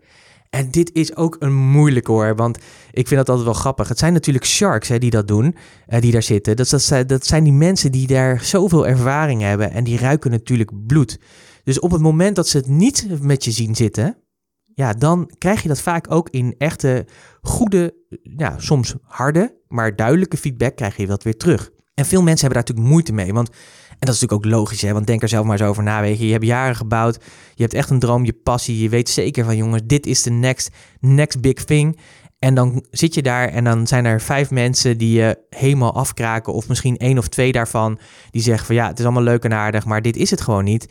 En 0.51 0.71
dit 0.71 0.93
is 0.93 1.15
ook 1.15 1.35
een 1.39 1.53
moeilijke 1.53 2.11
hoor, 2.11 2.35
want 2.35 2.57
ik 2.91 3.07
vind 3.07 3.19
dat 3.19 3.29
altijd 3.29 3.45
wel 3.45 3.53
grappig. 3.53 3.87
Het 3.87 3.99
zijn 3.99 4.13
natuurlijk 4.13 4.45
sharks 4.45 4.87
hè, 4.87 4.97
die 4.97 5.09
dat 5.09 5.27
doen, 5.27 5.55
uh, 5.87 6.01
die 6.01 6.11
daar 6.11 6.23
zitten. 6.23 6.55
Dat, 6.55 6.69
dat, 6.69 7.09
dat 7.09 7.25
zijn 7.25 7.43
die 7.43 7.53
mensen 7.53 7.91
die 7.91 8.07
daar 8.07 8.43
zoveel 8.43 8.87
ervaring 8.87 9.41
hebben 9.41 9.71
en 9.71 9.83
die 9.83 9.97
ruiken 9.97 10.31
natuurlijk 10.31 10.87
bloed. 10.87 11.19
Dus 11.63 11.79
op 11.79 11.91
het 11.91 12.01
moment 12.01 12.35
dat 12.35 12.47
ze 12.47 12.57
het 12.57 12.67
niet 12.67 13.07
met 13.21 13.43
je 13.43 13.51
zien 13.51 13.75
zitten, 13.75 14.17
ja, 14.73 14.93
dan 14.93 15.31
krijg 15.37 15.61
je 15.61 15.67
dat 15.67 15.81
vaak 15.81 16.11
ook 16.11 16.29
in 16.29 16.55
echte 16.57 17.05
goede, 17.41 17.95
ja, 18.37 18.59
soms 18.59 18.95
harde, 19.03 19.61
maar 19.67 19.95
duidelijke 19.95 20.37
feedback 20.37 20.75
krijg 20.75 20.97
je 20.97 21.07
dat 21.07 21.23
weer 21.23 21.37
terug. 21.37 21.69
En 21.93 22.05
veel 22.05 22.21
mensen 22.21 22.47
hebben 22.47 22.63
daar 22.63 22.73
natuurlijk 22.73 22.87
moeite 22.87 23.13
mee, 23.13 23.33
want 23.33 23.49
en 24.01 24.07
dat 24.07 24.15
is 24.15 24.21
natuurlijk 24.21 24.45
ook 24.45 24.59
logisch, 24.59 24.81
hè? 24.81 24.93
want 24.93 25.07
denk 25.07 25.21
er 25.21 25.29
zelf 25.29 25.45
maar 25.45 25.59
eens 25.59 25.69
over 25.69 25.83
na. 25.83 26.01
Je. 26.01 26.31
hebt 26.31 26.45
jaren 26.45 26.75
gebouwd, 26.75 27.15
je 27.55 27.61
hebt 27.61 27.73
echt 27.73 27.89
een 27.89 27.99
droom, 27.99 28.25
je 28.25 28.33
passie. 28.33 28.81
Je 28.81 28.89
weet 28.89 29.09
zeker 29.09 29.45
van 29.45 29.55
jongens, 29.55 29.81
dit 29.85 30.05
is 30.05 30.23
de 30.23 30.29
next, 30.29 30.69
next 30.99 31.41
big 31.41 31.63
thing. 31.63 31.99
En 32.39 32.55
dan 32.55 32.85
zit 32.91 33.13
je 33.13 33.21
daar 33.21 33.47
en 33.47 33.63
dan 33.63 33.87
zijn 33.87 34.05
er 34.05 34.21
vijf 34.21 34.49
mensen 34.49 34.97
die 34.97 35.13
je 35.13 35.37
helemaal 35.49 35.95
afkraken. 35.95 36.53
Of 36.53 36.67
misschien 36.67 36.97
één 36.97 37.17
of 37.17 37.27
twee 37.27 37.51
daarvan 37.51 37.99
die 38.31 38.41
zeggen 38.41 38.65
van 38.65 38.75
ja, 38.75 38.87
het 38.87 38.99
is 38.99 39.05
allemaal 39.05 39.23
leuk 39.23 39.43
en 39.43 39.53
aardig, 39.53 39.85
maar 39.85 40.01
dit 40.01 40.15
is 40.15 40.31
het 40.31 40.41
gewoon 40.41 40.63
niet. 40.63 40.87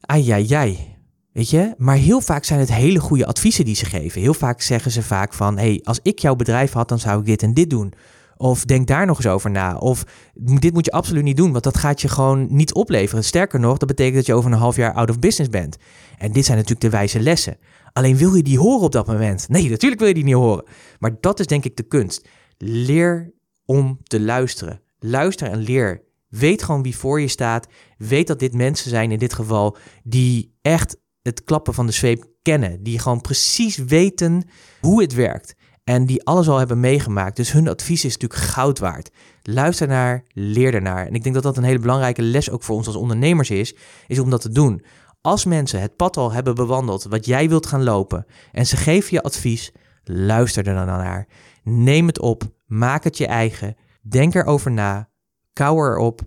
ai, 0.00 0.52
ai. 0.52 0.96
Weet 1.32 1.50
je? 1.50 1.74
Maar 1.76 1.96
heel 1.96 2.20
vaak 2.20 2.44
zijn 2.44 2.60
het 2.60 2.72
hele 2.72 3.00
goede 3.00 3.26
adviezen 3.26 3.64
die 3.64 3.74
ze 3.74 3.84
geven. 3.84 4.20
Heel 4.20 4.34
vaak 4.34 4.60
zeggen 4.60 4.90
ze 4.90 5.02
vaak 5.02 5.32
van, 5.34 5.58
hey, 5.58 5.80
als 5.84 5.98
ik 6.02 6.18
jouw 6.18 6.36
bedrijf 6.36 6.72
had, 6.72 6.88
dan 6.88 6.98
zou 6.98 7.20
ik 7.20 7.26
dit 7.26 7.42
en 7.42 7.54
dit 7.54 7.70
doen. 7.70 7.92
Of 8.38 8.64
denk 8.64 8.86
daar 8.86 9.06
nog 9.06 9.16
eens 9.16 9.26
over 9.26 9.50
na. 9.50 9.76
Of 9.76 10.04
dit 10.34 10.72
moet 10.72 10.84
je 10.84 10.90
absoluut 10.90 11.22
niet 11.22 11.36
doen, 11.36 11.52
want 11.52 11.64
dat 11.64 11.76
gaat 11.76 12.00
je 12.00 12.08
gewoon 12.08 12.46
niet 12.50 12.74
opleveren. 12.74 13.24
Sterker 13.24 13.60
nog, 13.60 13.78
dat 13.78 13.88
betekent 13.88 14.16
dat 14.16 14.26
je 14.26 14.34
over 14.34 14.52
een 14.52 14.58
half 14.58 14.76
jaar 14.76 14.92
out 14.92 15.10
of 15.10 15.18
business 15.18 15.50
bent. 15.50 15.76
En 16.18 16.32
dit 16.32 16.44
zijn 16.44 16.56
natuurlijk 16.56 16.84
de 16.84 16.96
wijze 16.96 17.20
lessen. 17.20 17.56
Alleen 17.92 18.16
wil 18.16 18.34
je 18.34 18.42
die 18.42 18.58
horen 18.58 18.84
op 18.84 18.92
dat 18.92 19.06
moment? 19.06 19.48
Nee, 19.48 19.70
natuurlijk 19.70 20.00
wil 20.00 20.08
je 20.08 20.14
die 20.14 20.24
niet 20.24 20.34
horen. 20.34 20.64
Maar 20.98 21.16
dat 21.20 21.40
is 21.40 21.46
denk 21.46 21.64
ik 21.64 21.76
de 21.76 21.82
kunst. 21.82 22.28
Leer 22.58 23.32
om 23.64 23.98
te 24.02 24.20
luisteren. 24.20 24.80
Luister 24.98 25.50
en 25.50 25.58
leer. 25.58 26.04
Weet 26.28 26.62
gewoon 26.62 26.82
wie 26.82 26.96
voor 26.96 27.20
je 27.20 27.28
staat. 27.28 27.66
Weet 27.98 28.26
dat 28.26 28.38
dit 28.38 28.54
mensen 28.54 28.90
zijn 28.90 29.10
in 29.10 29.18
dit 29.18 29.32
geval 29.32 29.76
die 30.04 30.56
echt 30.62 30.96
het 31.22 31.44
klappen 31.44 31.74
van 31.74 31.86
de 31.86 31.92
zweep 31.92 32.24
kennen. 32.42 32.82
Die 32.82 32.98
gewoon 32.98 33.20
precies 33.20 33.76
weten 33.76 34.48
hoe 34.80 35.02
het 35.02 35.14
werkt. 35.14 35.54
En 35.88 36.06
die 36.06 36.24
alles 36.24 36.48
al 36.48 36.58
hebben 36.58 36.80
meegemaakt. 36.80 37.36
Dus 37.36 37.52
hun 37.52 37.68
advies 37.68 38.04
is 38.04 38.12
natuurlijk 38.16 38.40
goud 38.40 38.78
waard. 38.78 39.10
Luister 39.42 39.88
naar, 39.88 40.22
leer 40.32 40.74
ernaar. 40.74 41.06
En 41.06 41.14
ik 41.14 41.22
denk 41.22 41.34
dat 41.34 41.44
dat 41.44 41.56
een 41.56 41.62
hele 41.62 41.78
belangrijke 41.78 42.22
les 42.22 42.50
ook 42.50 42.62
voor 42.62 42.76
ons 42.76 42.86
als 42.86 42.96
ondernemers 42.96 43.50
is. 43.50 43.74
Is 44.06 44.18
om 44.18 44.30
dat 44.30 44.40
te 44.40 44.48
doen. 44.48 44.82
Als 45.20 45.44
mensen 45.44 45.80
het 45.80 45.96
pad 45.96 46.16
al 46.16 46.32
hebben 46.32 46.54
bewandeld 46.54 47.02
wat 47.04 47.26
jij 47.26 47.48
wilt 47.48 47.66
gaan 47.66 47.82
lopen. 47.82 48.26
En 48.52 48.66
ze 48.66 48.76
geven 48.76 49.08
je 49.14 49.22
advies. 49.22 49.72
Luister 50.04 50.66
er 50.66 50.74
dan 50.74 50.86
naar. 50.86 51.28
Neem 51.62 52.06
het 52.06 52.18
op. 52.18 52.42
Maak 52.66 53.04
het 53.04 53.18
je 53.18 53.26
eigen. 53.26 53.76
Denk 54.00 54.34
erover 54.34 54.70
na. 54.70 55.08
Kou 55.52 55.90
erop. 55.90 56.20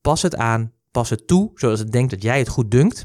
Pas 0.00 0.22
het 0.22 0.36
aan. 0.36 0.72
Pas 0.90 1.10
het 1.10 1.26
toe. 1.26 1.50
Zodat 1.54 1.78
het 1.78 1.92
denkt 1.92 2.10
dat 2.10 2.22
jij 2.22 2.38
het 2.38 2.48
goed 2.48 2.70
dunkt 2.70 3.04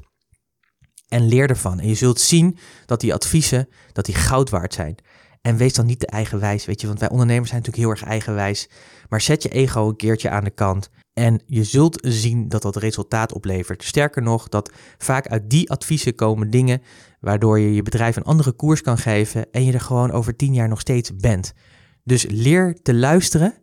en 1.12 1.28
leer 1.28 1.50
ervan. 1.50 1.80
En 1.80 1.88
je 1.88 1.94
zult 1.94 2.20
zien 2.20 2.58
dat 2.86 3.00
die 3.00 3.14
adviezen, 3.14 3.70
dat 3.92 4.06
die 4.06 4.16
goud 4.16 4.50
waard 4.50 4.74
zijn. 4.74 4.96
En 5.42 5.58
wees 5.58 5.74
dan 5.74 5.86
niet 5.86 6.00
te 6.00 6.08
eigenwijs, 6.08 6.66
weet 6.66 6.82
je, 6.82 6.88
want 6.88 7.00
wij 7.00 7.10
ondernemers 7.10 7.50
zijn 7.50 7.62
natuurlijk 7.62 7.88
heel 7.88 8.02
erg 8.02 8.10
eigenwijs. 8.10 8.70
Maar 9.10 9.22
zet 9.22 9.44
je 9.44 9.50
ego 9.50 9.88
een 9.88 9.96
keertje 9.96 10.30
aan 10.30 10.44
de 10.44 10.50
kant 10.50 10.90
en 11.14 11.42
je 11.46 11.64
zult 11.64 11.98
zien 12.02 12.50
dat 12.50 12.62
dat 12.62 12.76
resultaat 12.76 13.34
oplevert. 13.34 13.84
Sterker 13.84 14.22
nog, 14.22 14.50
dat 14.50 14.72
vaak 14.98 15.28
uit 15.28 15.50
die 15.50 15.70
adviezen 15.70 16.16
komen 16.16 16.50
dingen 16.50 16.82
waardoor 17.20 17.60
je 17.60 17.74
je 17.74 17.82
bedrijf 17.82 18.16
een 18.16 18.24
andere 18.24 18.52
koers 18.52 18.82
kan 18.82 18.98
geven 18.98 19.52
en 19.52 19.66
je 19.66 19.74
er 19.74 19.82
gewoon 19.82 20.12
over 20.12 20.36
tien 20.36 20.54
jaar 20.54 20.68
nog 20.68 20.80
steeds 20.80 21.16
bent. 21.16 21.54
Dus 22.04 22.26
leer 22.30 22.78
te 22.82 22.94
luisteren 22.94 23.54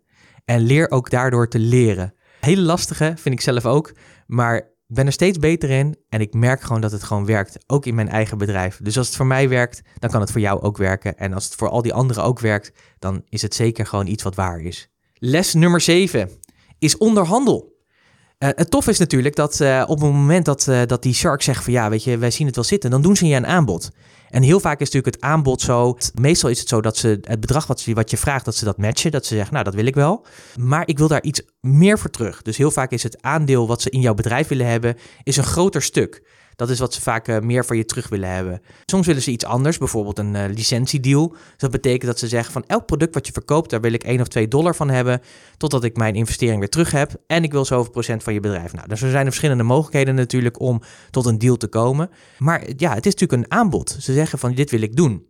en 0.44 0.60
leer 0.60 0.90
ook 0.90 1.10
daardoor 1.10 1.48
te 1.48 1.58
leren. 1.58 2.14
Hele 2.40 2.62
lastige 2.62 3.12
vind 3.16 3.34
ik 3.34 3.40
zelf 3.40 3.66
ook, 3.66 3.92
maar 4.26 4.70
ik 4.88 4.94
ben 4.94 5.06
er 5.06 5.12
steeds 5.12 5.38
beter 5.38 5.70
in 5.70 5.96
en 6.08 6.20
ik 6.20 6.34
merk 6.34 6.60
gewoon 6.60 6.80
dat 6.80 6.92
het 6.92 7.02
gewoon 7.02 7.26
werkt, 7.26 7.58
ook 7.66 7.86
in 7.86 7.94
mijn 7.94 8.08
eigen 8.08 8.38
bedrijf. 8.38 8.80
Dus 8.82 8.98
als 8.98 9.06
het 9.06 9.16
voor 9.16 9.26
mij 9.26 9.48
werkt, 9.48 9.82
dan 9.98 10.10
kan 10.10 10.20
het 10.20 10.30
voor 10.30 10.40
jou 10.40 10.60
ook 10.60 10.76
werken. 10.76 11.16
En 11.16 11.32
als 11.32 11.44
het 11.44 11.54
voor 11.54 11.68
al 11.68 11.82
die 11.82 11.94
anderen 11.94 12.24
ook 12.24 12.40
werkt, 12.40 12.72
dan 12.98 13.24
is 13.28 13.42
het 13.42 13.54
zeker 13.54 13.86
gewoon 13.86 14.06
iets 14.06 14.22
wat 14.22 14.34
waar 14.34 14.60
is. 14.60 14.88
Les 15.14 15.54
nummer 15.54 15.80
7 15.80 16.30
is 16.78 16.96
onderhandel. 16.96 17.77
Uh, 18.44 18.50
het 18.54 18.70
tof 18.70 18.86
is 18.86 18.98
natuurlijk 18.98 19.36
dat 19.36 19.60
uh, 19.60 19.84
op 19.86 20.00
het 20.00 20.12
moment 20.12 20.44
dat, 20.44 20.66
uh, 20.68 20.80
dat 20.86 21.02
die 21.02 21.14
shark 21.14 21.42
zegt 21.42 21.64
van 21.64 21.72
ja, 21.72 21.90
weet 21.90 22.04
je, 22.04 22.18
wij 22.18 22.30
zien 22.30 22.46
het 22.46 22.54
wel 22.54 22.64
zitten, 22.64 22.90
dan 22.90 23.02
doen 23.02 23.16
ze 23.16 23.26
je 23.26 23.36
een 23.36 23.46
aanbod. 23.46 23.90
En 24.30 24.42
heel 24.42 24.60
vaak 24.60 24.80
is 24.80 24.90
natuurlijk 24.90 25.14
het 25.14 25.24
aanbod 25.24 25.60
zo. 25.60 25.96
Meestal 26.14 26.50
is 26.50 26.58
het 26.58 26.68
zo 26.68 26.80
dat 26.80 26.96
ze 26.96 27.18
het 27.22 27.40
bedrag 27.40 27.66
wat, 27.66 27.80
ze, 27.80 27.94
wat 27.94 28.10
je 28.10 28.16
vraagt, 28.16 28.44
dat 28.44 28.56
ze 28.56 28.64
dat 28.64 28.78
matchen. 28.78 29.10
Dat 29.10 29.26
ze 29.26 29.34
zeggen, 29.34 29.52
nou, 29.52 29.64
dat 29.64 29.74
wil 29.74 29.86
ik 29.86 29.94
wel. 29.94 30.26
Maar 30.60 30.88
ik 30.88 30.98
wil 30.98 31.08
daar 31.08 31.22
iets 31.22 31.42
meer 31.60 31.98
voor 31.98 32.10
terug. 32.10 32.42
Dus 32.42 32.56
heel 32.56 32.70
vaak 32.70 32.90
is 32.90 33.02
het 33.02 33.22
aandeel 33.22 33.66
wat 33.66 33.82
ze 33.82 33.90
in 33.90 34.00
jouw 34.00 34.14
bedrijf 34.14 34.48
willen 34.48 34.66
hebben, 34.66 34.96
is 35.22 35.36
een 35.36 35.44
groter 35.44 35.82
stuk. 35.82 36.22
Dat 36.58 36.70
is 36.70 36.78
wat 36.78 36.94
ze 36.94 37.00
vaak 37.00 37.28
uh, 37.28 37.38
meer 37.38 37.64
van 37.64 37.76
je 37.76 37.84
terug 37.84 38.08
willen 38.08 38.30
hebben. 38.30 38.60
Soms 38.86 39.06
willen 39.06 39.22
ze 39.22 39.30
iets 39.30 39.44
anders, 39.44 39.78
bijvoorbeeld 39.78 40.18
een 40.18 40.34
uh, 40.34 40.44
licentiedeal. 40.54 41.28
Dus 41.28 41.40
dat 41.56 41.70
betekent 41.70 42.06
dat 42.06 42.18
ze 42.18 42.28
zeggen 42.28 42.52
van 42.52 42.64
elk 42.66 42.86
product 42.86 43.14
wat 43.14 43.26
je 43.26 43.32
verkoopt, 43.32 43.70
daar 43.70 43.80
wil 43.80 43.92
ik 43.92 44.02
1 44.02 44.20
of 44.20 44.28
2 44.28 44.48
dollar 44.48 44.74
van 44.74 44.90
hebben, 44.90 45.20
totdat 45.56 45.84
ik 45.84 45.96
mijn 45.96 46.14
investering 46.14 46.58
weer 46.58 46.68
terug 46.68 46.90
heb. 46.90 47.12
En 47.26 47.42
ik 47.42 47.52
wil 47.52 47.64
zoveel 47.64 47.90
procent 47.90 48.22
van 48.22 48.34
je 48.34 48.40
bedrijf. 48.40 48.72
Nou, 48.72 48.88
dus 48.88 49.02
er 49.02 49.10
zijn 49.10 49.24
er 49.24 49.30
verschillende 49.30 49.62
mogelijkheden 49.62 50.14
natuurlijk 50.14 50.60
om 50.60 50.82
tot 51.10 51.26
een 51.26 51.38
deal 51.38 51.56
te 51.56 51.66
komen. 51.66 52.10
Maar 52.38 52.62
ja, 52.76 52.94
het 52.94 53.06
is 53.06 53.14
natuurlijk 53.14 53.42
een 53.42 53.58
aanbod. 53.58 53.96
Ze 54.00 54.12
zeggen 54.12 54.38
van 54.38 54.54
dit 54.54 54.70
wil 54.70 54.82
ik 54.82 54.96
doen. 54.96 55.26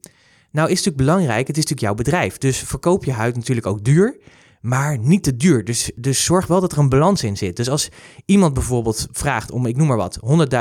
Nou 0.51 0.71
is 0.71 0.77
het 0.77 0.87
natuurlijk 0.87 0.97
belangrijk, 0.97 1.47
het 1.47 1.57
is 1.57 1.63
natuurlijk 1.63 1.81
jouw 1.81 1.95
bedrijf. 1.95 2.39
Dus 2.39 2.59
verkoop 2.59 3.05
je 3.05 3.13
huid 3.13 3.37
natuurlijk 3.37 3.67
ook 3.67 3.85
duur 3.85 4.19
maar 4.61 4.99
niet 4.99 5.23
te 5.23 5.37
duur. 5.37 5.65
Dus, 5.65 5.91
dus 5.95 6.25
zorg 6.25 6.47
wel 6.47 6.61
dat 6.61 6.73
er 6.73 6.79
een 6.79 6.89
balans 6.89 7.23
in 7.23 7.37
zit. 7.37 7.57
Dus 7.57 7.69
als 7.69 7.89
iemand 8.25 8.55
bijvoorbeeld 8.55 9.09
vraagt 9.13 9.51
om, 9.51 9.67
ik 9.67 9.77
noem 9.77 9.87
maar 9.87 9.97
wat, 9.97 10.21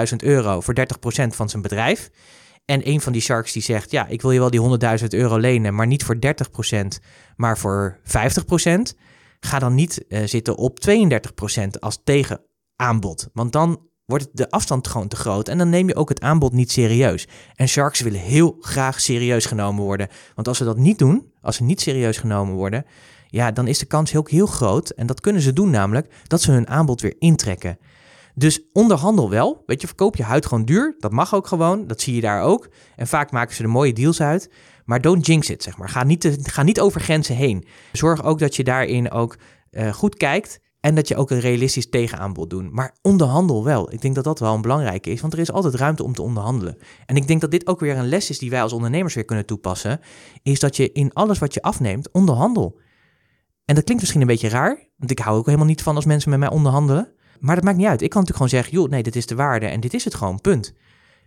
100.000 0.09 0.15
euro 0.17 0.61
voor 0.61 0.75
30% 0.79 1.27
van 1.27 1.49
zijn 1.49 1.61
bedrijf. 1.61 2.09
En 2.65 2.87
een 2.87 3.01
van 3.01 3.13
die 3.13 3.21
sharks 3.21 3.51
die 3.51 3.61
zegt, 3.61 3.91
ja, 3.91 4.07
ik 4.07 4.21
wil 4.21 4.31
je 4.31 4.39
wel 4.39 4.49
die 4.49 4.99
100.000 4.99 5.07
euro 5.07 5.37
lenen, 5.37 5.75
maar 5.75 5.87
niet 5.87 6.03
voor 6.03 6.17
30%, 6.75 6.79
maar 7.35 7.57
voor 7.57 7.99
50%. 8.03 8.03
Ga 9.39 9.59
dan 9.59 9.75
niet 9.75 10.05
uh, 10.09 10.19
zitten 10.25 10.57
op 10.57 10.79
32% 10.89 11.67
als 11.79 11.99
tegenaanbod. 12.03 13.29
Want 13.33 13.51
dan 13.51 13.87
wordt 14.05 14.27
de 14.31 14.49
afstand 14.49 14.87
gewoon 14.87 15.07
te 15.07 15.15
groot 15.15 15.47
en 15.47 15.57
dan 15.57 15.69
neem 15.69 15.87
je 15.87 15.95
ook 15.95 16.09
het 16.09 16.21
aanbod 16.21 16.53
niet 16.53 16.71
serieus. 16.71 17.27
En 17.55 17.67
sharks 17.67 17.99
willen 17.99 18.19
heel 18.19 18.57
graag 18.59 19.01
serieus 19.01 19.45
genomen 19.45 19.83
worden. 19.83 20.07
Want 20.35 20.47
als 20.47 20.57
ze 20.57 20.63
dat 20.63 20.77
niet 20.77 20.99
doen, 20.99 21.31
als 21.41 21.55
ze 21.55 21.63
niet 21.63 21.81
serieus 21.81 22.17
genomen 22.17 22.55
worden, 22.55 22.85
ja, 23.27 23.51
dan 23.51 23.67
is 23.67 23.79
de 23.79 23.85
kans 23.85 24.11
heel, 24.11 24.25
heel 24.29 24.45
groot, 24.45 24.89
en 24.89 25.07
dat 25.07 25.21
kunnen 25.21 25.41
ze 25.41 25.53
doen 25.53 25.69
namelijk, 25.69 26.13
dat 26.27 26.41
ze 26.41 26.51
hun 26.51 26.67
aanbod 26.67 27.01
weer 27.01 27.15
intrekken. 27.19 27.77
Dus 28.37 28.61
onderhandel 28.73 29.29
wel. 29.29 29.63
Weet 29.65 29.81
je, 29.81 29.87
verkoop 29.87 30.15
je 30.15 30.23
huid 30.23 30.45
gewoon 30.45 30.65
duur. 30.65 30.95
Dat 30.99 31.11
mag 31.11 31.35
ook 31.35 31.47
gewoon. 31.47 31.87
Dat 31.87 32.01
zie 32.01 32.15
je 32.15 32.21
daar 32.21 32.41
ook. 32.41 32.69
En 32.95 33.07
vaak 33.07 33.31
maken 33.31 33.55
ze 33.55 33.63
er 33.63 33.69
mooie 33.69 33.93
deals 33.93 34.21
uit. 34.21 34.51
Maar 34.85 35.01
don't 35.01 35.25
jinx 35.25 35.49
it, 35.49 35.63
zeg 35.63 35.77
maar. 35.77 35.89
Ga 35.89 36.03
niet, 36.03 36.37
ga 36.41 36.63
niet 36.63 36.79
over 36.79 37.01
grenzen 37.01 37.35
heen. 37.35 37.65
Zorg 37.91 38.23
ook 38.23 38.39
dat 38.39 38.55
je 38.55 38.63
daarin 38.63 39.11
ook 39.11 39.37
uh, 39.71 39.93
goed 39.93 40.15
kijkt. 40.15 40.59
En 40.79 40.95
dat 40.95 41.07
je 41.07 41.15
ook 41.15 41.31
een 41.31 41.39
realistisch 41.39 41.89
tegenaanbod 41.89 42.49
doet. 42.49 42.71
Maar 42.71 42.95
onderhandel 43.01 43.63
wel. 43.63 43.93
Ik 43.93 44.01
denk 44.01 44.15
dat 44.15 44.23
dat 44.23 44.39
wel 44.39 44.53
een 44.53 44.61
belangrijke 44.61 45.09
is. 45.09 45.21
Want 45.21 45.33
er 45.33 45.39
is 45.39 45.51
altijd 45.51 45.75
ruimte 45.75 46.03
om 46.03 46.13
te 46.13 46.21
onderhandelen. 46.21 46.77
En 47.05 47.15
ik 47.15 47.27
denk 47.27 47.41
dat 47.41 47.51
dit 47.51 47.67
ook 47.67 47.79
weer 47.79 47.97
een 47.97 48.09
les 48.09 48.29
is 48.29 48.39
die 48.39 48.49
wij 48.49 48.61
als 48.61 48.73
ondernemers 48.73 49.13
weer 49.13 49.25
kunnen 49.25 49.45
toepassen. 49.45 49.99
Is 50.43 50.59
dat 50.59 50.75
je 50.75 50.91
in 50.91 51.13
alles 51.13 51.39
wat 51.39 51.53
je 51.53 51.61
afneemt, 51.61 52.11
onderhandel. 52.11 52.79
En 53.67 53.75
dat 53.75 53.83
klinkt 53.83 54.01
misschien 54.01 54.21
een 54.21 54.27
beetje 54.27 54.49
raar, 54.49 54.89
want 54.97 55.11
ik 55.11 55.19
hou 55.19 55.37
ook 55.37 55.45
helemaal 55.45 55.67
niet 55.67 55.81
van 55.81 55.95
als 55.95 56.05
mensen 56.05 56.29
met 56.29 56.39
mij 56.39 56.49
onderhandelen. 56.49 57.13
Maar 57.39 57.55
dat 57.55 57.63
maakt 57.63 57.77
niet 57.77 57.87
uit. 57.87 58.01
Ik 58.01 58.09
kan 58.09 58.21
natuurlijk 58.21 58.51
gewoon 58.51 58.63
zeggen, 58.63 58.81
joh, 58.81 58.89
nee, 58.89 59.03
dit 59.03 59.15
is 59.15 59.25
de 59.25 59.35
waarde 59.35 59.65
en 59.65 59.79
dit 59.79 59.93
is 59.93 60.03
het 60.03 60.15
gewoon, 60.15 60.41
punt. 60.41 60.73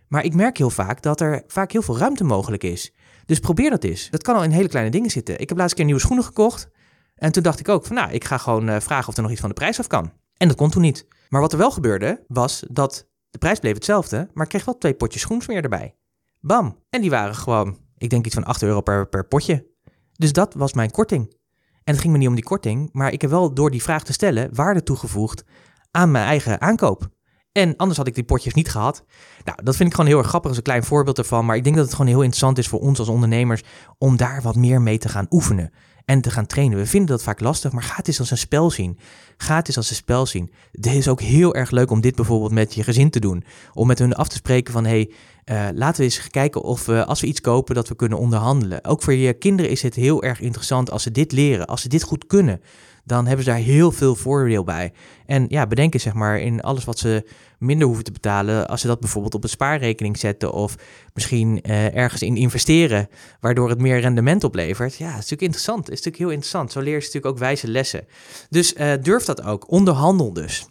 Maar 0.07 0.23
ik 0.23 0.33
merk 0.33 0.57
heel 0.57 0.69
vaak 0.69 1.01
dat 1.01 1.21
er 1.21 1.43
vaak 1.47 1.71
heel 1.71 1.81
veel 1.81 1.97
ruimte 1.97 2.23
mogelijk 2.23 2.63
is. 2.63 2.93
Dus 3.25 3.39
probeer 3.39 3.69
dat 3.69 3.83
eens. 3.83 4.09
Dat 4.09 4.23
kan 4.23 4.35
al 4.35 4.43
in 4.43 4.51
hele 4.51 4.67
kleine 4.67 4.91
dingen 4.91 5.09
zitten. 5.09 5.39
Ik 5.39 5.49
heb 5.49 5.57
laatst 5.57 5.75
keer 5.75 5.85
nieuwe 5.85 5.99
schoenen 5.99 6.25
gekocht. 6.25 6.69
En 7.15 7.31
toen 7.31 7.43
dacht 7.43 7.59
ik 7.59 7.69
ook 7.69 7.85
van, 7.85 7.95
nou, 7.95 8.11
ik 8.11 8.23
ga 8.23 8.37
gewoon 8.37 8.69
uh, 8.69 8.79
vragen 8.79 9.07
of 9.07 9.15
er 9.15 9.21
nog 9.21 9.31
iets 9.31 9.39
van 9.39 9.49
de 9.49 9.55
prijs 9.55 9.79
af 9.79 9.87
kan. 9.87 10.11
En 10.37 10.47
dat 10.47 10.57
kon 10.57 10.69
toen 10.69 10.81
niet. 10.81 11.07
Maar 11.29 11.41
wat 11.41 11.51
er 11.51 11.57
wel 11.57 11.71
gebeurde, 11.71 12.23
was 12.27 12.63
dat 12.71 13.07
de 13.29 13.37
prijs 13.37 13.59
bleef 13.59 13.73
hetzelfde, 13.73 14.29
maar 14.33 14.43
ik 14.43 14.49
kreeg 14.49 14.65
wel 14.65 14.77
twee 14.77 14.93
potjes 14.93 15.21
schoensmeer 15.21 15.63
erbij. 15.63 15.95
Bam. 16.39 16.77
En 16.89 17.01
die 17.01 17.09
waren 17.09 17.35
gewoon, 17.35 17.77
ik 17.97 18.09
denk 18.09 18.25
iets 18.25 18.35
van 18.35 18.43
8 18.43 18.61
euro 18.61 18.81
per, 18.81 19.07
per 19.07 19.27
potje. 19.27 19.67
Dus 20.11 20.33
dat 20.33 20.53
was 20.53 20.73
mijn 20.73 20.91
korting. 20.91 21.39
En 21.83 21.93
het 21.93 21.99
ging 21.99 22.13
me 22.13 22.19
niet 22.19 22.27
om 22.27 22.35
die 22.35 22.43
korting, 22.43 22.89
maar 22.91 23.11
ik 23.11 23.21
heb 23.21 23.29
wel 23.29 23.53
door 23.53 23.71
die 23.71 23.83
vraag 23.83 24.03
te 24.03 24.13
stellen 24.13 24.55
waarde 24.55 24.83
toegevoegd 24.83 25.43
aan 25.91 26.11
mijn 26.11 26.25
eigen 26.25 26.61
aankoop. 26.61 27.09
En 27.51 27.75
anders 27.75 27.97
had 27.97 28.07
ik 28.07 28.15
die 28.15 28.23
potjes 28.23 28.53
niet 28.53 28.71
gehad. 28.71 29.03
Nou, 29.43 29.63
dat 29.63 29.75
vind 29.75 29.89
ik 29.89 29.95
gewoon 29.95 30.09
heel 30.09 30.19
erg 30.19 30.27
grappig 30.27 30.49
als 30.49 30.57
een 30.57 30.63
klein 30.63 30.83
voorbeeld 30.83 31.17
ervan. 31.17 31.45
Maar 31.45 31.55
ik 31.55 31.63
denk 31.63 31.75
dat 31.75 31.85
het 31.85 31.93
gewoon 31.93 32.11
heel 32.11 32.21
interessant 32.21 32.57
is 32.57 32.67
voor 32.67 32.79
ons 32.79 32.99
als 32.99 33.07
ondernemers 33.07 33.63
om 33.97 34.17
daar 34.17 34.41
wat 34.41 34.55
meer 34.55 34.81
mee 34.81 34.97
te 34.97 35.09
gaan 35.09 35.25
oefenen 35.29 35.71
en 36.05 36.21
te 36.21 36.31
gaan 36.31 36.45
trainen. 36.45 36.77
We 36.77 36.85
vinden 36.85 37.09
dat 37.09 37.23
vaak 37.23 37.39
lastig, 37.39 37.71
maar 37.71 37.83
ga 37.83 37.95
het 37.95 38.07
eens 38.07 38.19
als 38.19 38.31
een 38.31 38.37
spel 38.37 38.71
zien. 38.71 38.97
Ga 39.37 39.55
het 39.55 39.67
eens 39.67 39.77
als 39.77 39.89
een 39.89 39.95
spel 39.95 40.25
zien. 40.25 40.51
Het 40.71 40.85
is 40.85 41.07
ook 41.07 41.21
heel 41.21 41.55
erg 41.55 41.71
leuk 41.71 41.91
om 41.91 42.01
dit 42.01 42.15
bijvoorbeeld 42.15 42.51
met 42.51 42.73
je 42.73 42.83
gezin 42.83 43.09
te 43.09 43.19
doen. 43.19 43.43
Om 43.73 43.87
met 43.87 43.99
hun 43.99 44.13
af 44.13 44.27
te 44.27 44.35
spreken 44.35 44.73
van, 44.73 44.85
hey, 44.85 45.11
uh, 45.45 45.67
laten 45.73 45.97
we 45.97 46.03
eens 46.03 46.29
kijken 46.29 46.61
of 46.61 46.85
we, 46.85 47.05
als 47.05 47.21
we 47.21 47.27
iets 47.27 47.41
kopen, 47.41 47.75
dat 47.75 47.87
we 47.87 47.95
kunnen 47.95 48.17
onderhandelen. 48.17 48.85
Ook 48.85 49.01
voor 49.01 49.13
je 49.13 49.33
kinderen 49.33 49.71
is 49.71 49.81
het 49.81 49.95
heel 49.95 50.23
erg 50.23 50.41
interessant 50.41 50.91
als 50.91 51.03
ze 51.03 51.11
dit 51.11 51.31
leren, 51.31 51.65
als 51.65 51.81
ze 51.81 51.87
dit 51.87 52.03
goed 52.03 52.27
kunnen 52.27 52.61
dan 53.03 53.25
hebben 53.25 53.45
ze 53.45 53.51
daar 53.51 53.59
heel 53.59 53.91
veel 53.91 54.15
voordeel 54.15 54.63
bij. 54.63 54.93
En 55.25 55.45
ja, 55.49 55.67
bedenken 55.67 55.99
zeg 55.99 56.13
maar 56.13 56.39
in 56.39 56.61
alles 56.61 56.83
wat 56.83 56.99
ze 56.99 57.27
minder 57.59 57.87
hoeven 57.87 58.03
te 58.03 58.11
betalen, 58.11 58.67
als 58.67 58.81
ze 58.81 58.87
dat 58.87 58.99
bijvoorbeeld 58.99 59.33
op 59.33 59.43
een 59.43 59.49
spaarrekening 59.49 60.17
zetten 60.17 60.53
of 60.53 60.75
misschien 61.13 61.59
uh, 61.63 61.95
ergens 61.95 62.21
in 62.21 62.35
investeren, 62.35 63.07
waardoor 63.39 63.69
het 63.69 63.81
meer 63.81 63.99
rendement 63.99 64.43
oplevert. 64.43 64.95
Ja, 64.95 65.05
dat 65.05 65.09
is 65.09 65.15
natuurlijk 65.15 65.41
interessant. 65.41 65.79
Het 65.79 65.89
is 65.89 65.95
natuurlijk 65.95 66.23
heel 66.23 66.29
interessant. 66.29 66.71
Zo 66.71 66.79
leer 66.79 66.93
je 66.93 66.97
natuurlijk 66.97 67.25
ook 67.25 67.37
wijze 67.37 67.67
lessen. 67.67 68.05
Dus 68.49 68.73
uh, 68.73 68.93
durf 69.01 69.25
dat 69.25 69.43
ook. 69.43 69.71
Onderhandel 69.71 70.33
dus. 70.33 70.67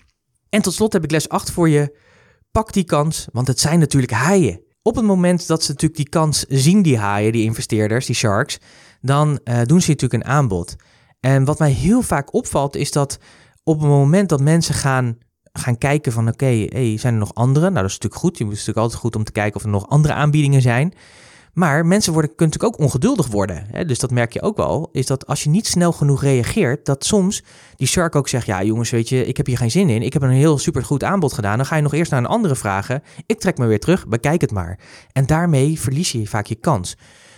En 0.49 0.63
tot 0.63 0.75
slot 0.75 0.93
heb 0.93 1.05
ik 1.05 1.11
les 1.11 1.29
8 1.29 1.51
voor 1.51 1.69
je. 1.69 1.97
Pak 2.51 2.73
die 2.73 2.85
kans, 2.85 3.27
want 3.33 3.47
het 3.47 3.61
zijn 3.61 3.79
natuurlijk 3.79 4.13
haaien. 4.13 4.61
Op 4.83 4.97
het 4.97 5.05
moment 5.05 5.47
dat 5.47 5.63
ze 5.63 5.71
natuurlijk 5.71 6.01
die 6.01 6.09
kans 6.09 6.45
zien, 6.49 6.83
die 6.83 6.99
haaien, 6.99 7.33
die 7.33 7.45
investeerders, 7.45 8.07
die 8.07 8.15
sharks, 8.15 8.59
dan 9.01 9.41
uh, 9.45 9.61
doen 9.65 9.81
ze 9.81 9.91
natuurlijk 9.91 10.25
een 10.25 10.31
aanbod. 10.31 10.77
En 11.21 11.45
wat 11.45 11.59
mij 11.59 11.71
heel 11.71 12.03
vaak 12.03 12.35
opvalt 12.35 12.77
is 12.77 12.93
dat 12.93 13.19
op 13.63 13.81
het 13.81 13.89
moment 13.89 14.29
dat 14.29 14.41
mensen 14.41 14.75
gaan 14.75 15.19
gaan 15.53 15.79
kijken 15.79 16.13
van 16.13 16.29
oké, 16.29 16.67
hey, 16.69 16.97
zijn 16.99 17.13
er 17.13 17.19
nog 17.19 17.35
andere? 17.35 17.71
Nou, 17.71 17.75
dat 17.75 17.85
is 17.85 17.93
natuurlijk 17.93 18.21
goed. 18.21 18.39
Je 18.39 18.45
moet 18.45 18.53
natuurlijk 18.53 18.79
altijd 18.79 19.01
goed 19.01 19.17
om 19.17 19.25
te 19.25 19.33
kijken 19.33 19.57
of 19.57 19.63
er 19.63 19.69
nog 19.69 19.89
andere 19.89 20.15
aanbiedingen 20.15 20.63
zijn. 20.63 20.95
Maar 21.53 21.87
mensen 21.87 22.13
worden, 22.13 22.35
kunnen 22.35 22.55
natuurlijk 22.55 22.83
ook 22.83 22.87
ongeduldig 22.87 23.27
worden. 23.27 23.67
Hè? 23.71 23.85
Dus 23.85 23.99
dat 23.99 24.11
merk 24.11 24.33
je 24.33 24.43
ook 24.43 24.57
wel. 24.57 24.89
Is 24.93 25.07
dat 25.07 25.27
als 25.27 25.43
je 25.43 25.51
niet 25.51 25.67
snel 25.67 25.93
genoeg 25.93 26.23
reageert, 26.23 26.87
dat 26.87 27.05
soms 27.05 27.43
die 27.77 27.87
shark 27.87 28.15
ook 28.15 28.29
zegt: 28.29 28.47
Ja, 28.47 28.63
jongens, 28.63 28.91
weet 28.91 29.09
je, 29.09 29.27
ik 29.27 29.37
heb 29.37 29.47
hier 29.47 29.57
geen 29.57 29.71
zin 29.71 29.89
in. 29.89 30.03
Ik 30.03 30.13
heb 30.13 30.23
een 30.23 30.31
heel 30.31 30.59
supergoed 30.59 31.05
aanbod 31.05 31.33
gedaan. 31.33 31.57
Dan 31.57 31.67
ga 31.67 31.77
je 31.77 31.83
nog 31.83 31.95
eerst 31.95 32.11
naar 32.11 32.21
een 32.21 32.27
andere 32.27 32.57
vragen. 32.57 33.03
Ik 33.27 33.41
trek 33.41 33.59
me 33.59 33.67
weer 33.67 33.81
terug, 33.81 34.09
bekijk 34.09 34.41
het 34.41 34.53
maar. 34.53 34.79
En 35.13 35.27
daarmee 35.27 35.81
verlies 35.81 36.13
je 36.13 36.27
vaak 36.27 36.47
je 36.47 36.55
kans. 36.55 36.97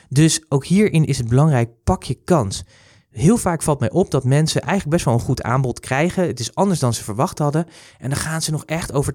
Dus 0.09 0.45
ook 0.49 0.65
hierin 0.65 1.05
is 1.05 1.19
het 1.19 1.29
belangrijk: 1.29 1.71
pak 1.85 2.03
je 2.03 2.19
kans. 2.25 2.65
Heel 3.13 3.37
vaak 3.37 3.63
valt 3.63 3.81
mij 3.81 3.91
op 3.91 4.11
dat 4.11 4.25
mensen 4.25 4.61
eigenlijk 4.61 4.91
best 4.91 5.05
wel 5.05 5.15
een 5.15 5.21
goed 5.21 5.43
aanbod 5.43 5.81
krijgen. 5.81 6.27
Het 6.27 6.41
is 6.41 6.55
anders 6.55 6.81
dan 6.81 6.95
ze 6.95 7.05
verwacht 7.05 7.39
hadden. 7.39 7.67
En 7.99 8.09
dan 8.09 8.19
gaan 8.19 8.43
ze 8.43 8.51
nog 8.51 8.65
echt 8.65 8.93
over 8.93 9.15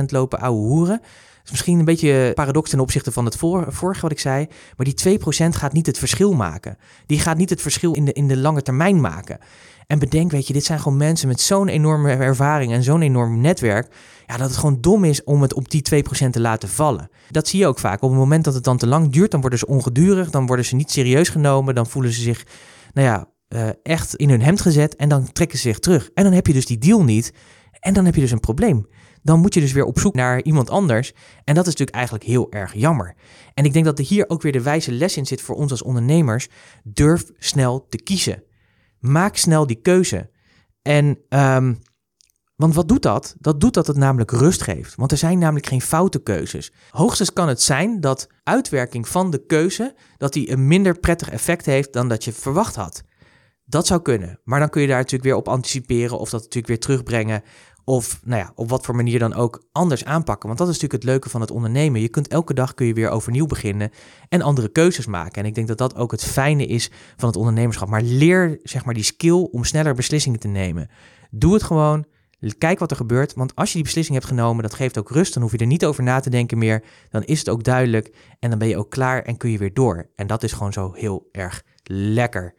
2% 0.00 0.04
lopen 0.06 0.40
ouwe 0.40 0.58
hoeren 0.58 1.00
is 1.44 1.50
misschien 1.50 1.78
een 1.78 1.84
beetje 1.84 2.32
paradox 2.34 2.70
ten 2.70 2.80
opzichte 2.80 3.12
van 3.12 3.24
het 3.24 3.36
vorige 3.68 4.00
wat 4.00 4.10
ik 4.10 4.18
zei. 4.18 4.46
Maar 4.76 4.86
die 4.86 5.18
2% 5.18 5.22
gaat 5.48 5.72
niet 5.72 5.86
het 5.86 5.98
verschil 5.98 6.32
maken. 6.32 6.76
Die 7.06 7.18
gaat 7.18 7.36
niet 7.36 7.50
het 7.50 7.62
verschil 7.62 7.92
in 7.92 8.04
de, 8.04 8.12
in 8.12 8.28
de 8.28 8.36
lange 8.36 8.62
termijn 8.62 9.00
maken. 9.00 9.38
En 9.86 9.98
bedenk, 9.98 10.30
weet 10.30 10.46
je, 10.46 10.52
dit 10.52 10.64
zijn 10.64 10.80
gewoon 10.80 10.98
mensen 10.98 11.28
met 11.28 11.40
zo'n 11.40 11.68
enorme 11.68 12.12
ervaring 12.12 12.72
en 12.72 12.82
zo'n 12.82 13.02
enorm 13.02 13.40
netwerk. 13.40 13.94
Ja, 14.26 14.36
dat 14.36 14.48
het 14.48 14.58
gewoon 14.58 14.80
dom 14.80 15.04
is 15.04 15.24
om 15.24 15.42
het 15.42 15.54
op 15.54 15.70
die 15.70 16.04
2% 16.26 16.30
te 16.30 16.40
laten 16.40 16.68
vallen. 16.68 17.10
Dat 17.30 17.48
zie 17.48 17.58
je 17.58 17.66
ook 17.66 17.78
vaak. 17.78 18.02
Op 18.02 18.10
het 18.10 18.18
moment 18.18 18.44
dat 18.44 18.54
het 18.54 18.64
dan 18.64 18.76
te 18.76 18.86
lang 18.86 19.12
duurt, 19.12 19.30
dan 19.30 19.40
worden 19.40 19.58
ze 19.58 19.66
ongedurig. 19.66 20.30
Dan 20.30 20.46
worden 20.46 20.64
ze 20.64 20.74
niet 20.74 20.90
serieus 20.90 21.28
genomen. 21.28 21.74
Dan 21.74 21.86
voelen 21.86 22.12
ze 22.12 22.20
zich, 22.20 22.46
nou 22.92 23.06
ja, 23.08 23.26
uh, 23.54 23.68
echt 23.82 24.14
in 24.14 24.28
hun 24.28 24.42
hemd 24.42 24.60
gezet. 24.60 24.96
En 24.96 25.08
dan 25.08 25.32
trekken 25.32 25.58
ze 25.58 25.68
zich 25.68 25.78
terug. 25.78 26.10
En 26.14 26.24
dan 26.24 26.32
heb 26.32 26.46
je 26.46 26.52
dus 26.52 26.66
die 26.66 26.78
deal 26.78 27.04
niet. 27.04 27.32
En 27.80 27.94
dan 27.94 28.04
heb 28.04 28.14
je 28.14 28.20
dus 28.20 28.30
een 28.30 28.40
probleem 28.40 28.86
dan 29.24 29.40
moet 29.40 29.54
je 29.54 29.60
dus 29.60 29.72
weer 29.72 29.84
op 29.84 29.98
zoek 29.98 30.14
naar 30.14 30.42
iemand 30.42 30.70
anders. 30.70 31.12
En 31.44 31.54
dat 31.54 31.66
is 31.66 31.70
natuurlijk 31.70 31.96
eigenlijk 31.96 32.24
heel 32.24 32.52
erg 32.52 32.74
jammer. 32.74 33.14
En 33.54 33.64
ik 33.64 33.72
denk 33.72 33.84
dat 33.84 33.98
er 33.98 34.04
hier 34.04 34.28
ook 34.28 34.42
weer 34.42 34.52
de 34.52 34.62
wijze 34.62 34.92
les 34.92 35.16
in 35.16 35.26
zit 35.26 35.40
voor 35.40 35.54
ons 35.54 35.70
als 35.70 35.82
ondernemers. 35.82 36.48
Durf 36.82 37.24
snel 37.38 37.86
te 37.88 38.02
kiezen. 38.02 38.42
Maak 38.98 39.36
snel 39.36 39.66
die 39.66 39.80
keuze. 39.80 40.30
En, 40.82 41.18
um, 41.28 41.78
want 42.56 42.74
wat 42.74 42.88
doet 42.88 43.02
dat? 43.02 43.34
Dat 43.38 43.60
doet 43.60 43.74
dat 43.74 43.86
het 43.86 43.96
namelijk 43.96 44.30
rust 44.30 44.62
geeft. 44.62 44.94
Want 44.94 45.12
er 45.12 45.18
zijn 45.18 45.38
namelijk 45.38 45.66
geen 45.66 45.82
foute 45.82 46.22
keuzes. 46.22 46.72
Hoogstens 46.90 47.32
kan 47.32 47.48
het 47.48 47.62
zijn 47.62 48.00
dat 48.00 48.26
uitwerking 48.42 49.08
van 49.08 49.30
de 49.30 49.46
keuze, 49.46 49.94
dat 50.16 50.32
die 50.32 50.50
een 50.50 50.66
minder 50.66 50.98
prettig 50.98 51.30
effect 51.30 51.66
heeft 51.66 51.92
dan 51.92 52.08
dat 52.08 52.24
je 52.24 52.32
verwacht 52.32 52.74
had. 52.74 53.02
Dat 53.64 53.86
zou 53.86 54.02
kunnen. 54.02 54.40
Maar 54.44 54.60
dan 54.60 54.70
kun 54.70 54.80
je 54.80 54.88
daar 54.88 54.96
natuurlijk 54.96 55.24
weer 55.24 55.36
op 55.36 55.48
anticiperen 55.48 56.18
of 56.18 56.30
dat 56.30 56.40
natuurlijk 56.40 56.66
weer 56.66 56.78
terugbrengen 56.78 57.42
of 57.84 58.20
nou 58.24 58.40
ja, 58.40 58.52
op 58.54 58.68
wat 58.68 58.84
voor 58.84 58.96
manier 58.96 59.18
dan 59.18 59.34
ook 59.34 59.64
anders 59.72 60.04
aanpakken. 60.04 60.46
Want 60.46 60.58
dat 60.58 60.68
is 60.68 60.74
natuurlijk 60.74 61.02
het 61.02 61.12
leuke 61.12 61.30
van 61.30 61.40
het 61.40 61.50
ondernemen. 61.50 62.00
Je 62.00 62.08
kunt 62.08 62.28
elke 62.28 62.54
dag 62.54 62.74
kun 62.74 62.86
je 62.86 62.94
weer 62.94 63.08
overnieuw 63.08 63.46
beginnen 63.46 63.90
en 64.28 64.42
andere 64.42 64.68
keuzes 64.68 65.06
maken. 65.06 65.42
En 65.42 65.48
ik 65.48 65.54
denk 65.54 65.68
dat 65.68 65.78
dat 65.78 65.96
ook 65.96 66.10
het 66.10 66.24
fijne 66.24 66.66
is 66.66 66.90
van 67.16 67.28
het 67.28 67.36
ondernemerschap. 67.36 67.88
Maar 67.88 68.02
leer 68.02 68.60
zeg 68.62 68.84
maar 68.84 68.94
die 68.94 69.02
skill 69.02 69.48
om 69.50 69.64
sneller 69.64 69.94
beslissingen 69.94 70.40
te 70.40 70.48
nemen. 70.48 70.90
Doe 71.30 71.52
het 71.52 71.62
gewoon. 71.62 72.06
Kijk 72.58 72.78
wat 72.78 72.90
er 72.90 72.96
gebeurt. 72.96 73.34
Want 73.34 73.54
als 73.54 73.68
je 73.68 73.74
die 73.74 73.84
beslissing 73.84 74.16
hebt 74.16 74.30
genomen, 74.30 74.62
dat 74.62 74.74
geeft 74.74 74.98
ook 74.98 75.10
rust. 75.10 75.34
Dan 75.34 75.42
hoef 75.42 75.52
je 75.52 75.58
er 75.58 75.66
niet 75.66 75.84
over 75.84 76.02
na 76.02 76.20
te 76.20 76.30
denken 76.30 76.58
meer. 76.58 76.84
Dan 77.10 77.22
is 77.22 77.38
het 77.38 77.48
ook 77.48 77.64
duidelijk. 77.64 78.14
En 78.38 78.50
dan 78.50 78.58
ben 78.58 78.68
je 78.68 78.76
ook 78.76 78.90
klaar 78.90 79.22
en 79.22 79.36
kun 79.36 79.50
je 79.50 79.58
weer 79.58 79.74
door. 79.74 80.10
En 80.16 80.26
dat 80.26 80.42
is 80.42 80.52
gewoon 80.52 80.72
zo 80.72 80.92
heel 80.92 81.28
erg 81.32 81.62
lekker. 81.84 82.54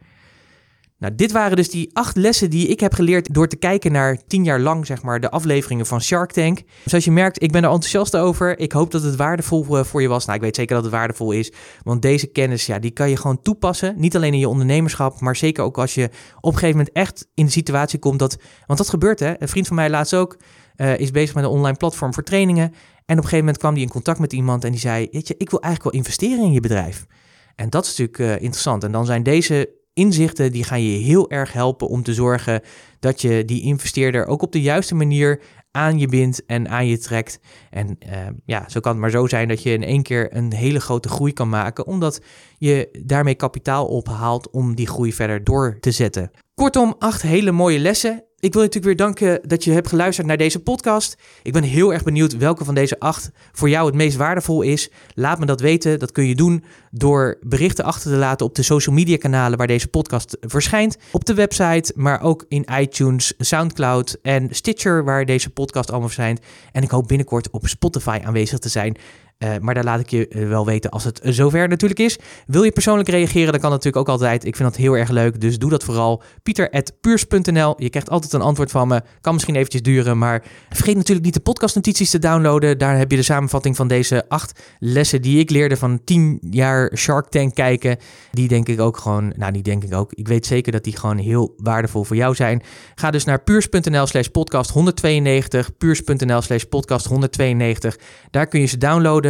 Nou, 0.98 1.14
dit 1.14 1.32
waren 1.32 1.56
dus 1.56 1.70
die 1.70 1.90
acht 1.92 2.16
lessen 2.16 2.50
die 2.50 2.66
ik 2.66 2.80
heb 2.80 2.94
geleerd 2.94 3.34
door 3.34 3.48
te 3.48 3.56
kijken 3.56 3.92
naar 3.92 4.26
tien 4.26 4.44
jaar 4.44 4.60
lang, 4.60 4.86
zeg 4.86 5.02
maar, 5.02 5.20
de 5.20 5.30
afleveringen 5.30 5.86
van 5.86 6.00
Shark 6.00 6.32
Tank. 6.32 6.62
Zoals 6.84 7.04
je 7.04 7.10
merkt, 7.10 7.42
ik 7.42 7.52
ben 7.52 7.62
er 7.62 7.70
enthousiast 7.70 8.16
over. 8.16 8.58
Ik 8.58 8.72
hoop 8.72 8.90
dat 8.90 9.02
het 9.02 9.16
waardevol 9.16 9.78
eh, 9.78 9.84
voor 9.84 10.02
je 10.02 10.08
was. 10.08 10.24
Nou, 10.24 10.36
ik 10.36 10.44
weet 10.44 10.56
zeker 10.56 10.74
dat 10.74 10.84
het 10.84 10.92
waardevol 10.92 11.32
is, 11.32 11.52
want 11.82 12.02
deze 12.02 12.26
kennis, 12.26 12.66
ja, 12.66 12.78
die 12.78 12.90
kan 12.90 13.10
je 13.10 13.16
gewoon 13.16 13.42
toepassen. 13.42 13.94
Niet 13.96 14.16
alleen 14.16 14.32
in 14.32 14.38
je 14.38 14.48
ondernemerschap, 14.48 15.20
maar 15.20 15.36
zeker 15.36 15.64
ook 15.64 15.78
als 15.78 15.94
je 15.94 16.04
op 16.40 16.52
een 16.52 16.58
gegeven 16.58 16.76
moment 16.76 16.94
echt 16.94 17.26
in 17.34 17.44
de 17.44 17.50
situatie 17.50 17.98
komt 17.98 18.18
dat, 18.18 18.38
want 18.66 18.78
dat 18.78 18.88
gebeurt 18.88 19.20
hè. 19.20 19.42
Een 19.42 19.48
vriend 19.48 19.66
van 19.66 19.76
mij 19.76 19.90
laatst 19.90 20.14
ook, 20.14 20.36
uh, 20.76 20.98
is 20.98 21.10
bezig 21.10 21.34
met 21.34 21.44
een 21.44 21.50
online 21.50 21.76
platform 21.76 22.14
voor 22.14 22.22
trainingen. 22.22 22.64
En 22.64 22.72
op 22.72 22.74
een 23.06 23.16
gegeven 23.16 23.38
moment 23.38 23.58
kwam 23.58 23.72
hij 23.72 23.82
in 23.82 23.88
contact 23.88 24.18
met 24.18 24.32
iemand 24.32 24.64
en 24.64 24.70
die 24.70 24.80
zei, 24.80 25.08
weet 25.10 25.28
je, 25.28 25.34
ik 25.38 25.50
wil 25.50 25.60
eigenlijk 25.60 25.94
wel 25.94 26.02
investeren 26.02 26.44
in 26.44 26.52
je 26.52 26.60
bedrijf. 26.60 27.06
En 27.54 27.70
dat 27.70 27.84
is 27.84 27.96
natuurlijk 27.96 28.18
uh, 28.18 28.44
interessant. 28.44 28.84
En 28.84 28.92
dan 28.92 29.06
zijn 29.06 29.22
deze 29.22 29.74
inzichten 29.96 30.52
die 30.52 30.64
gaan 30.64 30.82
je 30.82 30.98
heel 30.98 31.30
erg 31.30 31.52
helpen 31.52 31.88
om 31.88 32.02
te 32.02 32.14
zorgen 32.14 32.60
dat 33.00 33.20
je 33.20 33.44
die 33.44 33.62
investeerder 33.62 34.26
ook 34.26 34.42
op 34.42 34.52
de 34.52 34.60
juiste 34.60 34.94
manier 34.94 35.40
aan 35.70 35.98
je 35.98 36.08
bindt 36.08 36.46
en 36.46 36.68
aan 36.68 36.86
je 36.86 36.98
trekt. 36.98 37.38
En 37.70 37.98
uh, 38.06 38.12
ja, 38.44 38.68
zo 38.68 38.80
kan 38.80 38.92
het 38.92 39.00
maar 39.00 39.10
zo 39.10 39.26
zijn 39.26 39.48
dat 39.48 39.62
je 39.62 39.72
in 39.72 39.82
één 39.82 40.02
keer 40.02 40.36
een 40.36 40.52
hele 40.52 40.80
grote 40.80 41.08
groei 41.08 41.32
kan 41.32 41.48
maken, 41.48 41.86
omdat 41.86 42.20
je 42.58 42.98
daarmee 43.04 43.34
kapitaal 43.34 43.86
ophaalt 43.86 44.50
om 44.50 44.74
die 44.74 44.86
groei 44.86 45.12
verder 45.12 45.44
door 45.44 45.76
te 45.80 45.90
zetten. 45.90 46.30
Kortom, 46.54 46.94
acht 46.98 47.22
hele 47.22 47.52
mooie 47.52 47.78
lessen. 47.78 48.24
Ik 48.40 48.52
wil 48.52 48.62
je 48.62 48.68
natuurlijk 48.68 48.98
weer 48.98 49.06
danken 49.06 49.48
dat 49.48 49.64
je 49.64 49.72
hebt 49.72 49.88
geluisterd 49.88 50.26
naar 50.26 50.36
deze 50.36 50.58
podcast. 50.58 51.16
Ik 51.42 51.52
ben 51.52 51.62
heel 51.62 51.92
erg 51.92 52.02
benieuwd 52.02 52.36
welke 52.36 52.64
van 52.64 52.74
deze 52.74 52.98
acht 52.98 53.30
voor 53.52 53.68
jou 53.68 53.86
het 53.86 53.94
meest 53.94 54.16
waardevol 54.16 54.62
is. 54.62 54.90
Laat 55.14 55.38
me 55.38 55.46
dat 55.46 55.60
weten. 55.60 55.98
Dat 55.98 56.12
kun 56.12 56.26
je 56.26 56.34
doen 56.34 56.64
door 56.90 57.38
berichten 57.40 57.84
achter 57.84 58.10
te 58.10 58.16
laten 58.16 58.46
op 58.46 58.54
de 58.54 58.62
social 58.62 58.94
media 58.94 59.16
kanalen 59.16 59.58
waar 59.58 59.66
deze 59.66 59.88
podcast 59.88 60.36
verschijnt. 60.40 60.96
Op 61.12 61.24
de 61.24 61.34
website, 61.34 61.92
maar 61.94 62.20
ook 62.20 62.44
in 62.48 62.66
iTunes, 62.78 63.34
Soundcloud 63.38 64.18
en 64.22 64.48
Stitcher 64.50 65.04
waar 65.04 65.24
deze 65.24 65.50
podcast 65.50 65.88
allemaal 65.88 66.08
verschijnt. 66.08 66.40
En 66.72 66.82
ik 66.82 66.90
hoop 66.90 67.08
binnenkort 67.08 67.50
op 67.50 67.66
Spotify 67.66 68.20
aanwezig 68.24 68.58
te 68.58 68.68
zijn. 68.68 68.96
Uh, 69.38 69.50
maar 69.60 69.74
daar 69.74 69.84
laat 69.84 70.00
ik 70.00 70.10
je 70.10 70.26
uh, 70.28 70.48
wel 70.48 70.66
weten 70.66 70.90
als 70.90 71.04
het 71.04 71.20
zover 71.22 71.68
natuurlijk 71.68 72.00
is. 72.00 72.18
Wil 72.46 72.62
je 72.62 72.70
persoonlijk 72.70 73.08
reageren, 73.08 73.52
dan 73.52 73.60
kan 73.60 73.70
natuurlijk 73.70 73.96
ook 73.96 74.08
altijd. 74.08 74.44
Ik 74.44 74.56
vind 74.56 74.68
dat 74.68 74.78
heel 74.78 74.96
erg 74.96 75.08
leuk, 75.08 75.40
dus 75.40 75.58
doe 75.58 75.70
dat 75.70 75.84
vooral. 75.84 76.22
Pieter.puurs.nl. 76.42 77.74
Je 77.76 77.90
krijgt 77.90 78.10
altijd 78.10 78.32
een 78.32 78.40
antwoord 78.40 78.70
van 78.70 78.88
me. 78.88 79.02
Kan 79.20 79.32
misschien 79.32 79.54
eventjes 79.54 79.82
duren, 79.82 80.18
maar 80.18 80.42
vergeet 80.68 80.96
natuurlijk 80.96 81.24
niet 81.24 81.34
de 81.34 81.40
podcastnotities 81.40 82.10
te 82.10 82.18
downloaden. 82.18 82.78
Daar 82.78 82.98
heb 82.98 83.10
je 83.10 83.16
de 83.16 83.22
samenvatting 83.22 83.76
van 83.76 83.88
deze 83.88 84.28
acht 84.28 84.60
lessen 84.78 85.22
die 85.22 85.38
ik 85.38 85.50
leerde 85.50 85.76
van 85.76 86.04
10 86.04 86.38
jaar 86.50 86.96
Shark 86.96 87.28
Tank 87.28 87.54
kijken. 87.54 87.96
Die 88.30 88.48
denk 88.48 88.68
ik 88.68 88.80
ook 88.80 88.96
gewoon, 88.96 89.32
nou 89.36 89.52
die 89.52 89.62
denk 89.62 89.84
ik 89.84 89.94
ook. 89.94 90.12
Ik 90.12 90.28
weet 90.28 90.46
zeker 90.46 90.72
dat 90.72 90.84
die 90.84 90.96
gewoon 90.96 91.18
heel 91.18 91.54
waardevol 91.56 92.04
voor 92.04 92.16
jou 92.16 92.34
zijn. 92.34 92.62
Ga 92.94 93.10
dus 93.10 93.24
naar 93.24 93.42
puurs.nl 93.42 94.06
slash 94.06 94.26
podcast 94.26 94.70
192. 94.70 95.76
Puurs.nl 95.76 96.40
slash 96.40 96.62
podcast 96.62 97.06
192. 97.06 97.98
Daar 98.30 98.46
kun 98.46 98.60
je 98.60 98.66
ze 98.66 98.78
downloaden. 98.78 99.25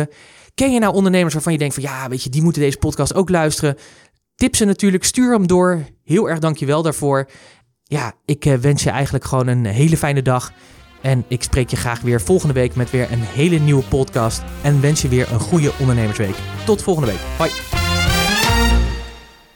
Ken 0.54 0.72
je 0.72 0.78
nou 0.78 0.94
ondernemers 0.94 1.34
waarvan 1.34 1.52
je 1.52 1.58
denkt 1.58 1.74
van 1.74 1.82
ja, 1.82 2.08
weet 2.08 2.22
je, 2.22 2.30
die 2.30 2.42
moeten 2.42 2.62
deze 2.62 2.78
podcast 2.78 3.14
ook 3.14 3.30
luisteren? 3.30 3.76
Tip 4.34 4.56
ze 4.56 4.64
natuurlijk, 4.64 5.04
stuur 5.04 5.32
hem 5.32 5.46
door. 5.46 5.84
Heel 6.04 6.28
erg 6.28 6.38
dankjewel 6.38 6.82
daarvoor. 6.82 7.28
Ja, 7.82 8.12
ik 8.24 8.44
eh, 8.44 8.54
wens 8.54 8.82
je 8.82 8.90
eigenlijk 8.90 9.24
gewoon 9.24 9.46
een 9.46 9.64
hele 9.64 9.96
fijne 9.96 10.22
dag. 10.22 10.52
En 11.02 11.24
ik 11.28 11.42
spreek 11.42 11.70
je 11.70 11.76
graag 11.76 12.00
weer 12.00 12.20
volgende 12.20 12.54
week 12.54 12.74
met 12.74 12.90
weer 12.90 13.12
een 13.12 13.22
hele 13.22 13.58
nieuwe 13.58 13.84
podcast. 13.84 14.42
En 14.62 14.80
wens 14.80 15.02
je 15.02 15.08
weer 15.08 15.32
een 15.32 15.40
goede 15.40 15.72
ondernemersweek. 15.80 16.36
Tot 16.64 16.82
volgende 16.82 17.10
week. 17.10 17.20
Bye. 17.38 17.85